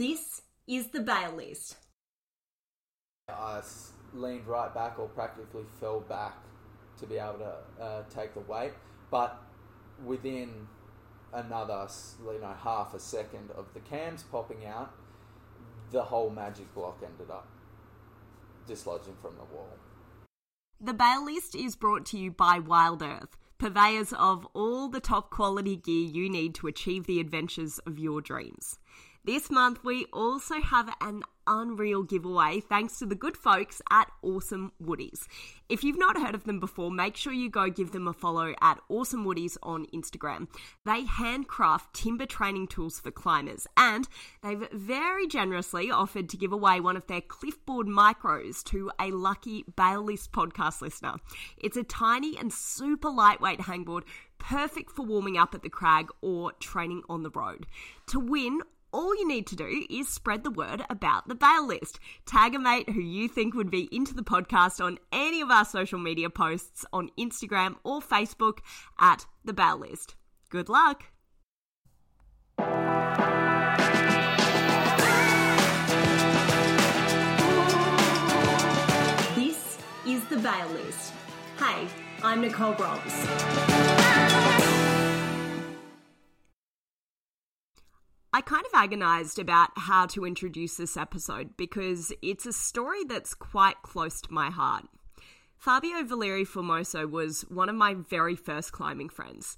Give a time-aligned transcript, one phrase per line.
[0.00, 1.76] This is the bail list.
[3.28, 3.60] I
[4.14, 6.38] leaned right back or practically fell back
[7.00, 8.72] to be able to uh, take the weight,
[9.10, 9.42] but
[10.02, 10.66] within
[11.34, 11.86] another
[12.18, 14.90] you know half a second of the cams popping out,
[15.90, 17.46] the whole magic block ended up
[18.66, 19.76] dislodging from the wall.
[20.80, 25.28] The bail list is brought to you by Wild Earth, purveyors of all the top
[25.28, 28.78] quality gear you need to achieve the adventures of your dreams.
[29.22, 34.72] This month, we also have an unreal giveaway thanks to the good folks at Awesome
[34.82, 35.26] Woodies.
[35.68, 38.54] If you've not heard of them before, make sure you go give them a follow
[38.62, 40.48] at Awesome Woodies on Instagram.
[40.86, 44.08] They handcraft timber training tools for climbers and
[44.42, 49.64] they've very generously offered to give away one of their Cliffboard Micros to a lucky
[49.76, 51.16] Bail List podcast listener.
[51.58, 54.04] It's a tiny and super lightweight hangboard
[54.38, 57.66] perfect for warming up at the crag or training on the road.
[58.06, 58.60] To win,
[58.92, 61.98] all you need to do is spread the word about the bail list.
[62.26, 65.64] Tag a mate who you think would be into the podcast on any of our
[65.64, 68.58] social media posts on Instagram or Facebook
[68.98, 70.14] at the bail list.
[70.50, 71.04] Good luck.
[79.34, 81.12] This is the bail list.
[81.58, 81.86] Hey,
[82.22, 84.09] I'm Nicole Broms.
[88.32, 93.34] I kind of agonized about how to introduce this episode because it's a story that's
[93.34, 94.84] quite close to my heart.
[95.56, 99.56] Fabio Valeri Formoso was one of my very first climbing friends.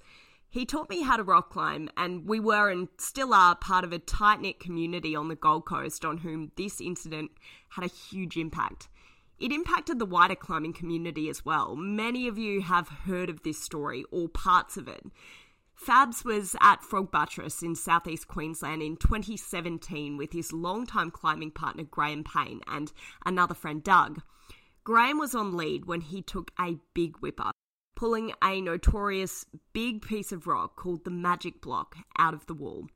[0.49, 3.93] He taught me how to rock climb, and we were and still are part of
[3.93, 7.29] a tight knit community on the Gold Coast on whom this incident
[7.69, 8.87] had a huge impact.
[9.39, 11.75] It impacted the wider climbing community as well.
[11.75, 15.05] Many of you have heard of this story or parts of it.
[15.85, 21.83] Fabs was at Frog Buttress in southeast Queensland in 2017 with his longtime climbing partner
[21.83, 22.93] Graham Payne and
[23.25, 24.21] another friend Doug.
[24.85, 27.51] Graham was on lead when he took a big whipper,
[27.97, 32.87] pulling a notorious big piece of rock called the Magic Block out of the wall.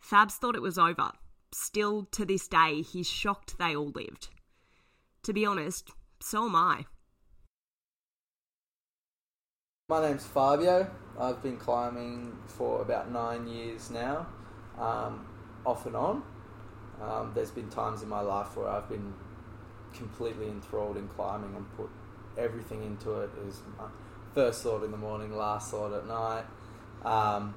[0.00, 1.12] Fabs thought it was over.
[1.52, 4.28] Still, to this day, he's shocked they all lived.
[5.22, 6.86] To be honest, so am I.
[9.92, 10.90] My name's Fabio.
[11.20, 14.26] I've been climbing for about nine years now,
[14.78, 15.26] um,
[15.66, 16.22] off and on.
[16.98, 19.12] Um, there's been times in my life where I've been
[19.92, 21.90] completely enthralled in climbing and put
[22.38, 23.84] everything into it as my
[24.34, 26.44] first thought in the morning, last thought at night.
[27.04, 27.54] Um,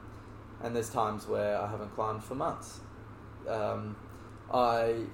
[0.62, 2.82] and there's times where I haven't climbed for months.
[3.48, 3.96] Um,
[4.54, 5.06] I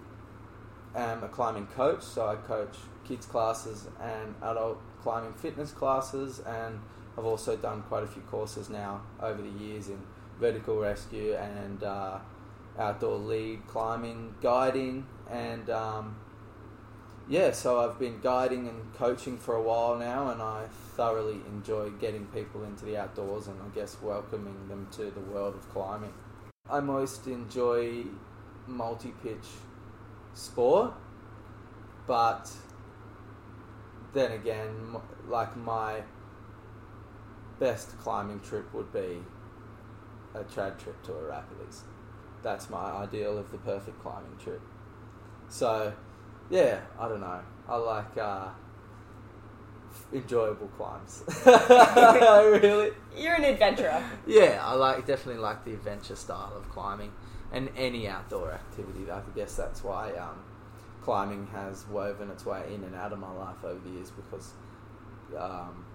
[0.96, 6.80] am a climbing coach, so I coach kids classes and adult climbing fitness classes, and
[7.18, 10.00] I've also done quite a few courses now over the years in
[10.40, 12.20] vertical rescue and uh,
[12.80, 16.16] outdoor lead climbing, guiding, and um,
[17.30, 21.90] yeah, so I've been guiding and coaching for a while now, and I thoroughly enjoy
[21.92, 26.14] getting people into the outdoors and I guess welcoming them to the world of climbing.
[26.70, 28.04] I most enjoy
[28.68, 29.48] multi pitch
[30.34, 30.94] sport,
[32.08, 32.52] but
[34.14, 34.96] then again,
[35.28, 36.02] like my
[37.62, 39.24] best climbing trip would be
[40.34, 41.84] a trad trip to Arapiles.
[42.42, 44.62] That's my ideal of the perfect climbing trip.
[45.48, 45.94] So,
[46.50, 47.40] yeah, I don't know.
[47.70, 48.48] I like uh,
[50.12, 51.24] enjoyable climbs.
[51.46, 52.94] really?
[53.16, 54.04] You're an adventurer.
[54.26, 57.12] Yeah, I like definitely like the adventure style of climbing
[57.52, 59.12] and any outdoor activity.
[59.12, 60.40] I guess that's why um,
[61.04, 64.54] climbing has woven its way in and out of my life over the years because
[65.38, 65.86] um,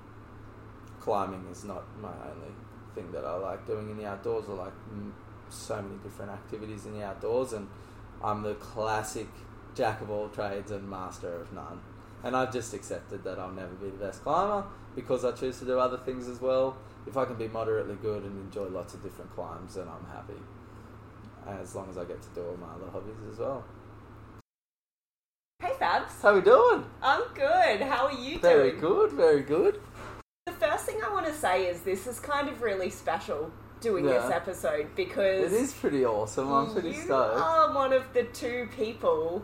[1.06, 2.52] climbing is not my only
[2.96, 4.46] thing that I like doing in the outdoors.
[4.48, 5.12] I like mm,
[5.48, 7.68] so many different activities in the outdoors, and
[8.22, 9.28] I'm the classic
[9.76, 11.80] jack of all trades and master of none.
[12.24, 14.64] And I've just accepted that I'll never be the best climber
[14.96, 16.76] because I choose to do other things as well.
[17.06, 20.40] If I can be moderately good and enjoy lots of different climbs, then I'm happy.
[21.46, 23.64] As long as I get to do all my other hobbies as well.
[25.60, 26.84] Hey Fabs, How we doing?
[27.00, 27.80] I'm good.
[27.82, 28.80] How are you Very doing?
[28.80, 29.80] Very good, very good.
[30.58, 33.50] First thing I want to say is this is kind of really special
[33.80, 36.50] doing this episode because It is pretty awesome.
[36.50, 36.96] I'm pretty stoked.
[36.96, 37.40] you stoked.
[37.40, 39.42] are one of the two people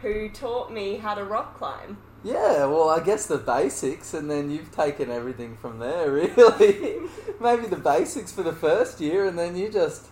[0.00, 1.98] who taught me how to rock climb.
[2.22, 7.00] Yeah, well, I guess the basics, and then you've taken everything from there, really.
[7.38, 10.06] Maybe the basics for the first year, and then you just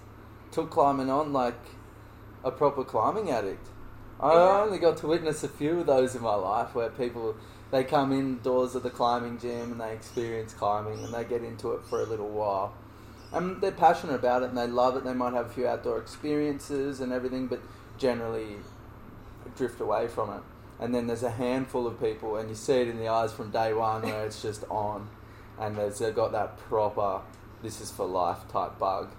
[0.50, 1.58] took climbing on like
[2.44, 3.68] a proper climbing addict.
[4.20, 4.60] I Yeah.
[4.62, 7.34] only got to witness a few of those in my life where people
[7.72, 11.72] they come indoors of the climbing gym and they experience climbing and they get into
[11.72, 12.74] it for a little while.
[13.32, 15.04] And they're passionate about it and they love it.
[15.04, 17.60] They might have a few outdoor experiences and everything, but
[17.98, 18.56] generally
[19.56, 20.42] drift away from it.
[20.78, 23.50] And then there's a handful of people, and you see it in the eyes from
[23.52, 25.08] day one where it's just on,
[25.58, 27.20] and they've got that proper
[27.62, 29.12] "this is for life" type bug.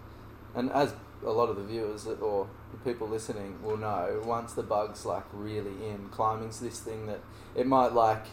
[0.53, 0.93] And as
[1.25, 5.23] a lot of the viewers or the people listening will know, once the bug's like
[5.31, 7.21] really in, climbing's this thing that
[7.55, 8.25] it might like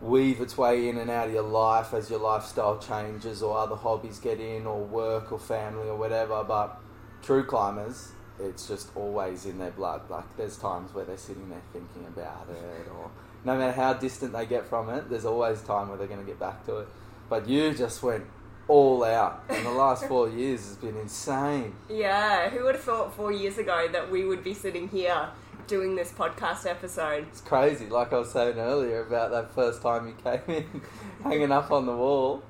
[0.00, 3.76] weave its way in and out of your life as your lifestyle changes or other
[3.76, 6.44] hobbies get in or work or family or whatever.
[6.44, 6.80] But
[7.22, 10.02] true climbers, it's just always in their blood.
[10.08, 13.10] Like there's times where they're sitting there thinking about it or
[13.44, 16.26] no matter how distant they get from it, there's always time where they're going to
[16.26, 16.88] get back to it.
[17.28, 18.24] But you just went
[18.68, 19.42] all out.
[19.48, 21.74] And the last four years has been insane.
[21.88, 25.28] Yeah, who would have thought four years ago that we would be sitting here
[25.68, 27.26] doing this podcast episode?
[27.28, 27.86] It's crazy.
[27.86, 30.80] Like I was saying earlier about that first time you came in,
[31.22, 32.42] hanging up on the wall.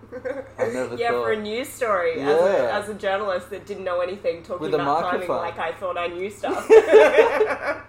[0.58, 1.24] I never yeah, thought.
[1.24, 4.74] for a news story as, a, as a journalist that didn't know anything, talking With
[4.74, 6.66] about climbing like I thought I knew stuff.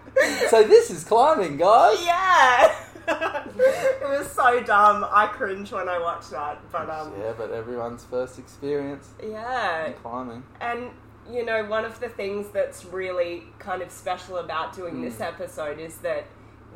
[0.50, 2.04] So this is climbing, guys.
[2.04, 2.76] yeah,
[3.08, 5.06] it was so dumb.
[5.10, 9.94] I cringe when I watch that, but um, yeah, but everyone's first experience yeah, in
[9.94, 10.44] climbing.
[10.60, 10.90] And
[11.32, 15.28] you know, one of the things that's really kind of special about doing this Mm.
[15.28, 16.26] episode is that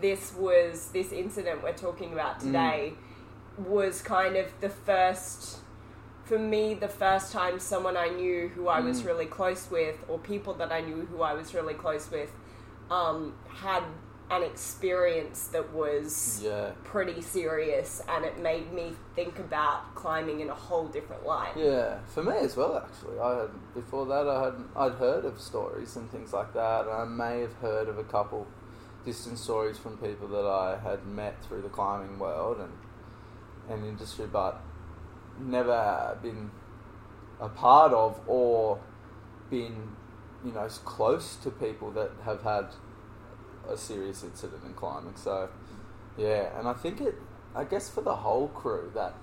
[0.02, 2.94] this was this incident we're talking about today
[3.58, 5.60] was kind of the first
[6.26, 9.06] for me the first time someone I knew who I was Mm.
[9.08, 12.32] really close with or people that I knew who I was really close with
[12.92, 13.84] um, had
[14.34, 16.72] an experience that was Yeah.
[16.84, 21.56] pretty serious and it made me think about climbing in a whole different light.
[21.56, 22.78] Yeah, for me as well.
[22.78, 26.86] Actually, I had before that I had I'd heard of stories and things like that.
[26.86, 28.48] And I may have heard of a couple
[29.06, 32.74] distant stories from people that I had met through the climbing world and
[33.70, 34.60] and industry, but
[35.40, 36.52] never been
[37.40, 38.80] a part of or
[39.50, 39.96] been
[40.44, 42.68] you know close to people that have had
[43.70, 45.16] a serious incident in climbing.
[45.16, 45.50] So
[46.18, 47.16] yeah, and I think it.
[47.56, 49.14] I guess for the whole crew that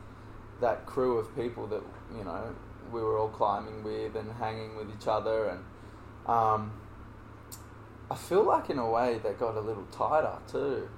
[0.61, 1.83] that crew of people that
[2.17, 2.55] you know
[2.93, 5.65] we were all climbing with and hanging with each other and
[6.27, 6.73] um,
[8.11, 10.89] I feel like in a way they got a little tighter too.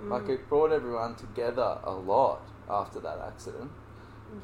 [0.00, 3.70] Like it brought everyone together a lot after that accident.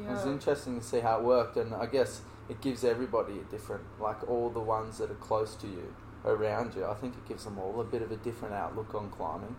[0.01, 3.45] It was interesting to see how it worked, and I guess it gives everybody a
[3.45, 5.95] different, like all the ones that are close to you,
[6.25, 6.85] around you.
[6.87, 9.55] I think it gives them all a bit of a different outlook on climbing.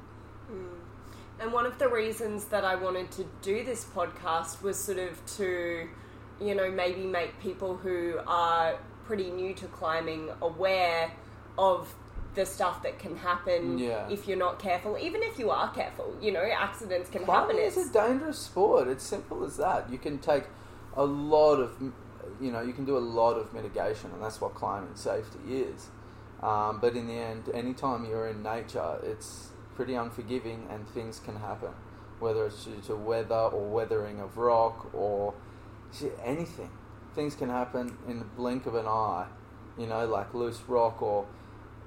[0.52, 0.68] Mm.
[1.40, 5.24] And one of the reasons that I wanted to do this podcast was sort of
[5.38, 5.88] to,
[6.42, 11.12] you know, maybe make people who are pretty new to climbing aware
[11.58, 11.94] of
[12.36, 14.10] the stuff that can happen Yeah.
[14.10, 14.98] if you're not careful.
[14.98, 17.80] Even if you are careful, you know, accidents can Climbing happen.
[17.82, 18.88] is a dangerous sport.
[18.88, 19.90] It's simple as that.
[19.90, 20.44] You can take
[20.98, 21.82] a lot of,
[22.42, 25.90] you know, you can do a lot of mitigation, and that's what climbing safety is.
[26.46, 31.38] Um, but in the end, anytime you're in nature, it's pretty unforgiving, and things can
[31.38, 31.72] happen,
[32.20, 35.34] whether it's due to weather or weathering of rock or
[36.24, 36.70] anything.
[37.16, 39.26] Things can happen in the blink of an eye.
[39.78, 41.26] You know, like loose rock or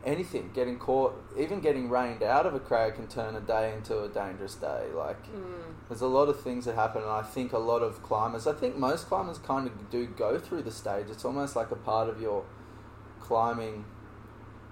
[0.05, 0.51] anything.
[0.55, 4.09] Getting caught, even getting rained out of a crag can turn a day into a
[4.09, 4.87] dangerous day.
[4.95, 5.23] Like.
[5.27, 8.47] Mm, There's a lot of things that happen, and I think a lot of climbers,
[8.47, 11.07] I think most climbers kind of do go through the stage.
[11.11, 12.45] It's almost like a part of your
[13.21, 13.85] climbing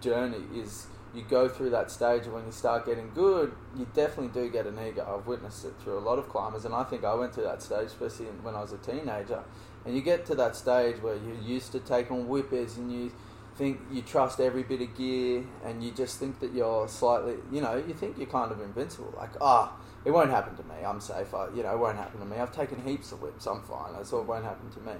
[0.06, 4.50] journey is you go through that stage, when you start getting good, you definitely do
[4.50, 5.18] get an ego.
[5.18, 7.62] I've witnessed it through a lot of climbers, and I think I went through that
[7.62, 9.42] stage, especially when I was a teenager.
[9.84, 13.12] And you get to that stage where you're used to taking on whippers, and you
[13.56, 17.60] think you trust every bit of gear, and you just think that you're slightly, you
[17.60, 19.12] know, you think you're kind of invincible.
[19.16, 20.84] Like, ah, it won't happen to me.
[20.86, 21.34] I'm safe.
[21.34, 22.36] I, you know, it won't happen to me.
[22.36, 23.46] I've taken heaps of whips.
[23.46, 23.94] I'm fine.
[23.94, 24.20] That's all.
[24.20, 24.98] It won't happen to me.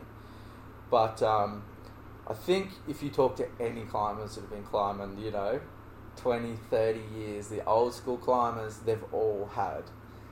[0.90, 1.62] But um,
[2.28, 5.60] I think if you talk to any climbers that have been climbing, you know,
[6.16, 9.84] 20, 30 years, the old school climbers, they've all had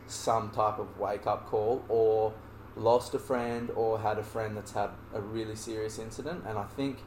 [0.06, 2.34] some type of wake up call or
[2.76, 6.44] lost a friend or had a friend that's had a really serious incident.
[6.46, 6.98] And I think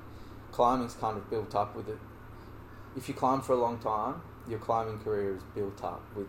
[0.51, 1.99] climbing's kind of built up with it.
[2.95, 6.27] If you climb for a long time, your climbing career is built up with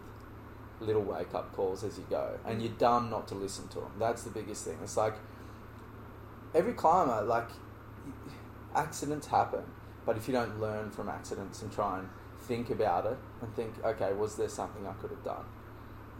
[0.80, 3.92] little wake up calls as you go, and you're dumb not to listen to them.
[3.98, 4.78] That's the biggest thing.
[4.82, 5.14] It's like
[6.54, 7.48] every climber, like
[8.74, 9.62] accidents happen,
[10.04, 12.08] but if you don't learn from accidents and try and
[12.42, 15.44] think about it and think, okay, was there something I could have done,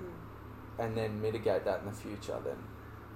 [0.01, 0.85] mm.
[0.85, 2.57] and then mitigate that in the future, then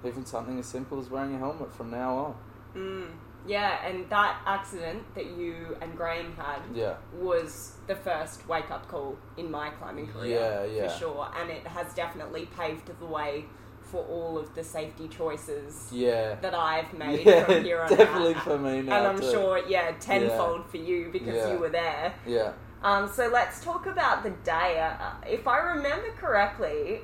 [0.05, 2.35] even something as simple as wearing a helmet from now on.
[2.77, 3.11] Mm.
[3.47, 8.87] Yeah, and that accident that you and Graham had Yeah, was the first wake up
[8.89, 10.39] call in my climbing career.
[10.39, 10.89] Yeah, yeah.
[10.89, 11.31] For sure.
[11.37, 13.47] And it has definitely paved the way
[13.93, 18.35] for all of the safety choices yeah, that I've made yeah, from here on definitely
[18.35, 18.43] out.
[18.43, 19.31] for me now and I'm too.
[19.31, 21.53] sure, yeah, tenfold for you because Yeah.
[21.53, 22.15] you were there.
[22.27, 24.81] Yeah, Um, so let's talk about the day.
[24.81, 27.01] Uh, if I remember correctly,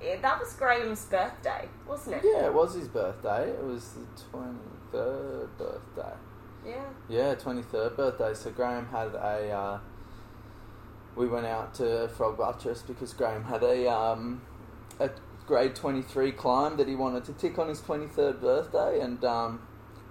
[0.00, 2.22] it, that was Graham's birthday, wasn't it?
[2.24, 3.50] Yeah, it was his birthday.
[3.50, 6.14] It was the 23rd birthday.
[6.66, 6.84] Yeah.
[7.08, 8.32] Yeah, 23rd birthday.
[8.34, 9.50] So Graham had a.
[9.50, 9.78] Uh,
[11.16, 14.40] we went out to Frog Buttress because Graham had a um,
[14.98, 15.10] a
[15.46, 19.62] grade 23 climb that he wanted to tick on his 23rd birthday, and um,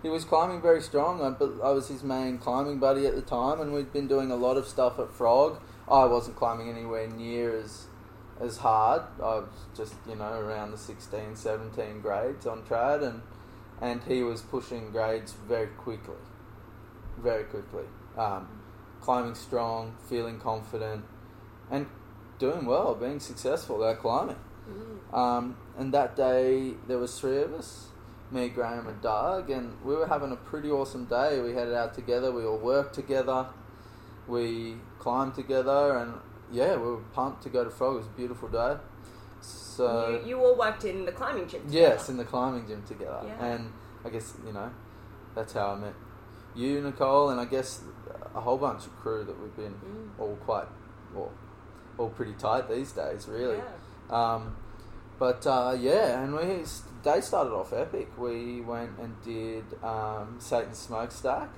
[0.02, 1.22] he was climbing very strong.
[1.22, 4.36] I, I was his main climbing buddy at the time, and we'd been doing a
[4.36, 5.60] lot of stuff at Frog.
[5.90, 7.88] I wasn't climbing anywhere near as
[8.40, 9.04] as hard.
[9.20, 13.22] I was just you know around the 16, 17 grades on trad, and
[13.82, 16.16] and he was pushing grades very quickly,
[17.18, 17.86] very quickly.
[18.18, 18.62] Um,
[19.02, 21.06] climbing strong, feeling confident,
[21.70, 21.88] and
[22.40, 24.38] doing well, being successful at climbing.
[24.70, 25.18] Mm.
[25.18, 27.88] Um, and that day there was three of us,
[28.32, 31.40] me, Graham, and Doug, and we were having a pretty awesome day.
[31.42, 32.32] We headed out together.
[32.32, 33.48] We all worked together.
[34.28, 36.14] We climbed together, and
[36.52, 37.96] yeah, we were pumped to go to Frog.
[37.96, 38.78] It was a beautiful day.
[39.42, 41.62] So you, you all worked in the climbing gym.
[41.66, 41.78] Together.
[41.78, 43.46] yes, in the climbing gym together, Yeah.
[43.46, 43.74] and
[44.06, 44.72] I guess you know
[45.36, 45.94] that's how I met
[46.56, 47.82] you, Nicole, and I guess
[48.36, 50.20] a whole bunch of crew that we've been Mm.
[50.20, 50.68] all quite
[51.14, 51.32] well,
[51.98, 53.58] all pretty tight these days, really.
[53.58, 53.64] Yeah.
[54.10, 54.56] Um,
[55.20, 56.64] but uh, yeah, and we
[57.04, 58.10] day started off epic.
[58.18, 61.50] We went and did um, Satan's Smokestack,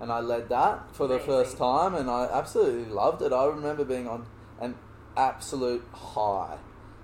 [0.00, 1.30] and I led that for the Amazing.
[1.32, 3.32] first time, and I absolutely loved it.
[3.32, 4.26] I remember being on
[4.60, 4.74] an
[5.16, 6.58] absolute high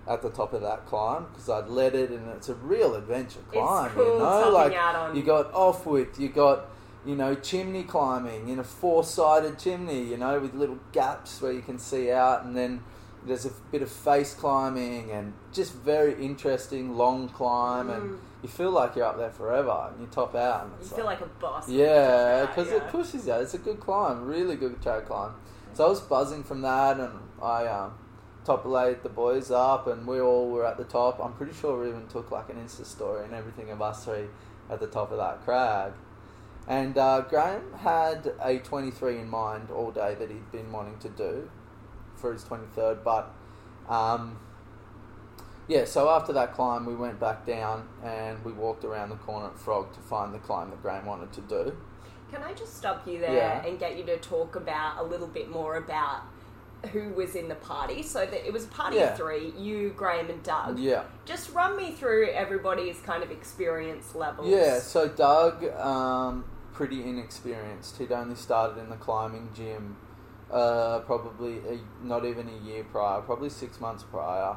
[0.08, 3.40] at the top of that climb because I'd led it, and it's a real adventure
[3.50, 3.90] climb.
[3.90, 6.66] cool you know, like on- you got off with, you got
[7.04, 11.62] you know chimney climbing in a four-sided chimney, you know, with little gaps where you
[11.62, 12.82] can see out, and then
[13.26, 18.18] there's a bit of face climbing and just very interesting long climb, and Mm.
[18.42, 21.20] you feel like you're up there forever, and you top out, and You feel like
[21.20, 21.68] a boss.
[21.68, 22.76] yeah, because yeah.
[22.76, 23.32] it pushes you.
[23.34, 25.32] It's a good climb, really good trad climb.
[25.74, 27.92] So I was buzzing from that, and I um,
[28.44, 31.18] top laid the boys up, and we all were at the top.
[31.22, 34.26] I'm pretty sure we even took like an Insta story and everything of us three
[34.70, 35.92] at the top of that crag.
[36.68, 41.08] And uh, Graham had a 23 in mind all day that he'd been wanting to
[41.08, 41.48] do
[42.26, 43.30] for his 23rd, but
[43.88, 44.38] um,
[45.68, 49.46] yeah, so after that climb, we went back down and we walked around the corner
[49.46, 51.76] at Frog to find the climb that Graham wanted to do.
[52.32, 53.64] Can I just stop you there Yeah.
[53.64, 56.22] and get you to talk about a little bit more about
[56.92, 58.02] who was in the party?
[58.02, 59.12] So that it was a party Yeah.
[59.12, 60.78] of three: you, Graham, and Doug.
[60.80, 61.04] Yeah.
[61.24, 64.48] Just run me through everybody's kind of experience levels.
[64.48, 67.96] Yeah, so Doug, um, pretty inexperienced.
[67.98, 69.96] He'd only started in the climbing gym
[70.50, 74.56] uh, probably a, not even a year prior, probably six months prior.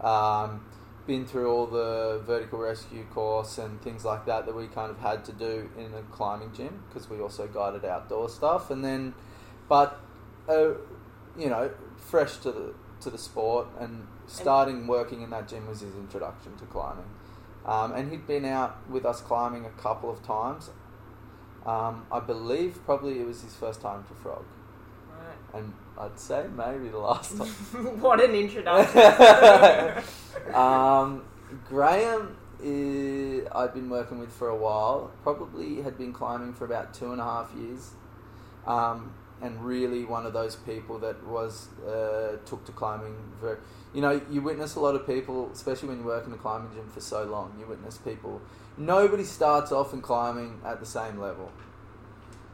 [0.00, 0.64] Um,
[1.06, 4.98] been through all the vertical rescue course and things like that that we kind of
[4.98, 8.70] had to do in a climbing gym because we also guided outdoor stuff.
[8.70, 9.14] And then,
[9.68, 10.00] but
[10.48, 10.74] uh,
[11.38, 15.80] you know, fresh to the to the sport and starting working in that gym was
[15.80, 17.08] his introduction to climbing.
[17.64, 20.70] Um, and he'd been out with us climbing a couple of times.
[21.66, 24.44] Um, I believe probably it was his first time to frog.
[25.54, 27.46] And I'd say maybe the last time.
[28.00, 30.02] what an introduction.
[30.54, 31.24] um,
[31.68, 35.10] Graham, i I'd been working with for a while.
[35.22, 37.90] Probably had been climbing for about two and a half years,
[38.66, 43.14] um, and really one of those people that was uh, took to climbing.
[43.40, 43.58] Very,
[43.92, 46.72] you know, you witness a lot of people, especially when you work in a climbing
[46.72, 47.54] gym for so long.
[47.58, 48.40] You witness people.
[48.78, 51.50] Nobody starts off in climbing at the same level.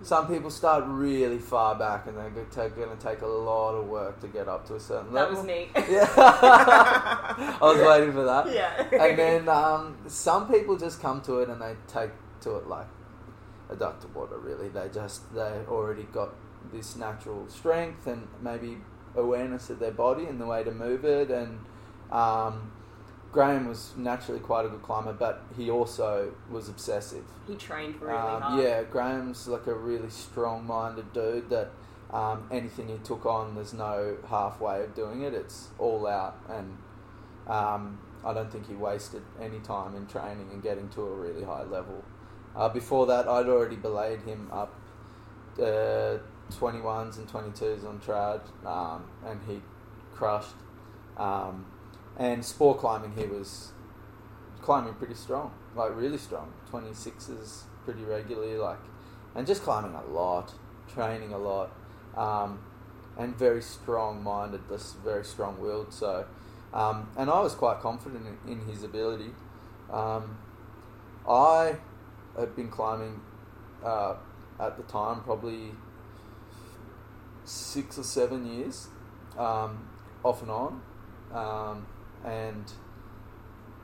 [0.03, 4.21] Some people start really far back, and they're going to take a lot of work
[4.21, 5.43] to get up to a certain that level.
[5.43, 5.71] That was me.
[5.95, 8.53] Yeah, I was waiting for that.
[8.53, 9.05] Yeah.
[9.05, 12.11] And then um, some people just come to it and they take
[12.43, 12.87] to it like
[13.71, 14.39] a duck to water.
[14.39, 16.35] Really, they just they already got
[16.73, 18.79] this natural strength and maybe
[19.15, 21.31] awareness of their body and the way to move it.
[21.31, 21.59] And
[22.11, 22.71] um,
[23.37, 27.23] Graham was naturally quite a good climber, but he also was obsessive.
[27.47, 28.65] he trained really Um, hard.
[28.65, 31.69] yeah, Graham's like a really strong-minded dude that
[32.11, 35.35] um, anything he took on, there's no halfway of doing it.
[35.35, 36.79] It's all out, and
[37.47, 41.45] um, I don't think he wasted any time in training and getting to a really
[41.45, 42.03] high level.
[42.57, 44.73] Uh, before that, I'd already belayed him up
[45.59, 46.17] uh,
[46.51, 49.61] 21s and 22s on trad, um, and he
[50.15, 50.55] crushed.
[51.19, 51.67] Um,
[52.19, 53.73] and sport climbing, he was
[54.63, 56.53] climbing pretty strong, like really strong.
[56.73, 58.79] 26s pretty regularly, like,
[59.35, 60.53] and just climbing a lot,
[60.93, 61.71] training a lot,
[62.17, 62.59] um,
[63.19, 65.93] and very strong minded, this very strong willed.
[65.93, 66.27] So,
[66.73, 69.31] um, and I was quite confident in, in his ability.
[69.91, 70.39] Um,
[71.29, 71.77] I
[72.39, 73.21] had been climbing
[73.85, 74.15] uh,
[74.59, 75.73] at the time probably
[77.45, 78.89] six or seven years,
[79.39, 79.89] um,
[80.25, 80.83] off and on,
[81.33, 81.87] um,
[82.25, 82.71] and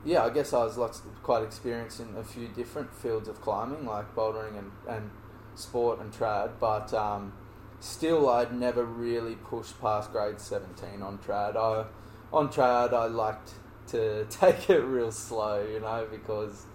[0.05, 4.15] yeah, I guess I was quite experienced in a few different fields of climbing, like
[4.15, 5.11] bouldering and, and
[5.55, 7.33] sport and trad, but um,
[7.81, 11.57] still I'd never really pushed past grade 17 on trad.
[11.57, 11.87] I,
[12.33, 13.53] on trad, I liked
[13.89, 16.67] to take it real slow, you know, because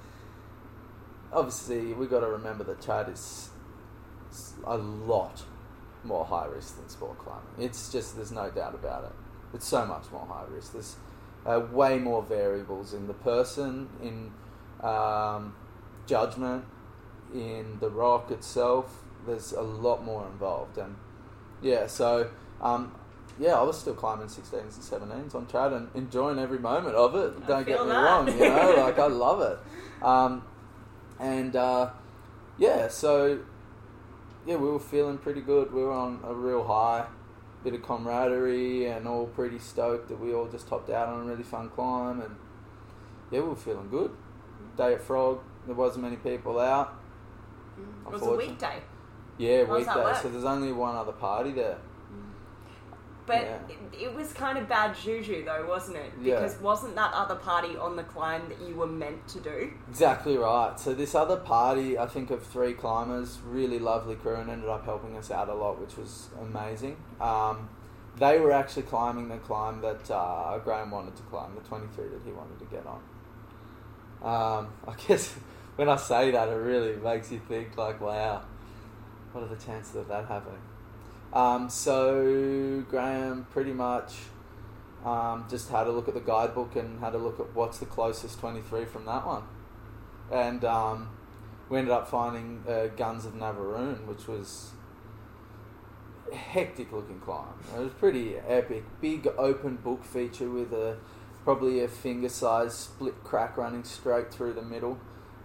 [1.31, 3.49] obviously we've got to remember that trad is
[4.65, 5.43] a lot
[6.03, 7.47] more high risk than sport climbing.
[7.57, 9.13] It's just there's no doubt about it.
[9.53, 10.73] It's so much more high risk.
[10.73, 10.95] There's
[11.47, 14.31] uh, way more variables in the person, in
[14.87, 15.55] um,
[16.05, 16.65] judgment,
[17.33, 19.03] in the rock itself.
[19.25, 20.95] There's a lot more involved, and
[21.61, 22.29] yeah, so
[22.61, 22.93] um,
[23.39, 24.71] yeah, I was still climbing 16s and
[25.11, 27.33] 17s on trad and enjoying every moment of it.
[27.43, 28.03] I Don't get me that.
[28.03, 30.03] wrong, you know, like I love it.
[30.03, 30.43] Um,
[31.19, 31.89] and uh,
[32.57, 33.39] yeah, so
[34.45, 35.73] yeah, we were feeling pretty good.
[35.73, 37.05] We were on a real high,
[37.63, 41.25] bit of camaraderie, and all pretty stoked that we all just topped out on a
[41.25, 42.21] really fun climb.
[42.21, 42.35] And
[43.31, 44.11] yeah, we were feeling good.
[44.77, 46.99] Day at Frog, there wasn't many people out.
[47.79, 48.07] Mm.
[48.07, 48.81] It was a weekday.
[49.37, 50.13] Yeah, How weekday.
[50.21, 51.77] So there's only one other party there.
[53.27, 53.57] But Yeah.
[53.67, 56.13] it, it was kind of bad juju, though, wasn't it?
[56.21, 56.35] Yeah.
[56.35, 59.73] Because wasn't that other party on the climb that you were meant to do?
[59.89, 60.79] Exactly right.
[60.79, 64.85] So this other party, I think of three climbers, really lovely crew, and ended up
[64.85, 66.95] helping us out a lot, which was amazing.
[67.19, 67.69] Um,
[68.17, 72.21] they were actually climbing the climb that uh, Graham wanted to climb, the 23 that
[72.25, 73.01] he wanted to get on.
[74.23, 75.33] Um, I guess
[75.75, 78.43] when I say that, it really makes you think like, wow,
[79.33, 80.61] what are the chances of that happening?
[81.33, 84.13] Um, so Graham pretty much
[85.05, 87.85] um, just had a look at the guidebook and had a look at what's the
[87.85, 89.43] closest 23 from that one.
[90.31, 91.09] And um,
[91.69, 94.71] we ended up finding uh, Guns of Navarone, which was
[96.31, 97.53] a hectic looking climb.
[97.75, 98.83] It was pretty epic.
[99.01, 100.97] Big open book feature with a
[101.43, 104.99] probably a finger sized split crack running straight through the middle,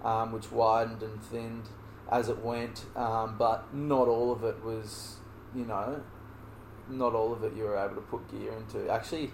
[0.05, 1.69] um, which widened and thinned
[2.11, 2.87] as it went.
[2.97, 5.17] Um, but not all of it was,
[5.55, 6.03] you know,
[6.89, 8.91] not all of it you were able to put gear into.
[8.91, 9.31] Actually,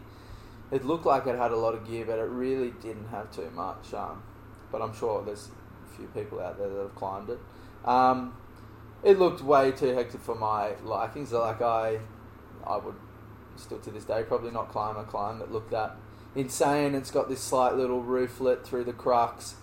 [0.70, 3.50] it looked like it had a lot of gear, but it really didn't have too
[3.54, 3.94] much.
[3.94, 4.22] Um,
[4.70, 5.48] but I'm sure there's
[5.86, 7.38] a few people out there that have climbed it.
[7.84, 8.34] Um,
[9.02, 11.32] it looked way too hectic for my likings.
[11.32, 12.00] Like I,
[12.66, 12.96] I would
[13.56, 15.96] still to this day probably not climb a climb that looked that
[16.34, 16.94] insane.
[16.94, 19.54] It's got this slight little rooflet through the crux,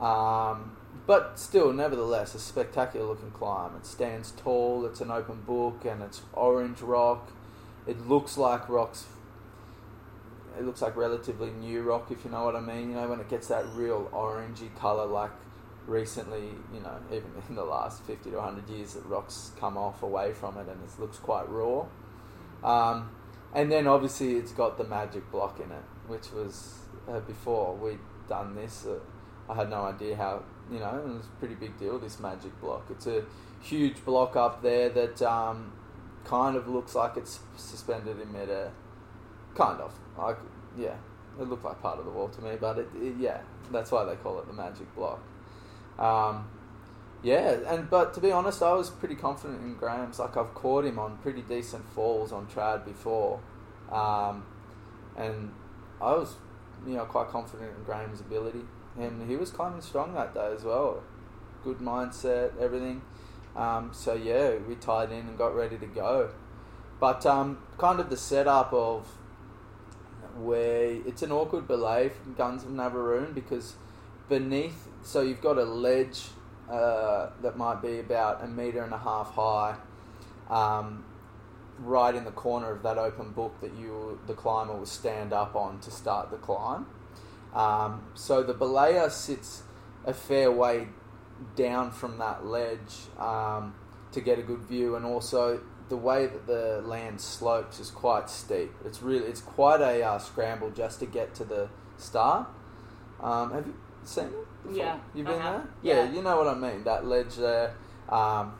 [0.00, 3.76] um, but still, nevertheless, a spectacular looking climb.
[3.76, 4.86] It stands tall.
[4.86, 7.32] It's an open book, and it's orange rock.
[7.86, 9.06] It looks like rocks.
[10.58, 12.90] It looks like relatively new rock, if you know what I mean.
[12.90, 15.30] You know when it gets that real orangey color, like
[15.86, 20.02] recently, you know, even in the last 50 to 100 years, that rocks come off
[20.02, 21.86] away from it and it looks quite raw.
[22.62, 23.10] Um,
[23.54, 26.78] and then obviously it's got the magic block in it, which was
[27.08, 28.86] uh, before we'd done this.
[28.86, 28.98] Uh,
[29.50, 32.58] I had no idea how, you know, it was a pretty big deal, this magic
[32.60, 32.86] block.
[32.90, 33.24] It's a
[33.60, 35.72] huge block up there that um,
[36.24, 38.72] kind of looks like it's suspended in midair.
[39.54, 39.92] Kind of.
[40.16, 40.38] Like,
[40.76, 40.94] yeah,
[41.40, 44.04] it looked like part of the wall to me, but it, it yeah, that's why
[44.04, 45.20] they call it the magic block.
[45.98, 46.48] Um,
[47.22, 50.18] yeah, and but to be honest, I was pretty confident in Graham's.
[50.18, 53.40] Like I've caught him on pretty decent falls on trad before,
[53.90, 54.44] um,
[55.16, 55.52] and
[56.00, 56.34] I was,
[56.86, 58.62] you know, quite confident in Graham's ability,
[58.98, 61.02] and he was climbing strong that day as well.
[61.64, 63.02] Good mindset, everything.
[63.56, 66.30] Um, so yeah, we tied in and got ready to go.
[67.00, 69.06] But um, kind of the setup of
[70.36, 73.74] where it's an awkward belay from Guns of Navarone because
[74.28, 76.28] beneath, so you've got a ledge
[76.70, 79.74] uh, that might be about a meter and a half high,
[80.48, 81.04] um,
[81.80, 85.56] right in the corner of that open book that you the climber will stand up
[85.56, 86.86] on to start the climb.
[87.54, 89.62] Um, so the belayer sits
[90.04, 90.88] a fair way
[91.56, 93.74] down from that ledge um,
[94.12, 98.30] to get a good view, and also the way that the land slopes is quite
[98.30, 98.72] steep.
[98.84, 102.48] It's really it's quite a uh, scramble just to get to the start.
[103.20, 104.32] Um, have you seen it?
[104.62, 104.76] Before?
[104.76, 105.62] Yeah, you've been have.
[105.62, 105.68] there.
[105.82, 106.12] Yeah, Yeah.
[106.12, 106.84] you know what I mean.
[106.84, 107.74] That ledge there,
[108.08, 108.54] um,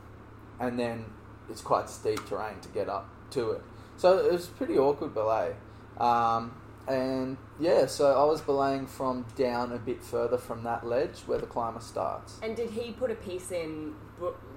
[0.61, 1.07] and then
[1.49, 3.63] it's quite steep terrain to get up to it.
[3.97, 5.55] So it was pretty awkward belay.
[5.99, 6.55] Um,
[6.89, 11.39] and yeah, so I was belaying from down a bit further from that ledge where
[11.39, 12.39] the climber starts.
[12.43, 13.95] And did he put a piece in,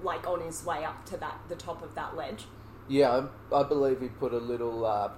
[0.02, 2.44] like on his way up to that the top of that ledge?
[2.88, 5.10] Yeah, I, I believe he put a little uh,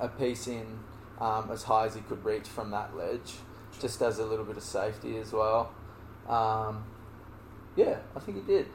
[0.00, 0.78] a piece in
[1.20, 3.34] um, as high as he could reach from that ledge,
[3.80, 5.72] just as a little bit of safety as well.
[6.28, 6.84] Um,
[7.76, 8.66] yeah, I think he did.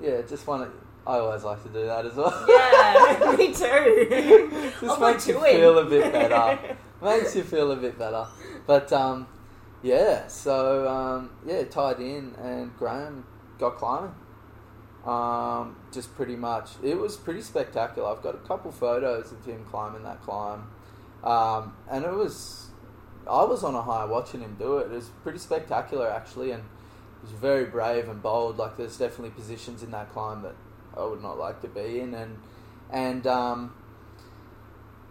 [0.00, 0.70] Yeah, just one.
[1.06, 2.44] I always like to do that as well.
[2.48, 4.72] Yeah, me too.
[4.80, 6.76] Just I'll makes you feel a bit better.
[7.02, 8.26] makes you feel a bit better.
[8.66, 9.26] But um,
[9.82, 13.24] yeah, so um, yeah, tied in, and Graham
[13.58, 14.14] got climbing.
[15.06, 18.10] Um, just pretty much, it was pretty spectacular.
[18.10, 20.64] I've got a couple photos of him climbing that climb,
[21.24, 22.66] um, and it was.
[23.28, 24.90] I was on a high watching him do it.
[24.90, 26.62] It was pretty spectacular actually, and
[27.20, 28.56] he was very brave and bold.
[28.56, 30.54] Like there's definitely positions in that climb that
[30.96, 32.38] I would not like to be in, and
[32.90, 33.74] and um,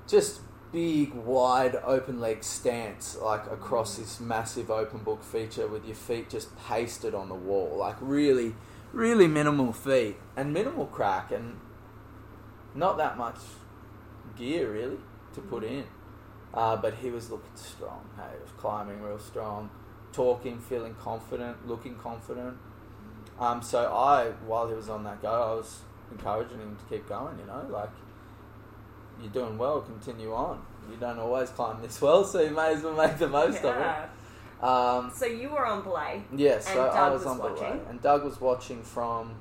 [0.07, 5.95] just big, wide, open leg stance, like across this massive open book feature with your
[5.95, 8.55] feet just pasted on the wall, like really,
[8.91, 11.59] really minimal feet and minimal crack, and
[12.75, 13.37] not that much
[14.35, 14.97] gear really
[15.33, 15.85] to put in.
[16.53, 18.09] Uh, but he was looking strong.
[18.15, 19.69] Hey, he was climbing real strong,
[20.11, 22.57] talking, feeling confident, looking confident.
[23.39, 27.07] Um, so I, while he was on that go, I was encouraging him to keep
[27.07, 27.37] going.
[27.37, 27.91] You know, like
[29.21, 30.61] you're doing well, continue on.
[30.89, 33.69] You don't always climb this well, so you may as well make the most Yeah.
[33.69, 34.63] of it.
[34.63, 36.23] Um, So you were on belay.
[36.35, 37.85] yeah, so I was, was on belay, watching?
[37.89, 39.35] and Doug was watching from.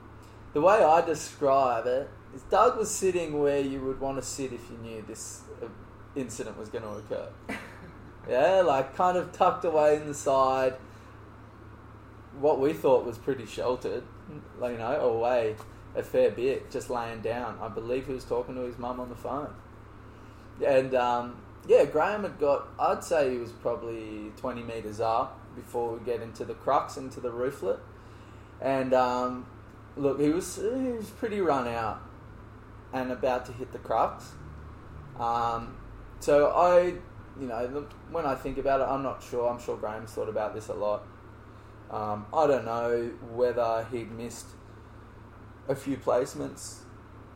[0.52, 4.52] The way I describe it is, Doug was sitting where you would want to sit
[4.52, 5.66] if you knew this uh,
[6.14, 7.28] incident was going to occur.
[8.28, 10.74] yeah, like kind of tucked away in the side.
[12.38, 14.02] What we thought was pretty sheltered,
[14.58, 15.56] like you know, away
[15.94, 17.58] a fair bit, just laying down.
[17.62, 19.54] I believe he was talking to his mum on the phone.
[20.64, 25.94] And um, yeah, Graham had got, I'd say he was probably 20 metres up before
[25.94, 27.78] we get into the crux, into the rooflet.
[28.60, 29.46] And um,
[29.96, 32.00] look, he was, he was pretty run out
[32.92, 34.32] and about to hit the crux.
[35.18, 35.76] Um,
[36.20, 36.94] so I,
[37.40, 39.48] you know, when I think about it, I'm not sure.
[39.48, 41.02] I'm sure Graham's thought about this a lot.
[41.90, 44.46] Um, I don't know whether he'd missed
[45.68, 46.78] a few placements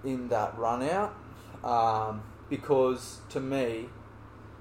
[0.05, 1.15] in that run out
[1.63, 3.89] um, because to me,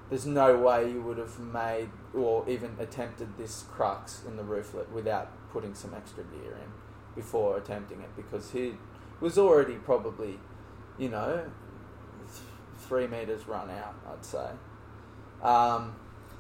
[0.10, 4.90] there's no way you would have made or even attempted this crux in the rooflet
[4.92, 6.72] without putting some extra gear in
[7.16, 8.74] before attempting it because he
[9.20, 10.40] was already probably,
[10.98, 11.44] you know,
[12.26, 12.44] th-
[12.88, 14.50] three meters run out, I'd say.
[15.42, 15.96] Um,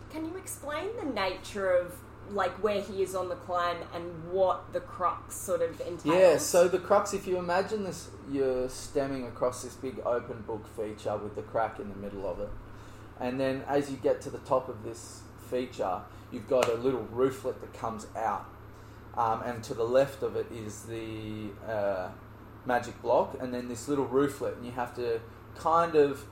[0.10, 1.96] Can you explain the nature of
[2.32, 6.06] like where he is on the climb and what the crux sort of entails?
[6.06, 10.66] Yeah, so the crux, if you imagine this, you're stemming across this big open book
[10.76, 12.50] feature with the crack in the middle of it.
[13.20, 17.08] And then as you get to the top of this feature, you've got a little
[17.14, 18.46] rooflet that comes out.
[19.18, 22.10] Um, and to the left of it is the uh,
[22.66, 25.20] magic block, and then this little rooflet, and you have to
[25.56, 26.26] kind of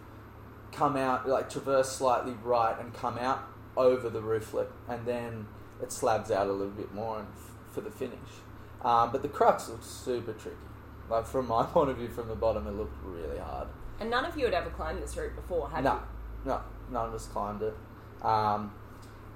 [0.72, 3.44] come out, like traverse slightly right and come out
[3.76, 5.48] over the rooflet, and then
[5.82, 8.18] it slabs out a little bit more and f- for the finish.
[8.84, 10.58] Um, but the crux looks super tricky.
[11.10, 13.68] Like from my point of view, from the bottom, it looked really hard.
[14.00, 16.00] And none of you had ever climbed this route before, had no, you?
[16.46, 16.62] no,
[16.92, 17.74] none of us climbed it.
[18.24, 18.74] Um,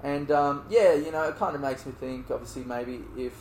[0.02, 2.30] and um, yeah, you know, it kind of makes me think.
[2.30, 3.34] Obviously, maybe if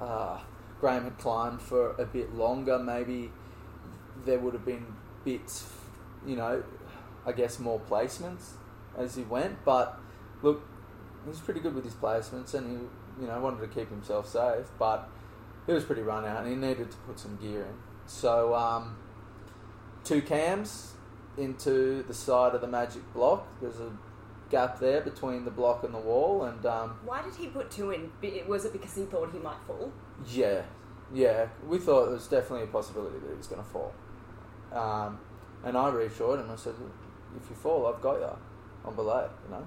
[0.00, 0.38] uh,
[0.80, 3.30] Graham had climbed for a bit longer, maybe
[4.24, 4.86] there would have been
[5.24, 5.66] bits,
[6.26, 6.62] you know,
[7.26, 8.52] I guess more placements
[8.96, 9.64] as he went.
[9.64, 9.98] But
[10.42, 10.66] look,
[11.24, 14.28] he was pretty good with his placements, and he, you know, wanted to keep himself
[14.28, 14.66] safe.
[14.78, 15.08] But
[15.66, 17.74] he was pretty run out, and he needed to put some gear in.
[18.06, 18.96] So um,
[20.04, 20.92] two cams
[21.36, 23.46] into the side of the magic block.
[23.60, 23.90] There's a
[24.50, 27.90] gap there between the block and the wall, and um, Why did he put two
[27.90, 28.10] in?
[28.46, 29.92] Was it because he thought he might fall?
[30.28, 30.62] yeah,
[31.12, 33.92] yeah, we thought there was definitely a possibility that he was going to fall.
[34.72, 35.18] Um,
[35.64, 36.50] and I reassured him.
[36.50, 36.74] I said,
[37.36, 38.28] "If you fall, I've got you
[38.84, 39.66] on belay," you know,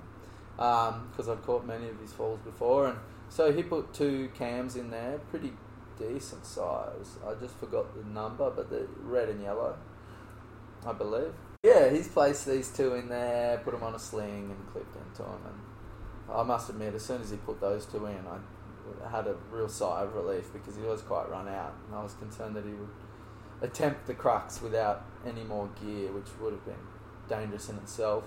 [0.57, 2.87] because I've caught many of his falls before.
[2.87, 2.97] And
[3.29, 5.53] so he put two cams in there, pretty
[5.97, 7.17] decent size.
[7.25, 9.77] I just forgot the number, but the red and yellow,
[10.85, 11.33] I believe.
[11.63, 15.23] Yeah, he's placed these two in there, put them on a sling, and clipped into
[15.23, 15.41] them.
[15.45, 19.35] And I must admit, as soon as he put those two in, I had a
[19.51, 22.65] real sigh of relief because he was quite run out, and I was concerned that
[22.65, 22.89] he would
[23.61, 26.75] attempt the crux without any more gear, which would have been
[27.27, 28.23] dangerous in itself.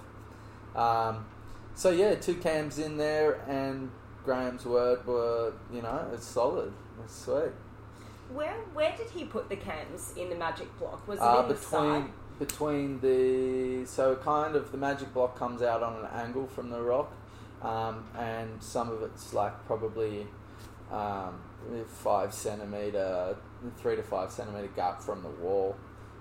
[0.75, 1.25] Um,
[1.81, 3.91] so yeah, two cams in there, and
[4.23, 7.53] Graham's word were, you know, it's solid, it's sweet.
[8.35, 11.09] Where where did he put the cams in the magic block?
[11.09, 12.13] Was it Uh, in the between side?
[12.39, 16.83] between the so kind of the magic block comes out on an angle from the
[16.83, 17.11] rock,
[17.63, 20.27] um, and some of it's like probably
[20.93, 21.41] um,
[21.89, 23.37] five centimeter,
[23.79, 25.77] three to five centimeter gap from the wall.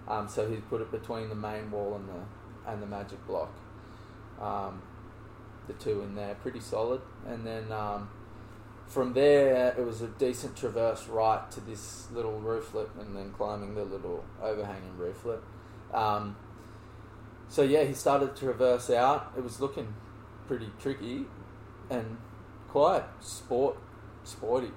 [0.08, 3.52] Um, so he's put it between the main wall and the and the magic block.
[4.42, 4.82] Um,
[5.70, 8.10] the two in there, pretty solid, and then um,
[8.90, 13.76] from there, it was a decent traverse right to this little rooflet and then climbing
[13.76, 15.42] the little overhanging rooflet.
[15.94, 16.36] Um,
[17.48, 19.32] so yeah, he started to traverse out.
[19.38, 19.94] It was looking
[20.48, 21.26] pretty tricky
[21.90, 22.18] and
[22.68, 23.78] quite sport,
[24.24, 24.72] sporty.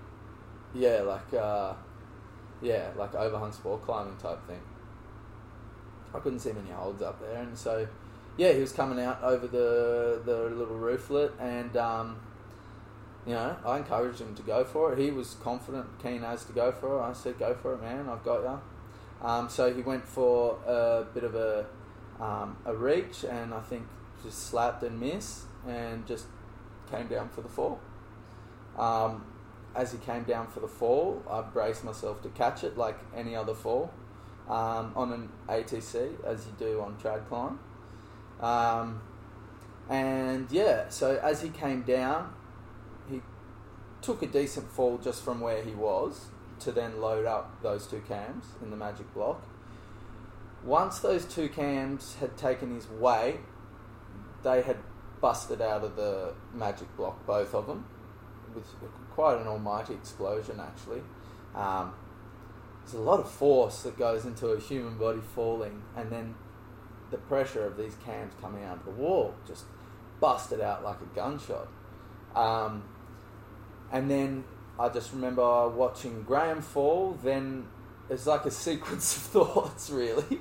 [0.75, 1.75] Yeah, like uh,
[2.61, 4.61] yeah, like overhung sport climbing type thing.
[6.15, 7.89] I couldn't see many holds up there, and so
[8.37, 12.21] yeah, he was coming out over the the little rooflet, and um,
[13.27, 14.99] you know, I encouraged him to go for it.
[14.99, 17.03] He was confident, keen as to go for it.
[17.03, 18.09] I said, "Go for it, man!
[18.09, 18.61] I've got you."
[19.27, 21.67] Um, so he went for a bit of a
[22.21, 23.87] um, a reach, and I think
[24.25, 26.27] just slapped and missed, and just
[26.91, 27.81] came down for the fall.
[28.79, 29.25] Um,
[29.75, 33.35] as he came down for the fall, I braced myself to catch it like any
[33.35, 33.91] other fall
[34.49, 37.59] um, on an ATC, as you do on trad climb.
[38.43, 39.01] Um,
[39.89, 42.35] and yeah, so as he came down,
[43.09, 43.23] he
[44.01, 46.27] took a decent fall just from where he was
[46.61, 49.43] to then load up those two cams in the magic block.
[50.65, 53.41] Once those two cams had taken his weight,
[54.43, 54.77] they had
[55.21, 57.85] busted out of the magic block, both of them,
[58.55, 58.65] with
[59.13, 61.03] quite an almighty explosion actually.
[61.55, 61.95] Um,
[62.83, 66.35] there's a lot of force that goes into a human body falling, and then
[67.13, 69.67] the pressure of these cams coming out of the wall just
[70.19, 71.69] busted out like a gunshot.
[72.35, 72.83] Um,
[73.93, 74.45] and then
[74.81, 77.17] I just remember watching Graham fall.
[77.23, 77.69] Then
[78.11, 80.41] it's like a sequence of thoughts, really.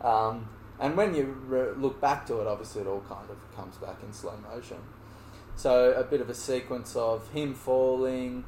[0.00, 3.76] Um, and when you re- look back to it, obviously it all kind of comes
[3.76, 4.78] back in slow motion.
[5.56, 8.44] So a bit of a sequence of him falling,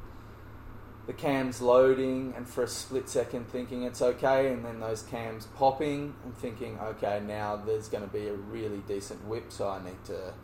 [1.09, 5.47] the cams loading, and for a split second thinking it's okay, and then those cams
[5.57, 9.83] popping and thinking, okay, now there's going to be a really decent whip, so I
[9.83, 10.35] need to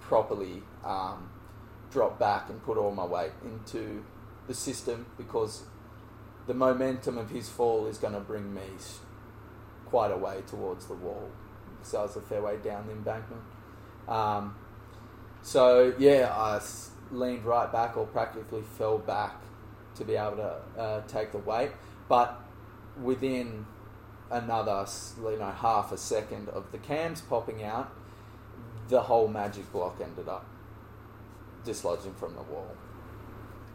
[0.00, 1.28] properly um,
[1.90, 4.02] drop back and put all my weight into
[4.46, 5.64] the system because
[6.46, 8.62] the momentum of his fall is going to bring me
[9.84, 11.28] quite a way towards the wall.
[11.82, 13.42] So it's a fair way down the embankment.
[14.08, 14.56] Um,
[15.42, 16.58] so yeah, I
[17.10, 19.34] leaned right back or practically fell back
[19.96, 21.70] to be able to uh, take the weight,
[22.08, 22.40] but
[23.02, 23.66] within
[24.30, 24.84] another
[25.18, 27.92] you know half a second of the cams popping out,
[28.88, 30.46] the whole magic block ended up
[31.64, 32.74] dislodging from the wall.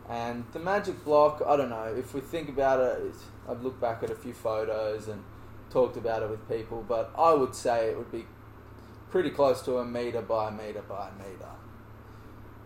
[0.10, 3.14] And the magic block, I don't know, if we think about it,
[3.48, 5.24] I've looked back at a few photos and
[5.70, 8.26] talked about it with people, but I would say it would be
[9.10, 11.61] pretty close to a metre by a metre by a metre.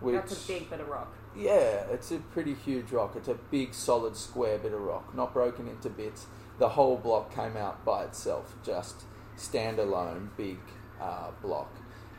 [0.00, 1.14] Which, That's a big bit of rock.
[1.34, 3.14] Yeah, it's a pretty huge rock.
[3.16, 6.26] It's a big, solid, square bit of rock, not broken into bits.
[6.58, 9.04] The whole block came out by itself, just
[9.36, 10.58] standalone, big
[11.00, 11.70] uh, block.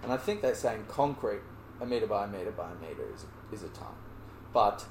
[0.03, 1.41] And I think they're saying concrete
[1.79, 3.93] a meter by a meter by a meter is is a ton.
[4.53, 4.85] But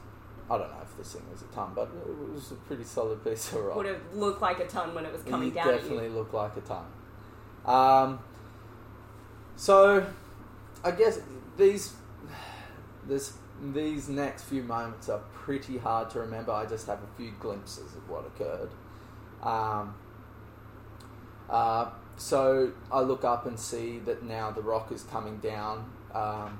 [0.50, 3.22] I don't know if this thing was a ton, but it was a pretty solid
[3.24, 3.76] piece of rock.
[3.76, 5.68] Would have looked like a ton when it was coming it down.
[5.68, 6.84] Definitely looked like a ton.
[7.64, 8.20] Um,
[9.56, 10.06] so
[10.84, 11.18] I guess
[11.56, 11.94] these
[13.06, 13.34] this
[13.72, 16.52] these next few moments are pretty hard to remember.
[16.52, 18.70] I just have a few glimpses of what occurred.
[19.42, 19.94] Um,
[21.48, 25.90] uh, so I look up and see that now the rock is coming down.
[26.14, 26.58] Um,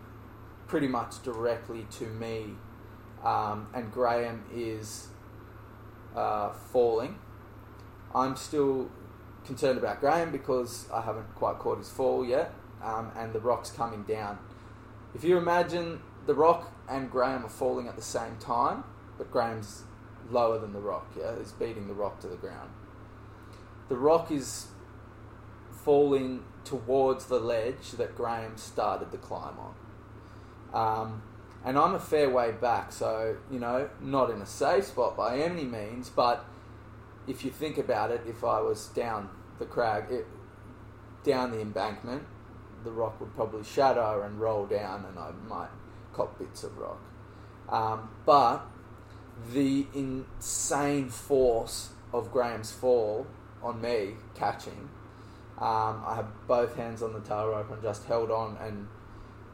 [0.66, 2.54] pretty much directly to me,
[3.22, 5.08] um, and Graham is
[6.14, 7.18] uh, falling.
[8.14, 8.90] I'm still
[9.44, 13.70] concerned about Graham because I haven't quite caught his fall yet, um, and the rock's
[13.70, 14.38] coming down.
[15.14, 18.84] If you imagine the rock and Graham are falling at the same time,
[19.16, 19.84] but Graham's
[20.30, 22.70] lower than the rock, yeah, he's beating the rock to the ground.
[23.88, 24.66] The rock is
[25.70, 29.74] falling towards the ledge that Graham started the climb on.
[30.74, 31.22] Um,
[31.64, 35.38] and I'm a fair way back, so, you know, not in a safe spot by
[35.38, 36.44] any means, but
[37.28, 40.26] if you think about it, if I was down the crag, it,
[41.24, 42.24] down the embankment,
[42.84, 45.70] the rock would probably shatter and roll down, and I might
[46.16, 47.00] cop bits of rock.
[47.68, 48.66] Um, but
[49.52, 53.26] the insane force of Graham's fall
[53.62, 54.88] on me catching,
[55.58, 58.88] um, I have both hands on the tail rope and just held on and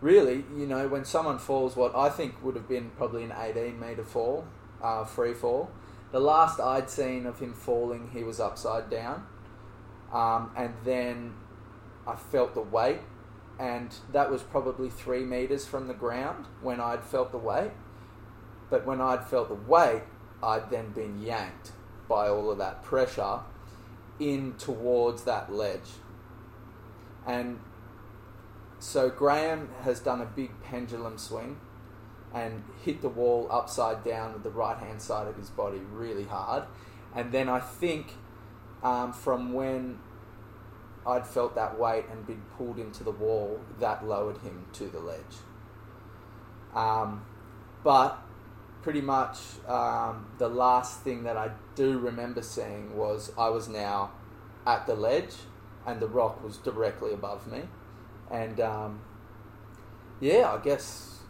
[0.00, 3.78] really, you know, when someone falls what I think would have been probably an 18
[3.78, 4.44] metre fall,
[4.82, 5.70] uh, free fall,
[6.10, 9.26] the last I'd seen of him falling, he was upside down.
[10.12, 11.34] Um, and then
[12.06, 12.98] I felt the weight,
[13.62, 17.70] and that was probably three metres from the ground when I'd felt the weight.
[18.68, 20.02] But when I'd felt the weight,
[20.42, 21.70] I'd then been yanked
[22.08, 23.38] by all of that pressure
[24.18, 25.92] in towards that ledge.
[27.24, 27.60] And
[28.80, 31.60] so Graham has done a big pendulum swing
[32.34, 36.24] and hit the wall upside down with the right hand side of his body really
[36.24, 36.64] hard.
[37.14, 38.14] And then I think
[38.82, 40.00] um, from when
[41.06, 45.00] I'd felt that weight and been pulled into the wall, that lowered him to the
[45.00, 45.18] ledge.
[46.74, 47.24] Um,
[47.82, 48.22] but
[48.82, 49.38] pretty much
[49.68, 54.12] um, the last thing that I do remember seeing was I was now
[54.66, 55.34] at the ledge
[55.86, 57.62] and the rock was directly above me.
[58.30, 59.00] And um,
[60.20, 61.20] yeah, I guess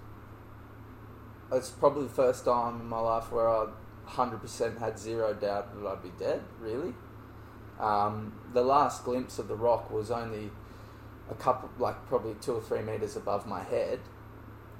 [1.51, 3.67] it's probably the first time in my life where I
[4.09, 6.95] 100% had zero doubt that I'd be dead, really.
[7.83, 10.51] Um, the last glimpse of the rock was only
[11.29, 13.99] a couple, like probably two or three meters above my head,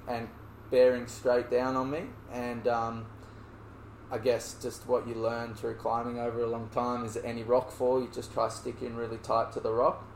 [0.09, 0.29] and
[0.71, 2.05] bearing straight down on me.
[2.33, 3.07] And um,
[4.11, 7.73] I guess just what you learn through climbing over a long time is any rock
[7.73, 10.07] fall, you just try sticking really tight to the rock.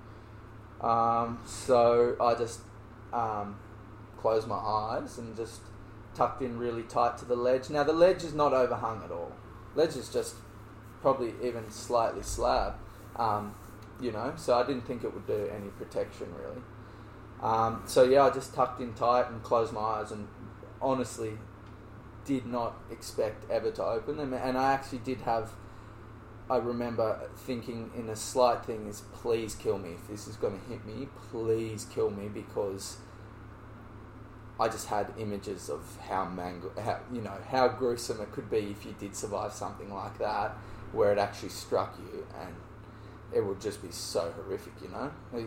[0.81, 2.61] Um, so I just
[3.13, 3.57] um,
[4.17, 5.61] closed my eyes and just
[6.15, 7.69] tucked in really tight to the ledge.
[7.69, 9.33] Now the ledge is not overhung at all.
[9.75, 10.37] Ledge is just
[11.07, 12.75] probably even slightly slab,
[13.15, 13.55] um,
[14.01, 14.33] you know.
[14.35, 16.61] So I didn't think it would do any protection really.
[17.41, 20.27] Um, so yeah, I just tucked in tight and closed my eyes, and
[20.83, 21.39] honestly,
[22.25, 24.35] did not expect ever to open them.
[24.35, 25.53] And I actually did have.
[26.51, 30.61] I remember thinking in a slight thing is please kill me if this is going
[30.61, 31.07] to hit me.
[31.31, 32.97] Please kill me because
[34.59, 38.75] I just had images of how mango, how you know how gruesome it could be
[38.77, 40.57] if you did survive something like that,
[40.93, 42.55] where it actually struck you, and
[43.33, 45.11] it would just be so horrific, you know.
[45.35, 45.45] I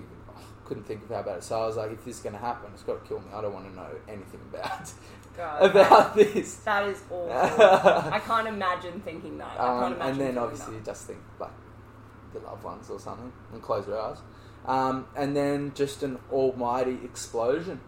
[0.65, 1.43] couldn't think of how bad it.
[1.43, 3.27] So I was like, if this is going to happen, it's got to kill me.
[3.33, 4.91] I don't want to know anything about
[5.37, 6.55] God, about this.
[6.57, 7.31] That is awful.
[8.13, 9.51] I can't imagine thinking that.
[9.53, 10.79] I can't Um, imagine and then obviously that.
[10.79, 11.51] you just think like
[12.33, 14.17] the loved ones or something, and close your eyes.
[14.65, 17.79] Um, and then just an almighty explosion.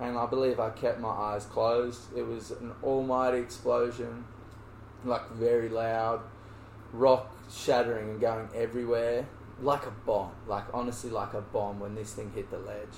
[0.00, 2.00] And I believe I kept my eyes closed.
[2.16, 4.24] It was an almighty explosion,
[5.04, 6.20] like very loud,
[6.92, 9.26] rock shattering and going everywhere,
[9.60, 10.32] like a bomb.
[10.46, 12.96] Like honestly, like a bomb when this thing hit the ledge.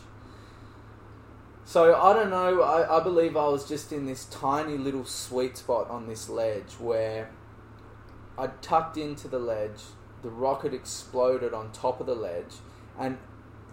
[1.65, 2.63] So I don't know.
[2.63, 6.73] I, I believe I was just in this tiny little sweet spot on this ledge
[6.79, 7.31] where
[8.39, 9.81] I tucked into the ledge.
[10.23, 12.57] The rocket exploded on top of the ledge,
[12.99, 13.19] and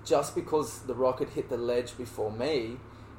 [0.06, 2.78] just because the rocket hit the ledge before me,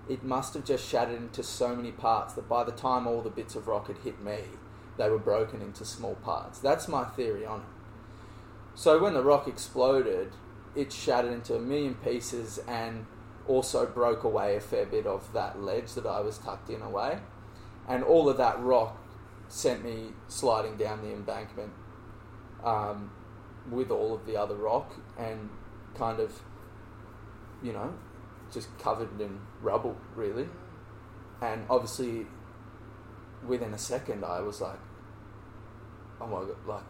[0.08, 3.30] it must have just shattered into so many parts that by the time all the
[3.30, 4.38] bits of rocket hit me,
[4.96, 6.58] they were broken into small parts.
[6.58, 7.66] That's my theory on it.
[8.74, 10.32] So when the rock exploded,
[10.74, 13.06] it shattered into a million pieces and
[13.46, 17.18] also broke away a fair bit of that ledge that I was tucked in away.
[17.88, 18.98] And all of that rock
[19.48, 21.72] sent me sliding down the embankment
[22.64, 23.10] um,
[23.70, 25.50] with all of the other rock and
[25.94, 26.40] kind of,
[27.62, 27.94] you know,
[28.52, 30.48] just covered in rubble, really.
[31.40, 32.26] And obviously,
[33.46, 34.78] within a second, I was like,
[36.20, 36.84] oh my god, like,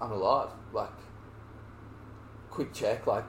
[0.00, 0.50] I'm alive.
[0.72, 0.90] Like,
[2.50, 3.24] quick check, like,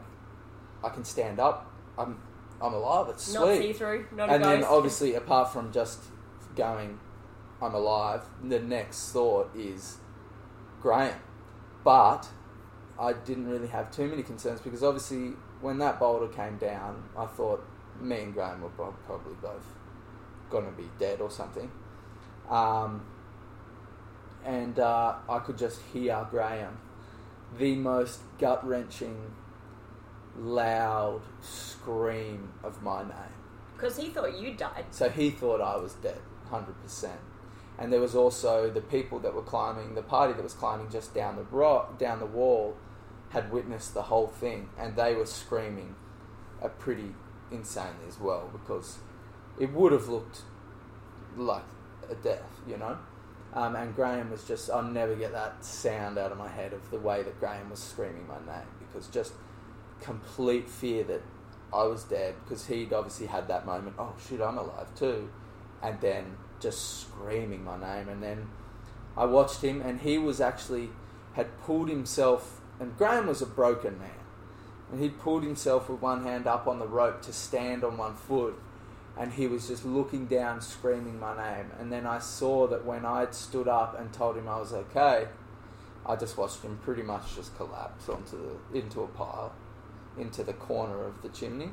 [0.84, 1.72] I can stand up.
[1.98, 2.22] I'm,
[2.62, 3.10] I'm alive.
[3.10, 3.40] It's sweet.
[3.40, 6.00] not see through, not And then obviously, apart from just
[6.56, 7.00] going,
[7.62, 9.98] I'm alive, the next thought is
[10.82, 11.20] Graham.
[11.84, 12.28] But
[13.00, 17.26] I didn't really have too many concerns because obviously, when that boulder came down, I
[17.26, 17.66] thought
[18.00, 19.66] me and Graham were probably both
[20.50, 21.72] going to be dead or something.
[22.50, 23.06] Um,
[24.46, 26.80] and uh, I could just hear Graham,
[27.58, 29.34] the most gut wrenching,
[30.38, 33.12] loud scream of my name.
[33.76, 34.86] Because he thought you died.
[34.92, 37.10] So he thought I was dead, 100%.
[37.78, 41.14] And there was also the people that were climbing, the party that was climbing just
[41.14, 42.78] down the rock, down the wall,
[43.30, 45.96] had witnessed the whole thing, and they were screaming
[46.62, 47.14] uh, pretty
[47.52, 49.00] insanely as well because
[49.60, 50.42] it would have looked
[51.36, 51.64] like
[52.10, 52.98] a death, you know.
[53.54, 56.92] Um, and Graham was just, I'll never get that sound out of my head of
[56.92, 59.34] the way that Graham was screaming my name because just
[60.02, 61.22] complete fear that
[61.74, 65.30] I was dead because he'd obviously had that moment, oh shit, I'm alive too.
[65.82, 68.10] And then just screaming my name.
[68.10, 68.50] And then
[69.18, 70.90] I watched him, and he was actually
[71.34, 74.10] had pulled himself, and Graham was a broken man.
[74.92, 78.16] And he'd pulled himself with one hand up on the rope to stand on one
[78.16, 78.56] foot,
[79.18, 81.72] and he was just looking down, screaming my name.
[81.80, 85.28] And then I saw that when I'd stood up and told him I was okay,
[86.06, 89.54] I just watched him pretty much just collapse onto the into a pile,
[90.18, 91.72] into the corner of the chimney,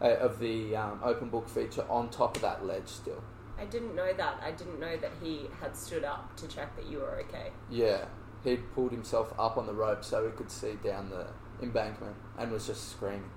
[0.00, 3.22] uh, of the um, open book feature on top of that ledge still.
[3.58, 4.40] I didn't know that.
[4.42, 7.50] I didn't know that he had stood up to check that you were okay.
[7.70, 8.06] Yeah,
[8.42, 11.26] he'd pulled himself up on the rope so he could see down the
[11.62, 13.30] embankment and was just screaming.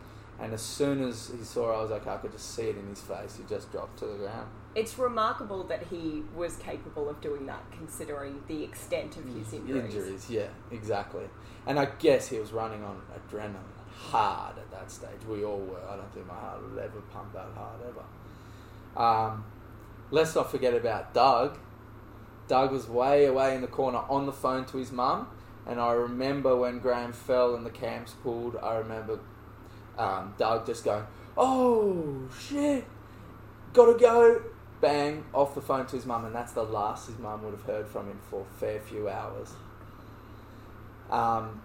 [0.44, 2.86] And as soon as he saw I was okay, I could just see it in
[2.88, 3.38] his face.
[3.38, 4.50] He just dropped to the ground.
[4.76, 9.96] It's remarkable that he was capable of doing that, considering the extent of his injuries.
[9.96, 11.24] Injuries, yeah, exactly.
[11.66, 13.56] And I guess he was running on adrenaline
[13.96, 15.24] hard at that stage.
[15.30, 15.80] We all were.
[15.90, 19.02] I don't think my heart would ever pump that hard ever.
[19.02, 19.46] Um,
[20.12, 21.58] let's not forget about Doug.
[22.50, 25.30] Doug was way away in the corner on the phone to his mum.
[25.66, 29.20] And I remember when Graham fell and the cams pulled, I remember
[29.98, 31.06] um, Doug just going,
[31.38, 32.86] Oh shit,
[33.74, 34.42] gotta go.
[34.82, 36.26] Bang, off the phone to his mum.
[36.26, 39.08] And that's the last his mum would have heard from him for a fair few
[39.08, 39.54] hours.
[41.10, 41.62] Um,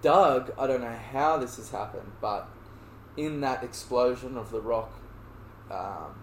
[0.00, 2.48] Doug, I don't know how this has happened, but
[3.16, 4.92] in that explosion of the rock
[5.70, 6.22] um,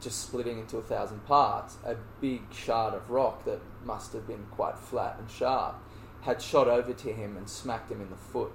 [0.00, 4.46] just splitting into a thousand parts, a big shard of rock that must have been
[4.50, 5.76] quite flat and sharp
[6.22, 8.52] had shot over to him and smacked him in the foot.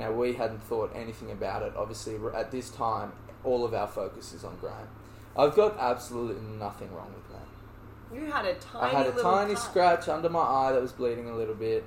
[0.00, 1.74] Now, we hadn't thought anything about it.
[1.76, 3.12] Obviously, at this time,
[3.44, 4.88] all of our focus is on Graham.
[5.36, 8.16] I've got absolutely nothing wrong with that.
[8.18, 9.62] You had a tiny I had a tiny cut.
[9.62, 11.84] scratch under my eye that was bleeding a little bit.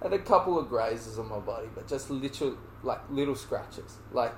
[0.00, 3.96] I Had a couple of grazes on my body, but just literal, like little scratches.
[4.12, 4.34] Like,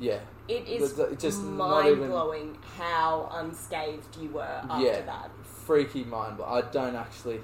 [0.00, 5.00] yeah, It is The- uh, the- just mind blowing how unscathed you were after yeah,
[5.02, 5.30] that.
[5.44, 6.38] freaky mind.
[6.38, 7.40] But I don't actually,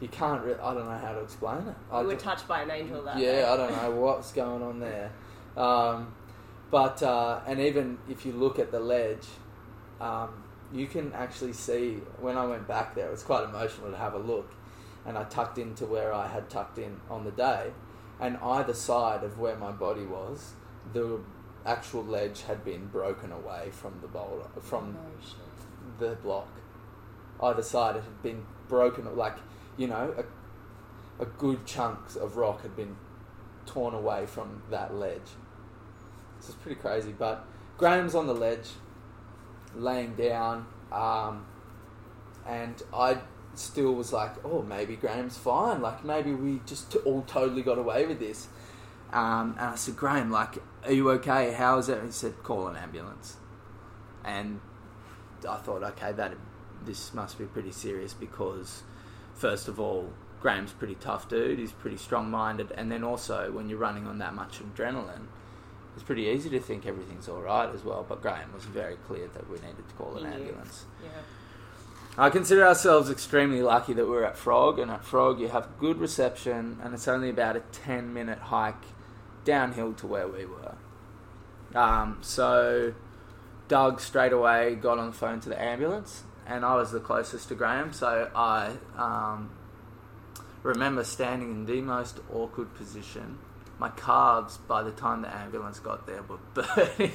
[0.00, 0.42] you can't.
[0.44, 1.74] Re- I don't know how to explain it.
[1.90, 3.44] I You were don't- touched by an angel that yeah, day.
[3.44, 5.10] I don't know what's going on there.
[5.56, 6.14] Um,
[6.70, 9.26] but uh, and even if you look at the ledge,
[10.00, 13.08] um, you can actually see when I went back there.
[13.08, 14.50] It was quite emotional to have a look,
[15.06, 17.72] and I tucked into where I had tucked in on the day,
[18.20, 20.52] and either side of where my body was,
[20.92, 21.20] the
[21.66, 25.34] actual ledge had been broken away from the boulder from Oh,
[25.98, 26.48] the block.
[27.42, 29.36] Either side it had been broken, like
[29.78, 32.96] you know, a, a good chunks of rock had been
[33.64, 35.30] torn away from that ledge.
[36.38, 37.14] This is pretty crazy.
[37.16, 37.46] But
[37.78, 38.68] Graham's on the ledge,
[39.74, 41.46] laying down, um,
[42.46, 43.18] and I
[43.54, 45.80] still was like, oh, maybe Graham's fine.
[45.80, 48.48] Like maybe we just t- all totally got away with this.
[49.12, 51.52] Um, and I said, Graham, like, are you okay?
[51.52, 52.02] How is it?
[52.04, 53.36] He said, call an ambulance.
[54.24, 54.60] And
[55.48, 56.34] I thought, okay, that
[56.84, 58.82] this must be pretty serious because,
[59.38, 60.10] first of all,
[60.40, 61.58] Graham's pretty tough dude.
[61.58, 65.26] He's pretty strong-minded, and then also when you're running on that much adrenaline,
[65.94, 68.04] it's pretty easy to think everything's all right as well.
[68.08, 70.84] But Graham was very clear that we needed to call an ambulance.
[71.02, 71.10] Yeah.
[72.16, 75.98] I consider ourselves extremely lucky that we're at Frog, and at Frog you have good
[75.98, 78.84] reception, and it's only about a 10 minute hike
[79.44, 80.74] downhill to where we were.
[81.74, 82.94] Um, so
[83.68, 87.48] Doug straight away got on the phone to the ambulance, and I was the closest
[87.48, 89.50] to Graham, so I um,
[90.62, 93.38] remember standing in the most awkward position.
[93.78, 97.12] My calves, by the time the ambulance got there, were burning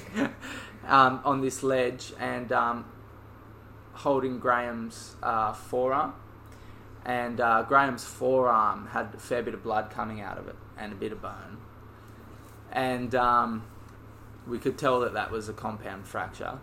[0.88, 2.86] um, on this ledge, and um,
[3.94, 6.14] holding Graham's uh, forearm,
[7.04, 10.94] and uh, Graham's forearm had a fair bit of blood coming out of it and
[10.94, 11.58] a bit of bone,
[12.72, 13.64] and um,
[14.48, 16.60] we could tell that that was a compound fracture.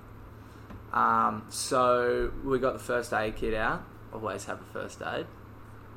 [0.93, 3.84] Um, so we got the first aid kit out.
[4.12, 5.26] Always have a first aid.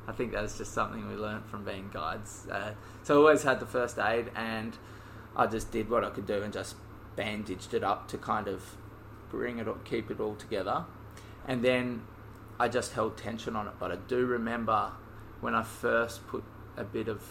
[0.06, 2.46] I think that's just something we learnt from being guides.
[2.50, 2.72] Uh,
[3.02, 4.76] so I always had the first aid, and
[5.34, 6.76] I just did what I could do and just
[7.16, 8.76] bandaged it up to kind of
[9.30, 10.84] bring it, all- keep it all together.
[11.46, 12.02] And then
[12.58, 13.74] I just held tension on it.
[13.78, 14.92] But I do remember
[15.40, 16.44] when I first put
[16.76, 17.22] a bit of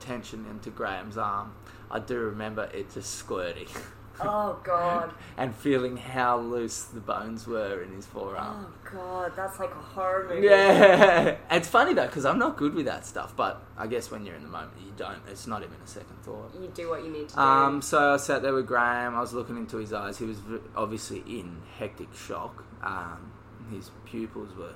[0.00, 1.54] tension into Graham's arm,
[1.90, 3.68] I do remember it just squirting
[4.20, 5.12] Oh god.
[5.36, 8.66] and feeling how loose the bones were in his forearm.
[8.66, 10.46] Oh god, that's like a horror movie.
[10.46, 13.34] Yeah, it's funny though because I'm not good with that stuff.
[13.36, 15.20] But I guess when you're in the moment, you don't.
[15.28, 16.52] It's not even a second thought.
[16.60, 17.40] You do what you need to do.
[17.40, 19.14] Um, so I sat there with Graham.
[19.14, 20.18] I was looking into his eyes.
[20.18, 20.38] He was
[20.76, 22.64] obviously in hectic shock.
[22.82, 23.32] Um,
[23.70, 24.74] his pupils were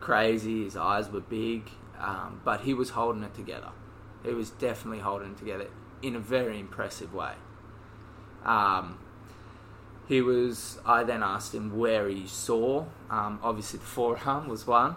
[0.00, 0.64] crazy.
[0.64, 3.70] His eyes were big, um, but he was holding it together.
[4.24, 5.68] He was definitely holding it together
[6.02, 7.34] in a very impressive way.
[8.44, 8.98] Um,
[10.08, 10.78] he was.
[10.84, 12.86] I then asked him where he saw.
[13.10, 14.96] Um, obviously, the forearm was one.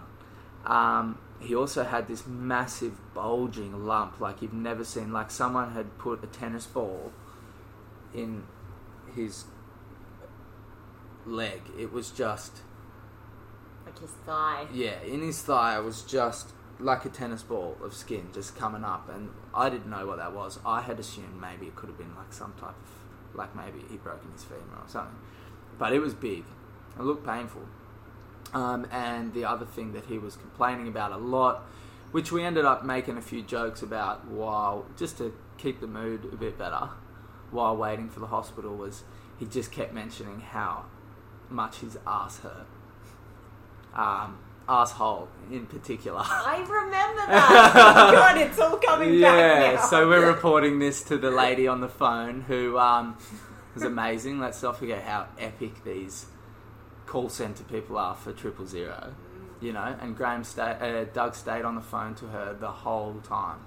[0.64, 5.12] Um, he also had this massive bulging lump, like you've never seen.
[5.12, 7.12] Like someone had put a tennis ball
[8.14, 8.44] in
[9.14, 9.44] his
[11.24, 11.62] leg.
[11.78, 12.62] It was just
[13.84, 14.66] like his thigh.
[14.72, 18.84] yeah, in his thigh it was just like a tennis ball of skin just coming
[18.84, 20.58] up, and I didn't know what that was.
[20.64, 23.96] I had assumed maybe it could have been like some type of, like maybe he
[23.96, 25.16] broken his femur or something,
[25.78, 26.44] but it was big.
[26.98, 27.62] It looked painful.
[28.54, 31.62] Um, and the other thing that he was complaining about a lot,
[32.12, 36.24] which we ended up making a few jokes about while just to keep the mood
[36.32, 36.90] a bit better,
[37.50, 39.04] while waiting for the hospital, was
[39.38, 40.86] he just kept mentioning how
[41.50, 42.66] much his ass hurt.
[43.94, 46.20] Um, asshole in particular.
[46.22, 47.72] I remember that.
[47.74, 51.68] oh God, it's all coming yeah, back Yeah, so we're reporting this to the lady
[51.68, 53.16] on the phone who um,
[53.74, 54.40] was amazing.
[54.40, 56.26] Let's not forget how epic these
[57.06, 59.14] call center people are for triple zero.
[59.60, 63.20] You know, and Graham stayed, uh, Doug stayed on the phone to her the whole
[63.26, 63.60] time.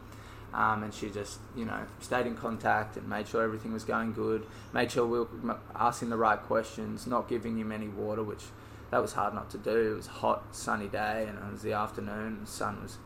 [0.53, 4.13] Um, and she just, you know, stayed in contact and made sure everything was going
[4.13, 4.45] good.
[4.73, 8.43] Made sure we were asking the right questions, not giving him any water, which
[8.91, 9.93] that was hard not to do.
[9.93, 12.39] It was a hot, sunny day, and it was the afternoon.
[12.41, 12.97] The sun was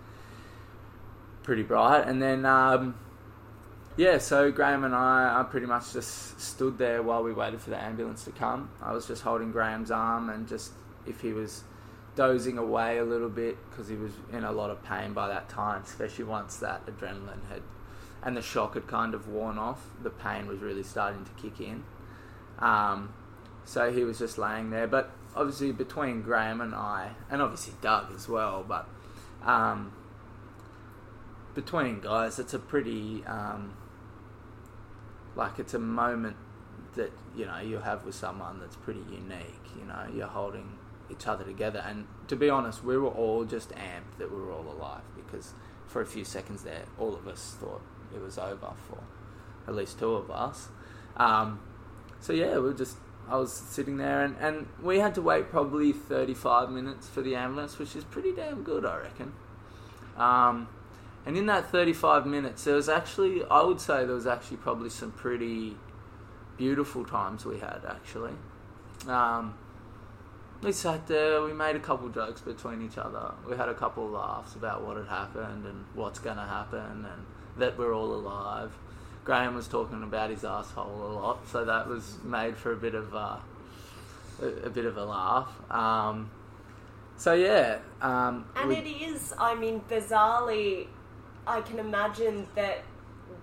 [1.43, 2.95] pretty bright, and then um,
[3.97, 7.69] yeah, so Graham and I, I pretty much just stood there while we waited for
[7.69, 8.69] the ambulance to come.
[8.81, 10.71] I was just holding Graham's arm, and just
[11.05, 11.63] if he was
[12.15, 15.49] dozing away a little bit because he was in a lot of pain by that
[15.49, 17.61] time, especially once that adrenaline had
[18.23, 19.85] and the shock had kind of worn off.
[20.01, 21.83] The pain was really starting to kick in.
[22.59, 23.13] Um,
[23.65, 28.13] so he was just laying there, but obviously between Graham and I, and obviously Doug
[28.13, 28.87] as well, but
[29.43, 29.91] um,
[31.55, 33.73] between guys, it's a pretty um,
[35.35, 36.37] like it's a moment
[36.95, 39.61] that you know you have with someone that's pretty unique.
[39.77, 40.77] You know, you're holding
[41.11, 44.51] each other together, and to be honest, we were all just amped that we were
[44.51, 45.53] all alive because
[45.87, 47.81] for a few seconds there, all of us thought
[48.13, 48.99] it was over for
[49.67, 50.69] at least two of us.
[51.17, 51.59] Um,
[52.19, 52.97] so yeah, we were just
[53.29, 57.35] I was sitting there, and, and we had to wait probably 35 minutes for the
[57.35, 59.33] ambulance, which is pretty damn good, I reckon.
[60.17, 60.67] Um,
[61.25, 64.89] and in that 35 minutes, there was actually, I would say, there was actually probably
[64.89, 65.77] some pretty
[66.57, 68.33] beautiful times we had, actually.
[69.07, 69.55] Um,
[70.61, 73.33] we sat there, we made a couple jokes between each other.
[73.47, 77.25] We had a couple laughs about what had happened and what's going to happen and
[77.57, 78.71] that we're all alive.
[79.23, 82.93] Graham was talking about his asshole a lot, so that was made for a bit
[82.95, 83.37] of uh,
[84.41, 85.49] a, a bit of a laugh.
[85.71, 86.29] Um,
[87.17, 90.87] so yeah, um, And we- it is, I mean, bizarrely,
[91.47, 92.83] I can imagine that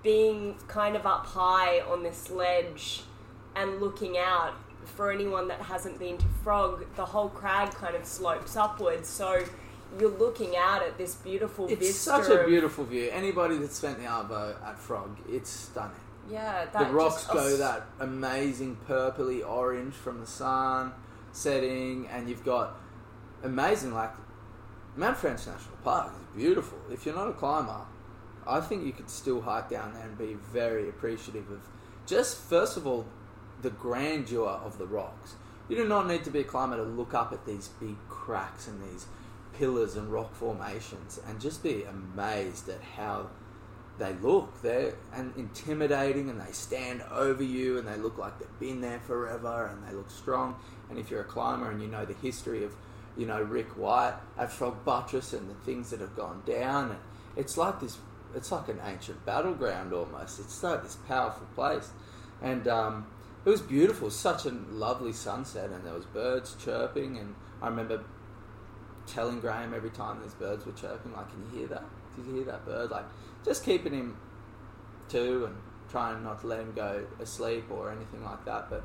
[0.02, 3.02] being kind of up high on this ledge
[3.54, 4.54] and looking out,
[4.84, 9.08] for anyone that hasn't been to Frog, the whole crag kind of slopes upwards.
[9.08, 9.44] So
[9.98, 12.24] you're looking out at this beautiful it's vista.
[12.24, 13.08] such a beautiful view.
[13.10, 15.96] Anybody that's spent the arvo at Frog, it's stunning.
[16.30, 20.92] Yeah, the rocks just- go oh, that amazing purpley orange from the sun
[21.32, 22.76] setting, and you've got
[23.42, 24.12] amazing like
[24.96, 26.78] Mount French National Park is beautiful.
[26.90, 27.86] If you're not a climber,
[28.46, 31.60] I think you could still hike down there and be very appreciative of
[32.06, 33.06] just first of all
[33.62, 35.34] the grandeur of the rocks.
[35.68, 38.66] You do not need to be a climber to look up at these big cracks
[38.66, 39.06] and these
[39.60, 43.28] pillars and rock formations and just be amazed at how
[43.98, 44.62] they look.
[44.62, 49.00] They're and intimidating, and they stand over you, and they look like they've been there
[49.00, 50.56] forever, and they look strong.
[50.88, 52.74] And if you're a climber and you know the history of,
[53.18, 57.00] you know, Rick White at Frog Buttress and the things that have gone down, and
[57.36, 57.98] it's like this.
[58.34, 60.38] It's like an ancient battleground almost.
[60.38, 61.90] It's like this powerful place,
[62.40, 63.06] and um,
[63.44, 64.10] it was beautiful.
[64.10, 68.04] Such a lovely sunset, and there was birds chirping, and I remember
[69.06, 71.84] telling Graham every time these birds were chirping, like, "Can you hear that?
[72.16, 73.04] Did you hear that bird?" Like,
[73.44, 74.16] just keeping him
[75.08, 75.56] to and
[75.90, 78.70] trying not to let him go asleep or anything like that.
[78.70, 78.84] But